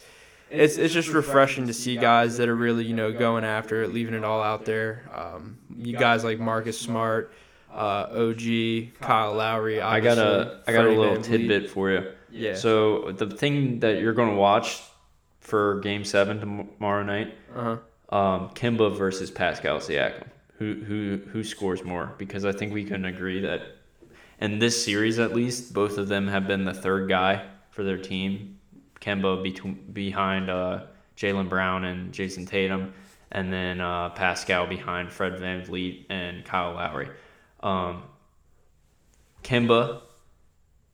it's 0.50 0.78
it's 0.78 0.96
just 0.96 1.10
refreshing 1.10 1.68
to 1.68 1.74
see 1.74 1.96
guys 1.96 2.38
that 2.38 2.50
are 2.50 2.56
really 2.56 2.86
you 2.86 2.96
know 2.96 3.12
going 3.12 3.44
after 3.44 3.84
it, 3.84 3.94
leaving 3.94 4.16
it 4.16 4.24
all 4.24 4.42
out 4.42 4.66
there. 4.66 5.10
Um, 5.14 5.60
you 5.78 5.96
guys 5.96 6.24
like 6.24 6.40
Marcus 6.40 6.80
Smart, 6.80 7.32
uh, 7.78 8.08
OG, 8.12 9.00
Kyle 9.02 9.34
Lowry. 9.34 9.82
I 9.82 10.00
got 10.00 10.18
a 10.18 10.62
I 10.68 10.74
got 10.74 10.86
a 10.86 10.90
little 10.90 11.22
tidbit 11.22 11.70
for 11.70 11.92
you. 11.92 12.12
Yeah. 12.32 12.56
So 12.56 13.12
the 13.12 13.28
thing 13.30 13.80
that 13.80 14.02
you're 14.02 14.14
going 14.14 14.30
to 14.32 14.36
watch 14.36 14.82
for 15.40 15.80
Game 15.80 16.04
Seven 16.04 16.40
tomorrow 16.40 17.04
night, 17.04 17.36
Uh 17.56 17.78
huh. 18.12 18.18
um, 18.18 18.50
Kemba 18.50 18.98
versus 18.98 19.32
Pascal 19.32 19.78
Siakam. 19.80 20.28
who 20.58 20.74
who 20.86 21.22
who 21.32 21.44
scores 21.44 21.84
more 21.84 22.14
because 22.18 22.44
I 22.46 22.52
think 22.52 22.74
we 22.74 22.84
can 22.84 23.06
agree 23.06 23.42
that 23.42 23.62
in 24.42 24.60
this 24.60 24.84
series 24.84 25.20
at 25.20 25.34
least 25.34 25.74
both 25.74 25.98
of 25.98 26.08
them 26.08 26.28
have 26.28 26.48
been 26.48 26.66
the 26.66 26.74
third 26.74 27.08
guy 27.10 27.46
for 27.72 27.84
their 27.84 27.98
team. 27.98 28.60
Kemba 29.00 29.42
between 29.44 29.76
behind 29.94 30.50
uh, 30.50 30.86
Jaylen 31.16 31.48
Brown 31.50 31.86
and 31.86 32.12
Jayson 32.12 32.48
Tatum, 32.48 32.94
and 33.32 33.54
then 33.54 33.80
uh, 33.80 34.10
Pascal 34.10 34.66
behind 34.68 35.12
Fred 35.12 35.34
VanVleet 35.40 36.06
and 36.10 36.44
Kyle 36.44 36.74
Lowry. 36.74 37.08
Um, 37.68 38.04
Kemba, 39.44 40.02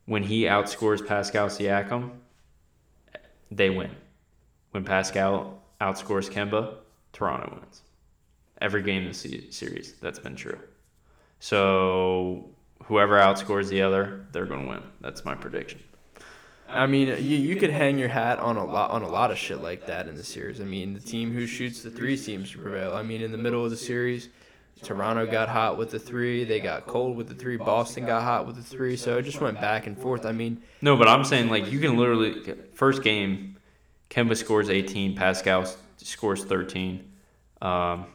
when 0.06 0.24
he 0.24 0.44
outscores 0.44 1.06
Pascal 1.06 1.48
Siakam, 1.48 2.12
they 3.52 3.70
win. 3.70 3.92
When 4.72 4.84
Pascal 4.84 5.62
outscores 5.80 6.32
Kemba, 6.32 6.78
Toronto 7.12 7.60
wins. 7.60 7.84
Every 8.60 8.82
game 8.82 9.06
this 9.06 9.20
se- 9.20 9.52
series, 9.52 9.94
that's 10.02 10.18
been 10.18 10.36
true. 10.36 10.58
So 11.40 12.50
whoever 12.86 13.20
outscores 13.20 13.70
the 13.70 13.84
other, 13.84 14.26
they're 14.32 14.46
going 14.46 14.64
to 14.64 14.70
win. 14.70 14.84
That's 15.00 15.24
my 15.24 15.36
prediction. 15.36 15.82
I 16.68 16.88
mean, 16.88 17.10
you, 17.10 17.38
you 17.38 17.56
could 17.56 17.70
hang 17.70 18.00
your 18.00 18.10
hat 18.10 18.40
on 18.40 18.58
a 18.58 18.66
lot 18.66 18.90
on 18.90 19.04
a 19.04 19.08
lot 19.08 19.30
of 19.30 19.38
shit 19.38 19.62
like 19.62 19.86
that 19.86 20.08
in 20.08 20.16
the 20.16 20.24
series. 20.24 20.60
I 20.60 20.64
mean, 20.64 20.96
the 20.96 21.00
team 21.00 21.32
who 21.34 21.46
shoots 21.46 21.84
the 21.84 21.92
three 21.92 22.18
seems 22.18 22.50
to 22.52 22.58
prevail. 22.58 22.94
I 22.96 23.04
mean, 23.04 23.22
in 23.22 23.32
the 23.32 23.38
middle 23.38 23.64
of 23.64 23.70
the 23.70 23.78
series, 23.78 24.30
Toronto 24.82 25.26
got 25.26 25.50
hot 25.50 25.78
with 25.78 25.92
the 25.92 26.00
three. 26.00 26.44
They 26.44 26.60
got 26.60 26.88
cold 26.88 27.16
with 27.16 27.28
the 27.28 27.36
three. 27.36 27.58
Boston 27.58 28.06
got 28.06 28.24
hot 28.24 28.46
with 28.46 28.56
the 28.56 28.64
three. 28.64 28.98
So 28.98 29.18
it 29.18 29.24
just 29.24 29.40
went 29.40 29.60
back 29.62 29.88
and 29.88 29.98
forth. 29.98 30.26
I 30.26 30.32
mean, 30.32 30.62
No, 30.82 30.98
but 30.98 31.08
I'm 31.08 31.24
saying 31.24 31.50
like 31.50 31.72
you 31.72 31.80
can 31.80 31.98
literally 31.98 32.42
first 32.74 33.04
game, 33.04 33.58
Kemba 34.10 34.36
scores 34.36 34.70
18, 34.70 35.16
Pascal 35.16 35.66
scores 35.98 36.44
13. 36.44 37.10
Um, 37.62 38.08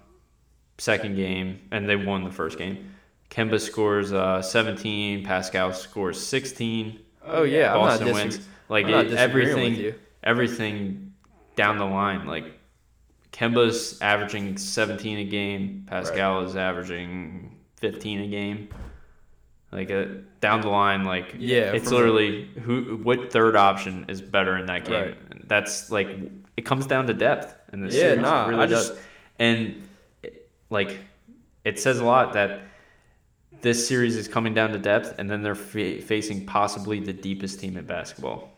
second 0.77 1.17
game, 1.17 1.61
and 1.73 1.89
they 1.89 1.97
won 1.97 2.25
the 2.25 2.31
first 2.31 2.59
game. 2.59 2.93
Kemba 3.31 3.61
scores 3.61 4.13
uh, 4.13 4.41
17, 4.43 5.25
Pascal 5.25 5.73
scores 5.73 6.25
16. 6.25 6.99
oh 7.27 7.43
yeah, 7.43 7.75
Boston 7.75 8.09
I'm 8.09 8.15
not 8.15 8.23
wins. 8.23 8.41
Like 8.69 8.87
it, 8.87 9.13
everything, 9.13 9.95
everything 10.23 11.13
down 11.57 11.79
the 11.79 11.85
line. 11.85 12.27
Like 12.27 12.58
Kemba's 13.33 14.01
averaging 14.01 14.57
17 14.57 15.19
a 15.19 15.25
game. 15.25 15.85
Pascal 15.87 16.43
is 16.45 16.57
averaging 16.57 17.57
15 17.77 18.21
a 18.23 18.27
game. 18.29 18.69
Like 19.71 19.91
uh, 19.91 20.07
down 20.41 20.63
the 20.63 20.69
line, 20.71 21.05
like 21.05 21.35
Yeah, 21.39 21.73
it's 21.73 21.91
literally 21.91 22.47
who 22.63 23.01
what 23.03 23.31
third 23.31 23.55
option 23.55 24.07
is 24.09 24.23
better 24.23 24.57
in 24.57 24.67
that 24.67 24.87
game. 24.87 24.95
Right. 25.09 25.49
That's 25.49 25.91
like 25.91 26.09
it 26.57 26.63
comes 26.63 26.87
down 26.87 27.07
to 27.09 27.15
depth 27.15 27.55
in 27.73 27.81
this 27.83 27.95
Yeah, 27.95 28.01
series. 28.01 28.21
nah, 28.23 28.47
it 28.47 28.49
really 28.49 28.63
I 28.63 28.67
just- 28.67 28.95
And 29.39 29.87
like 30.71 30.99
it 31.65 31.79
says 31.79 31.99
a 32.01 32.05
lot 32.05 32.33
that 32.33 32.63
this 33.61 33.87
series 33.87 34.17
is 34.17 34.27
coming 34.27 34.55
down 34.55 34.71
to 34.73 34.79
depth, 34.79 35.17
and 35.19 35.29
then 35.29 35.43
they're 35.43 35.55
fa- 35.55 36.01
facing 36.01 36.47
possibly 36.47 37.01
the 37.01 37.13
deepest 37.13 37.61
team 37.61 37.77
in 37.77 37.85
basketball 37.85 38.51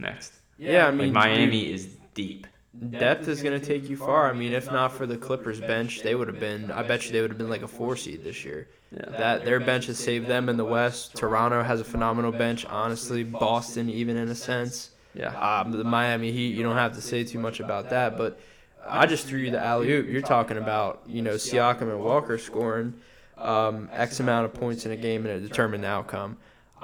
next. 0.00 0.32
Yeah, 0.58 0.86
I 0.86 0.88
Like 0.88 0.94
mean, 0.96 1.12
Miami 1.12 1.70
is 1.72 1.94
deep. 2.14 2.46
Depth 2.90 3.28
is 3.28 3.42
going 3.42 3.58
to 3.58 3.64
take 3.64 3.88
you 3.88 3.96
far. 3.96 4.28
I 4.28 4.32
mean, 4.32 4.52
if 4.52 4.70
not 4.70 4.92
for 4.92 5.06
the 5.06 5.16
Clippers 5.16 5.60
bench, 5.60 6.02
they 6.02 6.14
would 6.14 6.28
have 6.28 6.40
been. 6.40 6.70
I 6.70 6.82
bet 6.82 7.06
you 7.06 7.12
they 7.12 7.20
would 7.20 7.30
have 7.30 7.38
been 7.38 7.50
like 7.50 7.62
a 7.62 7.68
four 7.68 7.96
seed 7.96 8.24
this 8.24 8.44
year. 8.44 8.68
Yeah. 8.92 9.10
That 9.10 9.44
their 9.44 9.60
bench 9.60 9.86
has 9.86 9.98
saved 9.98 10.26
them 10.26 10.48
in 10.48 10.56
the 10.56 10.64
West. 10.64 11.16
Toronto 11.16 11.62
has 11.62 11.80
a 11.80 11.84
phenomenal 11.84 12.32
bench. 12.32 12.64
Honestly, 12.66 13.24
Boston 13.24 13.90
even 13.90 14.16
in 14.16 14.28
a 14.28 14.34
sense. 14.34 14.90
Yeah. 15.14 15.34
Um, 15.38 15.72
the 15.72 15.84
Miami 15.84 16.30
Heat, 16.32 16.54
you 16.54 16.62
don't 16.62 16.76
have 16.76 16.94
to 16.94 17.00
say 17.00 17.24
too 17.24 17.38
much 17.38 17.60
about 17.60 17.90
that. 17.90 18.16
But 18.16 18.38
I 18.86 19.06
just 19.06 19.26
threw 19.26 19.40
you 19.40 19.50
the 19.50 19.62
alley 19.62 19.90
oop. 19.90 20.08
You're 20.08 20.22
talking 20.22 20.58
about 20.58 21.02
you 21.06 21.22
know 21.22 21.34
Siakam 21.34 21.82
and 21.82 22.00
Walker 22.00 22.38
scoring 22.38 22.94
um, 23.38 23.88
X 23.92 24.20
amount 24.20 24.46
of 24.46 24.54
points 24.54 24.86
in 24.86 24.92
a 24.92 24.96
game 24.96 25.26
and 25.26 25.34
it 25.34 25.48
determined 25.48 25.84
the 25.84 25.88
outcome. 25.88 26.36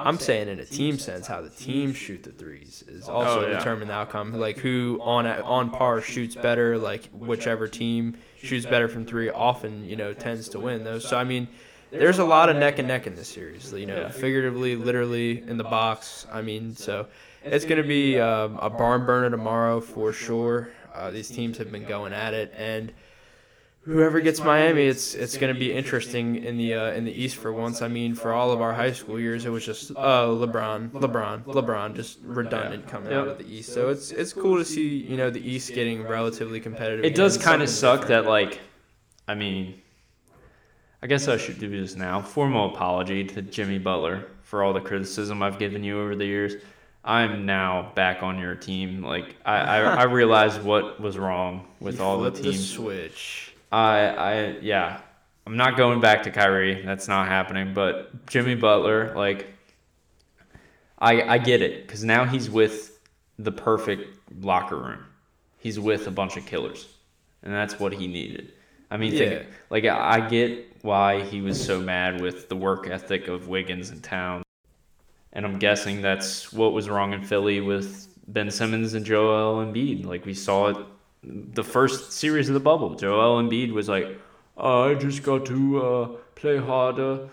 I'm 0.05 0.19
saying 0.19 0.49
in 0.49 0.59
a 0.59 0.65
team 0.65 0.99
sense, 0.99 1.27
how 1.27 1.41
the 1.41 1.51
team 1.51 1.93
shoot 1.93 2.23
the 2.23 2.33
threes 2.33 2.85
is 2.89 3.09
also 3.09 3.45
Oh, 3.45 3.49
yeah. 3.49 3.59
determine 3.59 3.89
the 3.89 3.95
outcome. 3.95 4.33
Like 4.33 4.59
who 4.59 4.99
on 5.03 5.27
on 5.27 5.71
par 5.71 6.01
shoots 6.01 6.35
better. 6.35 6.79
Like 6.79 7.09
whichever 7.13 7.69
team 7.69 8.17
shoots 8.43 8.67
better 8.67 8.89
from 8.89 9.05
three 9.07 9.31
often 9.31 9.85
you 9.85 9.97
know 9.97 10.13
tends 10.13 10.49
to 10.51 10.61
win 10.61 10.85
those. 10.85 11.09
So 11.09 11.17
I 11.17 11.25
mean, 11.25 11.49
there's 11.91 12.19
a 12.19 12.25
lot 12.25 12.49
of 12.49 12.57
neck 12.57 12.79
and 12.79 12.89
neck 12.89 13.07
in 13.07 13.15
this 13.15 13.29
series. 13.29 13.73
You 13.73 13.87
know, 13.87 14.09
figuratively, 14.09 14.77
literally 14.77 15.43
in 15.47 15.57
the 15.57 15.65
box. 15.65 16.27
I 16.33 16.43
mean, 16.43 16.75
so 16.75 17.07
it's 17.45 17.65
gonna 17.65 17.83
be 17.83 18.19
um, 18.21 18.59
a 18.61 18.71
barn 18.71 19.05
burner 19.07 19.31
tomorrow 19.31 19.81
for 19.81 20.13
sure. 20.13 20.71
Uh, 20.95 21.11
these 21.11 21.29
teams 21.29 21.57
have 21.59 21.73
been 21.73 21.85
going 21.85 22.13
at 22.13 22.35
it, 22.35 22.53
and 22.57 22.93
whoever 23.85 24.21
gets 24.21 24.41
Miami, 24.41 24.83
it's 24.87 25.15
it's 25.15 25.37
going 25.37 25.53
to 25.53 25.59
be 25.59 25.73
interesting 25.73 26.37
in 26.45 26.57
the 26.57 26.75
uh, 26.75 26.93
in 26.93 27.05
the 27.05 27.13
East 27.13 27.37
for 27.37 27.53
once. 27.53 27.83
I 27.83 27.89
mean, 27.89 28.15
for 28.15 28.33
all 28.33 28.51
of 28.51 28.61
our 28.61 28.73
high 28.73 28.93
school 28.93 29.19
years, 29.19 29.45
it 29.45 29.51
was 29.51 29.65
just 29.65 29.91
uh, 29.93 30.27
LeBron, 30.27 30.91
LeBron, 30.91 31.45
LeBron, 31.45 31.95
just 31.95 32.19
redundant 32.23 32.87
coming 32.89 33.13
out 33.13 33.29
of 33.29 33.39
the 33.39 33.47
East. 33.47 33.73
So 33.73 33.91
it's 33.91 34.11
it's 34.11 34.33
cool 34.33 34.57
to 34.59 34.65
see 34.65 34.89
you 34.89 35.17
know 35.17 35.31
the 35.31 35.47
East 35.47 35.75
getting 35.75 36.03
relatively 36.07 36.61
competitive. 36.61 37.05
It 37.05 37.15
does 37.15 37.37
kind 37.39 37.63
of 37.63 37.69
suck 37.69 38.07
that 38.09 38.27
like, 38.27 38.61
I 39.29 39.35
mean, 39.35 39.81
I 41.03 41.07
guess 41.07 41.29
I 41.29 41.37
should 41.37 41.59
do 41.59 41.69
this 41.69 41.97
now. 41.97 42.21
Formal 42.23 42.75
apology 42.75 43.25
to 43.25 43.43
Jimmy 43.43 43.79
Butler 43.79 44.27
for 44.43 44.63
all 44.63 44.73
the 44.73 44.81
criticism 44.81 45.43
I've 45.43 45.59
given 45.59 45.83
you 45.83 46.01
over 46.01 46.15
the 46.15 46.27
years. 46.27 46.55
I'm 47.05 47.47
now 47.47 47.91
back 47.97 48.23
on 48.23 48.39
your 48.39 48.55
team. 48.55 49.03
Like 49.03 49.35
I, 49.45 49.57
I, 49.57 49.79
I 49.81 50.03
realized 50.05 50.63
what 50.63 51.01
was 51.01 51.19
wrong 51.19 51.67
with 51.81 51.99
You 51.99 52.05
all 52.05 52.21
the 52.21 52.31
flip 52.31 52.45
teams. 52.45 52.71
switch. 52.71 53.52
I, 53.73 53.99
I, 54.07 54.57
yeah, 54.61 55.01
I'm 55.47 55.57
not 55.57 55.77
going 55.77 56.01
back 56.01 56.23
to 56.25 56.31
Kyrie. 56.31 56.83
That's 56.85 57.09
not 57.09 57.27
happening. 57.27 57.75
But 57.75 58.27
Jimmy 58.27 58.55
Butler, 58.55 59.15
like, 59.17 59.49
I, 60.99 61.23
I 61.23 61.39
get 61.39 61.63
it 61.63 61.87
because 61.87 62.05
now 62.05 62.25
he's 62.25 62.49
with 62.51 63.01
the 63.39 63.51
perfect 63.53 64.17
locker 64.41 64.77
room. 64.77 65.05
He's 65.59 65.81
with 65.81 66.07
a 66.07 66.11
bunch 66.11 66.37
of 66.37 66.45
killers, 66.47 66.89
and 67.43 67.53
that's 67.53 67.81
what 67.81 67.93
he 67.93 68.07
needed. 68.07 68.53
I 68.91 68.97
mean, 68.99 69.13
Yeah. 69.13 69.19
think, 69.19 69.47
like 69.71 69.85
I 69.87 70.17
I 70.17 70.29
get 70.29 70.67
why 70.83 71.23
he 71.23 71.41
was 71.41 71.65
so 71.65 71.81
mad 71.81 72.21
with 72.21 72.49
the 72.49 72.57
work 72.57 72.89
ethic 72.89 73.29
of 73.29 73.49
Wiggins 73.49 73.91
and 73.91 74.03
Towns, 74.03 74.45
and 75.33 75.47
I'm 75.47 75.59
guessing 75.59 76.03
that's 76.03 76.53
what 76.53 76.73
was 76.73 76.89
wrong 76.91 77.13
in 77.15 77.23
Philly 77.23 77.61
with 77.61 78.09
Ben 78.29 78.51
Simmons 78.51 78.95
and 78.95 79.05
Joel 79.07 79.65
Embiid. 79.65 80.05
Like 80.05 80.27
we 80.27 80.35
saw 80.35 80.69
it 80.69 80.77
the 81.23 81.65
first 81.65 82.13
series 82.13 82.49
of 82.49 82.55
the 82.55 82.61
bubble. 82.61 82.95
Joel 82.95 83.43
Embiid 83.43 83.73
was 83.73 83.89
like, 83.89 84.19
oh, 84.57 84.91
"I 84.91 84.95
just 84.95 85.23
got 85.23 85.47
to 85.47 85.83
uh, 85.83 86.07
play 86.35 86.59
harder," 86.59 87.29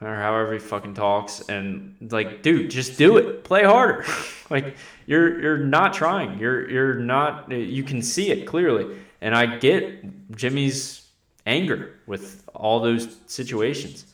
or 0.00 0.14
however 0.16 0.54
he 0.54 0.58
fucking 0.58 0.94
talks, 0.94 1.48
and 1.48 1.94
like, 2.10 2.42
dude, 2.42 2.70
just 2.70 2.98
do 2.98 3.16
it. 3.16 3.44
Play 3.44 3.64
harder. 3.64 4.04
like 4.50 4.76
you're 5.06 5.40
you're 5.40 5.58
not 5.58 5.94
trying. 5.94 6.38
You're 6.38 6.68
you're 6.68 6.94
not. 6.94 7.50
You 7.50 7.82
can 7.84 8.02
see 8.02 8.30
it 8.30 8.46
clearly, 8.46 8.96
and 9.20 9.34
I 9.34 9.58
get 9.58 10.36
Jimmy's 10.36 11.06
anger 11.46 11.94
with 12.06 12.42
all 12.54 12.80
those 12.80 13.16
situations. 13.26 14.04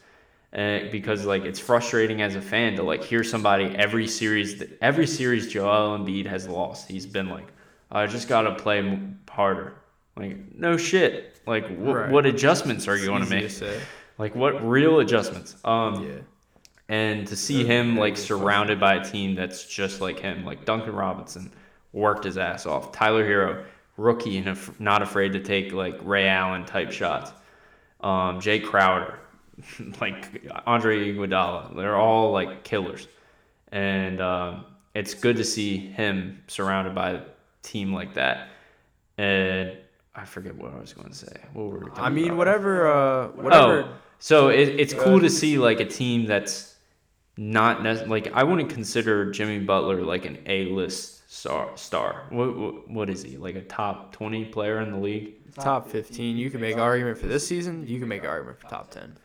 Uh, 0.56 0.88
because 0.92 1.24
like 1.26 1.42
it's 1.44 1.58
frustrating 1.58 2.22
as 2.22 2.36
a 2.36 2.40
fan 2.40 2.76
to 2.76 2.82
like 2.84 3.02
hear 3.02 3.24
somebody 3.24 3.64
every 3.74 4.06
series 4.06 4.56
that 4.56 4.78
every 4.80 5.04
series 5.04 5.52
Joel 5.52 5.98
Embiid 5.98 6.26
has 6.26 6.46
lost. 6.46 6.88
He's 6.88 7.06
been 7.06 7.28
like, 7.28 7.48
I 7.94 8.06
just 8.06 8.28
gotta 8.28 8.54
play 8.54 8.98
harder. 9.30 9.74
Like 10.16 10.36
no 10.54 10.76
shit. 10.76 11.36
Like 11.46 11.66
wh- 11.66 11.94
Right. 11.94 12.10
what 12.10 12.26
adjustments 12.26 12.88
are 12.88 12.96
you 12.96 13.06
going 13.06 13.24
to 13.24 13.30
make? 13.30 13.50
Like 14.18 14.34
what 14.34 14.66
real 14.68 15.00
adjustments? 15.00 15.56
Um, 15.64 16.04
Yeah. 16.06 16.18
and 16.88 17.26
to 17.28 17.36
see 17.36 17.64
him 17.64 17.96
like 17.96 18.16
surrounded 18.16 18.78
by 18.80 18.94
a 18.94 19.04
team 19.04 19.34
that's 19.34 19.64
just 19.66 20.00
like 20.00 20.18
him, 20.20 20.44
like 20.44 20.64
Duncan 20.64 20.94
Robinson 20.94 21.50
worked 21.92 22.24
his 22.24 22.36
ass 22.38 22.66
off. 22.66 22.92
Tyler 22.92 23.24
Herro, 23.24 23.64
rookie 23.96 24.38
and 24.38 24.48
af- 24.48 24.78
not 24.80 25.02
afraid 25.02 25.32
to 25.32 25.40
take 25.40 25.72
like 25.72 25.98
Ray 26.02 26.26
Allen 26.28 26.64
type 26.64 26.90
shots. 26.92 27.32
Um, 28.00 28.40
Jae 28.40 28.62
Crowder, 28.62 29.18
like 30.00 30.46
Andre 30.66 31.12
Iguodala, 31.12 31.74
they're 31.76 31.96
all 31.96 32.32
like 32.32 32.64
killers, 32.64 33.08
and 33.72 34.20
um, 34.20 34.64
it's 34.94 35.14
good 35.14 35.36
to 35.36 35.44
see 35.44 35.78
him 35.78 36.42
surrounded 36.48 36.94
by 36.94 37.20
team 37.64 37.92
like 37.92 38.14
that. 38.14 38.48
And 39.18 39.76
I 40.14 40.24
forget 40.24 40.54
what 40.56 40.72
I 40.72 40.78
was 40.78 40.92
going 40.92 41.08
to 41.08 41.14
say. 41.14 41.36
What 41.52 41.66
were 41.66 41.78
we 41.80 41.86
talking 41.90 42.04
I 42.04 42.10
mean, 42.10 42.26
about? 42.26 42.38
whatever. 42.38 42.92
Uh, 42.92 43.28
whatever. 43.28 43.82
Oh, 43.88 43.94
so 44.18 44.48
it, 44.48 44.68
it's 44.68 44.94
cool 44.94 45.20
to 45.20 45.30
see 45.30 45.58
like 45.58 45.80
a 45.80 45.84
team 45.84 46.26
that's 46.26 46.76
not 47.36 47.82
nec- 47.82 48.06
like 48.06 48.32
I 48.32 48.44
wouldn't 48.44 48.70
consider 48.70 49.30
Jimmy 49.32 49.58
Butler 49.58 50.02
like 50.02 50.24
an 50.24 50.38
A 50.46 50.66
list 50.66 51.30
star. 51.32 51.70
Star. 51.76 52.26
What, 52.30 52.56
what 52.56 52.88
what 52.90 53.10
is 53.10 53.22
he? 53.22 53.36
Like 53.36 53.56
a 53.56 53.62
top 53.62 54.12
twenty 54.12 54.44
player 54.44 54.80
in 54.80 54.92
the 54.92 54.98
league? 54.98 55.34
top 55.54 55.88
15. 55.88 56.36
You 56.36 56.50
can 56.50 56.60
make 56.60 56.76
argument 56.78 57.16
for 57.16 57.28
this 57.28 57.46
season. 57.46 57.86
You 57.86 58.00
can 58.00 58.08
make 58.08 58.24
argument 58.24 58.58
for 58.58 58.66
top 58.68 58.90
10. 58.90 59.16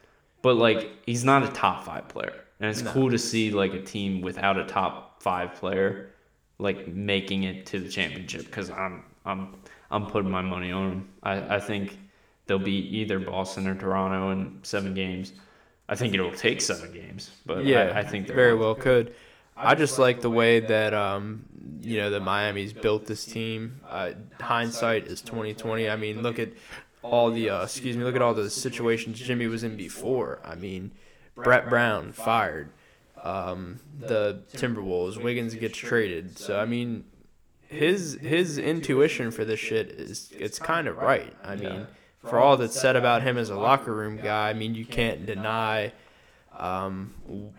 But 0.43 0.57
like 0.57 0.91
he's 1.07 1.23
not 1.23 1.41
a 1.43 1.47
top 1.47 1.85
five 1.85 2.07
player, 2.07 2.33
and 2.59 2.69
it's 2.69 2.83
No. 2.83 2.91
cool 2.91 3.09
to 3.09 3.17
see 3.17 3.49
like 3.51 3.73
a 3.73 3.81
team 3.81 4.21
without 4.21 4.57
a 4.57 4.65
top 4.65 5.21
five 5.23 5.55
player 5.55 6.11
like 6.59 6.87
making 6.87 7.43
it 7.43 7.65
to 7.67 7.79
the 7.79 7.89
championship 7.89 8.45
because 8.45 8.69
I'm 8.69 9.03
I'm 9.25 9.55
I'm 9.89 10.05
putting 10.05 10.29
my 10.29 10.41
money 10.41 10.71
on 10.71 10.91
him. 10.91 11.09
I 11.23 11.55
I 11.55 11.59
think 11.59 11.97
they'll 12.45 12.59
beat 12.59 12.93
either 12.93 13.19
Boston 13.19 13.67
or 13.67 13.75
Toronto 13.75 14.31
in 14.31 14.59
seven 14.63 14.93
games. 14.93 15.33
I 15.87 15.95
think 15.95 16.13
it'll 16.13 16.31
take 16.31 16.61
seven 16.61 16.93
games, 16.93 17.31
but 17.45 17.65
yeah, 17.65 17.91
I, 17.95 17.99
I 17.99 18.03
think 18.03 18.27
they're 18.27 18.35
very 18.35 18.55
well 18.55 18.75
could. 18.75 19.15
I 19.57 19.75
just 19.75 19.99
like 19.99 20.21
the 20.21 20.29
way 20.29 20.59
that 20.61 20.93
um, 20.93 21.45
you 21.81 21.97
know 21.97 22.11
that 22.11 22.21
Miami's 22.21 22.73
built 22.73 23.05
this 23.05 23.25
team. 23.25 23.81
Uh, 23.87 24.11
hindsight 24.39 25.07
is 25.07 25.21
twenty 25.21 25.53
twenty. 25.53 25.89
I 25.89 25.95
mean, 25.95 26.21
look 26.21 26.39
at 26.39 26.49
all 27.01 27.31
the 27.31 27.49
uh, 27.49 27.63
excuse 27.63 27.97
me, 27.97 28.03
look 28.03 28.15
at 28.15 28.21
all 28.21 28.33
the 28.33 28.49
situations 28.49 29.19
Jimmy 29.19 29.47
was 29.47 29.63
in 29.63 29.75
before. 29.75 30.39
I 30.45 30.55
mean, 30.55 30.91
Brett 31.35 31.69
Brown 31.69 32.11
fired, 32.11 32.69
um, 33.23 33.79
the 33.99 34.43
Timberwolves, 34.53 35.21
Wiggins 35.21 35.55
gets 35.55 35.77
traded. 35.77 36.37
So 36.37 36.59
I 36.59 36.65
mean, 36.65 37.05
his 37.67 38.13
his 38.21 38.57
intuition 38.57 39.31
for 39.31 39.45
this 39.45 39.59
shit 39.59 39.89
is 39.91 40.31
it's 40.37 40.59
kind 40.59 40.87
of 40.87 40.97
right. 40.97 41.33
I 41.43 41.55
mean, 41.55 41.87
for 42.25 42.39
all 42.39 42.57
that's 42.57 42.79
said 42.79 42.95
about 42.95 43.21
him 43.21 43.37
as 43.37 43.49
a 43.49 43.55
locker 43.55 43.93
room 43.93 44.17
guy, 44.17 44.49
I 44.49 44.53
mean, 44.53 44.75
you 44.75 44.85
can't 44.85 45.25
deny 45.25 45.93
um, 46.57 47.13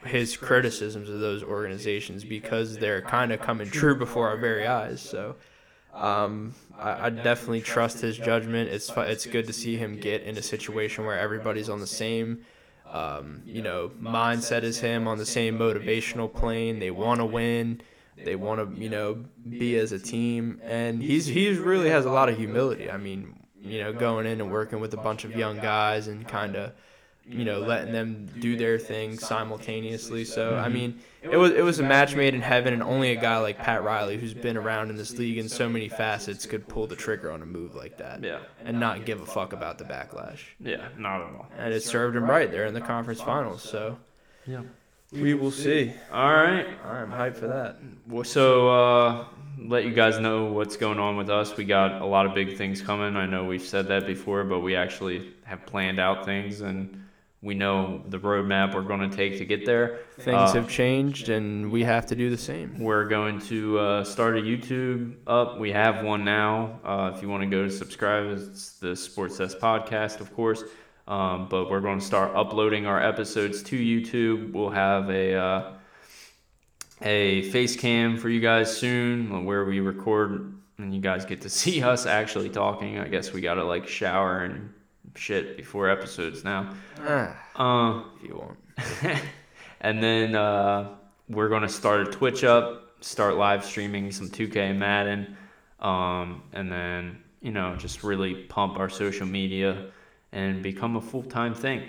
his 0.04 0.36
criticisms 0.36 1.08
of 1.08 1.20
those 1.20 1.42
organizations 1.42 2.24
because 2.24 2.76
they're 2.76 3.00
kind 3.00 3.32
of 3.32 3.40
coming 3.40 3.70
true 3.70 3.96
before 3.96 4.28
our 4.28 4.36
very 4.36 4.66
eyes. 4.66 5.00
So 5.00 5.36
um, 5.94 6.54
I, 6.78 7.06
I, 7.06 7.11
definitely 7.11 7.62
trust 7.62 8.00
his 8.00 8.18
judgment. 8.18 8.68
It's 8.68 8.92
it's 8.94 9.26
good 9.26 9.46
to 9.46 9.52
see 9.52 9.76
him 9.76 9.98
get 9.98 10.22
in 10.22 10.36
a 10.36 10.42
situation 10.42 11.06
where 11.06 11.18
everybody's 11.18 11.68
on 11.68 11.80
the 11.80 11.86
same. 11.86 12.44
Um, 12.93 13.43
you 13.47 13.62
know, 13.62 13.93
mindset 14.03 14.64
as 14.64 14.78
him 14.78 15.07
on 15.07 15.16
the 15.18 15.26
same 15.26 15.57
motivational 15.57 16.32
plane. 16.32 16.80
They 16.80 16.91
want 16.91 17.20
to 17.20 17.24
win. 17.24 17.82
They 18.24 18.36
want 18.36 18.61
to, 18.61 18.80
you 18.80 18.91
know, 18.91 19.24
be 19.49 19.76
as 19.78 19.93
a 19.93 19.99
team, 19.99 20.61
and 20.62 21.03
he's 21.03 21.26
he's 21.26 21.59
really 21.59 21.88
has 21.88 22.05
a 22.05 22.11
lot 22.11 22.28
of 22.28 22.36
humility. 22.36 22.91
I 22.91 22.97
mean, 22.97 23.47
you 23.62 23.82
know, 23.82 23.93
going 23.93 24.26
in 24.26 24.41
and 24.41 24.51
working 24.51 24.80
with 24.80 24.93
a 24.93 24.99
bunch 24.99 25.24
of 25.24 25.34
young 25.36 25.59
guys 25.59 26.09
and 26.09 26.26
kind 26.26 26.57
of 26.57 26.72
you 27.26 27.44
know, 27.44 27.60
letting 27.60 27.92
them 27.92 28.28
do 28.40 28.56
their 28.56 28.78
thing 28.78 29.18
simultaneously. 29.18 30.24
So 30.24 30.56
I 30.56 30.68
mean, 30.68 30.98
it 31.22 31.36
was 31.36 31.52
it 31.52 31.62
was 31.62 31.78
a 31.78 31.82
match 31.82 32.16
made 32.16 32.34
in 32.34 32.40
heaven, 32.40 32.72
and 32.72 32.82
only 32.82 33.12
a 33.12 33.20
guy 33.20 33.38
like 33.38 33.58
Pat 33.58 33.84
Riley, 33.84 34.16
who's 34.18 34.34
been 34.34 34.56
around 34.56 34.90
in 34.90 34.96
this 34.96 35.16
league 35.18 35.38
in 35.38 35.48
so 35.48 35.68
many 35.68 35.88
facets, 35.88 36.46
could 36.46 36.66
pull 36.66 36.86
the 36.86 36.96
trigger 36.96 37.30
on 37.30 37.42
a 37.42 37.46
move 37.46 37.74
like 37.74 37.98
that. 37.98 38.22
Yeah. 38.22 38.40
And 38.64 38.80
not 38.80 39.04
give 39.04 39.20
a 39.20 39.26
fuck 39.26 39.52
about 39.52 39.78
the 39.78 39.84
backlash. 39.84 40.40
Yeah, 40.60 40.88
not 40.98 41.20
at 41.20 41.26
all. 41.34 41.46
And 41.56 41.72
it 41.72 41.82
served 41.82 42.16
him 42.16 42.28
right. 42.28 42.50
They're 42.50 42.66
in 42.66 42.74
the 42.74 42.80
conference 42.80 43.20
finals, 43.20 43.62
so 43.62 43.98
yeah, 44.46 44.62
we 45.12 45.34
will 45.34 45.52
see. 45.52 45.92
All 46.12 46.32
right, 46.32 46.66
I'm 46.84 47.10
hyped 47.10 47.36
for 47.36 47.48
that. 47.48 47.76
So. 48.26 48.68
uh 48.68 49.24
let 49.62 49.84
you 49.84 49.92
guys 49.92 50.18
know 50.18 50.44
what's 50.52 50.76
going 50.76 50.98
on 50.98 51.16
with 51.18 51.28
us. 51.28 51.54
We 51.56 51.64
got 51.64 52.00
a 52.00 52.06
lot 52.06 52.24
of 52.24 52.34
big 52.34 52.56
things 52.56 52.80
coming. 52.80 53.16
I 53.16 53.26
know 53.26 53.44
we've 53.44 53.60
said 53.62 53.88
that 53.88 54.06
before, 54.06 54.42
but 54.44 54.60
we 54.60 54.74
actually 54.74 55.34
have 55.44 55.66
planned 55.66 56.00
out 56.00 56.24
things 56.24 56.62
and 56.62 56.99
we 57.43 57.55
know 57.55 58.03
the 58.07 58.18
roadmap 58.18 58.74
we're 58.74 58.82
going 58.82 59.09
to 59.09 59.16
take 59.16 59.38
to 59.38 59.47
get 59.47 59.64
there. 59.64 60.01
Things 60.18 60.36
uh, 60.36 60.53
have 60.53 60.68
changed, 60.68 61.30
and 61.30 61.70
we 61.70 61.82
have 61.84 62.05
to 62.07 62.14
do 62.14 62.28
the 62.28 62.36
same. 62.36 62.78
We're 62.78 63.07
going 63.07 63.38
to 63.43 63.78
uh, 63.78 64.05
start 64.05 64.36
a 64.36 64.43
YouTube 64.43 65.14
up. 65.26 65.59
We 65.59 65.72
have 65.72 66.05
one 66.05 66.24
now. 66.24 66.80
Uh, 66.84 67.12
if 67.14 67.22
you 67.22 67.30
want 67.30 67.43
to 67.43 67.49
go 67.49 67.64
to 67.64 67.70
subscribe, 67.70 68.26
it's 68.26 68.72
the 68.74 68.95
Sports 68.95 69.38
Desk 69.38 69.59
Podcast, 69.59 70.20
of 70.20 70.34
course. 70.34 70.64
Um, 71.09 71.49
but 71.49 71.70
we're 71.70 71.80
going 71.80 71.99
to 71.99 72.05
start 72.05 72.36
uploading 72.36 72.86
our 72.86 73.03
episodes 73.03 73.62
to 73.64 73.76
YouTube. 73.76 74.53
We'll 74.53 74.70
have 74.70 75.09
a 75.09 75.34
uh, 75.34 75.72
a 77.01 77.51
face 77.51 77.74
cam 77.74 78.18
for 78.18 78.28
you 78.28 78.41
guys 78.41 78.76
soon, 78.76 79.47
where 79.47 79.64
we 79.64 79.80
record 79.80 80.55
and 80.76 80.95
you 80.95 81.01
guys 81.01 81.24
get 81.24 81.41
to 81.43 81.49
see 81.51 81.82
us 81.82 82.05
actually 82.05 82.51
talking. 82.51 82.99
I 82.99 83.09
guess 83.09 83.32
we 83.32 83.41
got 83.41 83.55
to 83.55 83.64
like 83.64 83.88
shower 83.88 84.41
and 84.41 84.74
shit 85.14 85.56
before 85.56 85.88
episodes 85.88 86.44
now. 86.44 86.74
Ah, 87.00 87.36
uh, 87.56 88.02
if 88.16 88.28
you 88.28 88.36
want. 88.36 88.58
and 89.80 90.02
then 90.02 90.34
uh, 90.34 90.96
we're 91.28 91.48
gonna 91.48 91.68
start 91.68 92.08
a 92.08 92.11
Twitch 92.11 92.44
up, 92.44 92.96
start 93.00 93.36
live 93.36 93.64
streaming 93.64 94.11
some 94.11 94.28
2K 94.28 94.76
Madden, 94.76 95.36
um, 95.80 96.42
and 96.52 96.70
then 96.70 97.22
you 97.40 97.52
know 97.52 97.76
just 97.76 98.02
really 98.02 98.34
pump 98.34 98.78
our 98.78 98.88
social 98.88 99.26
media 99.26 99.90
and 100.32 100.62
become 100.62 100.96
a 100.96 101.00
full 101.00 101.22
time 101.22 101.54
thing. 101.54 101.88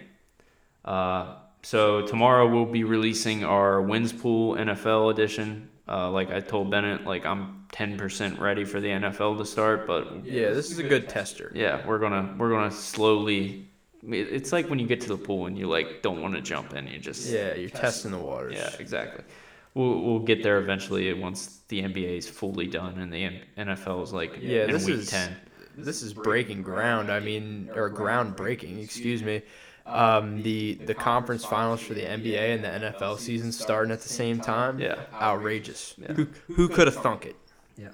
Uh, 0.86 1.36
so 1.64 2.06
tomorrow 2.08 2.48
we'll 2.48 2.66
be 2.66 2.84
releasing 2.84 3.44
our 3.44 3.82
wins 3.82 4.14
pool 4.14 4.56
NFL 4.56 5.12
edition. 5.12 5.70
Uh, 5.92 6.10
like 6.10 6.32
I 6.32 6.40
told 6.40 6.72
Bennett, 6.72 7.06
like 7.06 7.26
I'm 7.26 7.66
10% 7.74 8.40
ready 8.40 8.64
for 8.64 8.80
the 8.80 8.88
NFL 8.88 9.38
to 9.40 9.46
start, 9.46 9.86
but 9.86 10.26
yeah, 10.26 10.52
this 10.52 10.72
is 10.72 10.80
a 10.80 10.84
good 10.84 11.10
tester. 11.10 11.52
Yeah, 11.54 11.86
we're 11.86 12.00
gonna 12.00 12.34
we're 12.38 12.50
gonna 12.50 12.72
slowly. 12.72 13.68
It's 14.04 14.54
like 14.54 14.70
when 14.70 14.80
you 14.80 14.88
get 14.88 15.02
to 15.02 15.10
the 15.10 15.18
pool 15.18 15.48
and 15.48 15.58
you 15.58 15.68
like 15.68 16.02
don't 16.02 16.22
want 16.22 16.36
to 16.36 16.42
jump 16.42 16.74
in, 16.74 16.88
you 16.88 16.98
just 16.98 17.30
yeah, 17.30 17.56
you're 17.56 17.70
test. 17.70 17.82
testing 17.82 18.12
the 18.12 18.18
waters. 18.20 18.54
Yeah, 18.56 18.70
exactly. 18.80 19.26
We'll 19.74 20.02
we'll 20.02 20.20
get 20.20 20.44
there 20.44 20.60
eventually 20.60 21.12
once 21.12 21.60
the 21.68 21.82
NBA 21.82 22.18
is 22.20 22.30
fully 22.30 22.68
done 22.68 22.98
and 22.98 23.12
the 23.12 23.42
NFL 23.58 24.02
is 24.04 24.14
like 24.14 24.38
yeah, 24.40 24.68
this 24.68 24.86
week 24.86 24.96
is, 24.96 25.10
ten. 25.10 25.36
This 25.76 26.04
is 26.04 26.14
breaking 26.14 26.62
ground. 26.62 27.12
I 27.12 27.20
mean, 27.20 27.70
or 27.76 27.90
ground 27.90 28.38
breaking. 28.38 28.80
Excuse 28.80 29.24
me. 29.24 29.42
Um, 29.86 30.42
the 30.44 30.76
the 30.76 30.94
conference 30.94 31.44
finals 31.44 31.82
for 31.82 31.94
the 31.94 32.02
NBA 32.02 32.56
and 32.56 32.64
the 32.64 32.90
NFL 32.90 33.18
season 33.18 33.52
starting 33.52 33.92
at 33.92 34.02
the 34.02 34.10
same 34.10 34.40
time. 34.40 34.80
Yeah, 34.80 35.00
outrageous. 35.14 35.96
Yeah. 35.98 36.14
Who 36.14 36.28
who 36.54 36.68
could 36.68 36.88
have 36.88 36.96
thunk 36.96 37.26
it? 37.26 37.36
Yeah. 37.78 37.90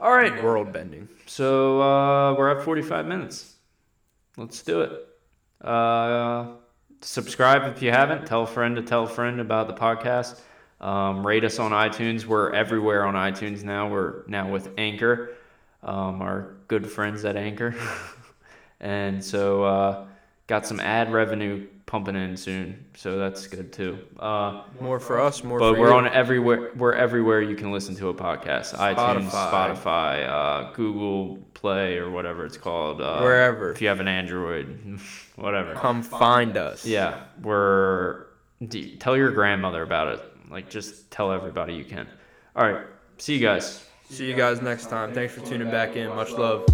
All 0.00 0.12
right. 0.12 0.42
World 0.42 0.72
bending. 0.72 1.08
So 1.26 1.82
uh, 1.82 2.34
we're 2.34 2.56
at 2.56 2.64
45 2.64 3.06
minutes. 3.06 3.54
Let's 4.36 4.62
do 4.62 4.82
it. 4.82 5.66
Uh, 5.66 6.52
subscribe 7.00 7.74
if 7.74 7.82
you 7.82 7.90
haven't. 7.90 8.26
Tell 8.26 8.44
a 8.44 8.46
friend 8.46 8.76
to 8.76 8.82
tell 8.82 9.04
a 9.04 9.08
friend 9.08 9.40
about 9.40 9.66
the 9.66 9.74
podcast. 9.74 10.40
Um, 10.80 11.26
rate 11.26 11.44
us 11.44 11.58
on 11.58 11.72
iTunes. 11.72 12.24
We're 12.24 12.52
everywhere 12.52 13.04
on 13.04 13.14
iTunes 13.14 13.64
now. 13.64 13.88
We're 13.88 14.22
now 14.28 14.48
with 14.50 14.70
Anchor, 14.78 15.30
um, 15.82 16.22
our 16.22 16.54
good 16.68 16.88
friends 16.88 17.24
at 17.24 17.36
Anchor. 17.36 17.74
and 18.80 19.24
so 19.24 19.64
uh, 19.64 20.06
got 20.48 20.66
some 20.66 20.80
ad 20.80 21.12
revenue 21.12 21.66
pumping 21.86 22.16
in 22.16 22.36
soon, 22.36 22.84
so 22.96 23.18
that's 23.18 23.46
good 23.46 23.72
too. 23.72 23.98
Uh, 24.18 24.64
more 24.80 24.98
for 24.98 25.20
us, 25.20 25.44
more. 25.44 25.58
But 25.60 25.74
for 25.74 25.80
we're 25.80 25.90
you. 25.90 25.94
on 25.94 26.08
everywhere. 26.08 26.72
We're 26.74 26.94
everywhere 26.94 27.40
you 27.40 27.54
can 27.54 27.70
listen 27.70 27.94
to 27.96 28.08
a 28.08 28.14
podcast: 28.14 28.74
Spotify. 28.74 28.96
iTunes, 28.96 29.30
Spotify, 29.30 30.28
uh, 30.28 30.72
Google 30.72 31.38
Play, 31.54 31.98
or 31.98 32.10
whatever 32.10 32.44
it's 32.44 32.56
called. 32.56 33.00
Uh, 33.00 33.20
Wherever. 33.20 33.70
If 33.70 33.80
you 33.80 33.88
have 33.88 34.00
an 34.00 34.08
Android, 34.08 34.98
whatever. 35.36 35.74
Come 35.74 36.02
find 36.02 36.56
us. 36.56 36.84
Yeah, 36.84 37.22
we're. 37.40 38.26
Tell 38.98 39.16
your 39.16 39.30
grandmother 39.30 39.82
about 39.82 40.08
it. 40.14 40.20
Like, 40.50 40.68
just 40.68 41.10
tell 41.12 41.30
everybody 41.30 41.74
you 41.74 41.84
can. 41.84 42.08
All 42.56 42.68
right. 42.68 42.84
See 43.18 43.34
you 43.34 43.40
guys. 43.40 43.84
See 44.10 44.26
you 44.26 44.34
guys 44.34 44.60
next 44.62 44.86
time. 44.88 45.12
Thanks 45.12 45.34
for 45.34 45.40
tuning 45.40 45.70
back 45.70 45.94
in. 45.94 46.08
Much 46.08 46.32
love. 46.32 46.66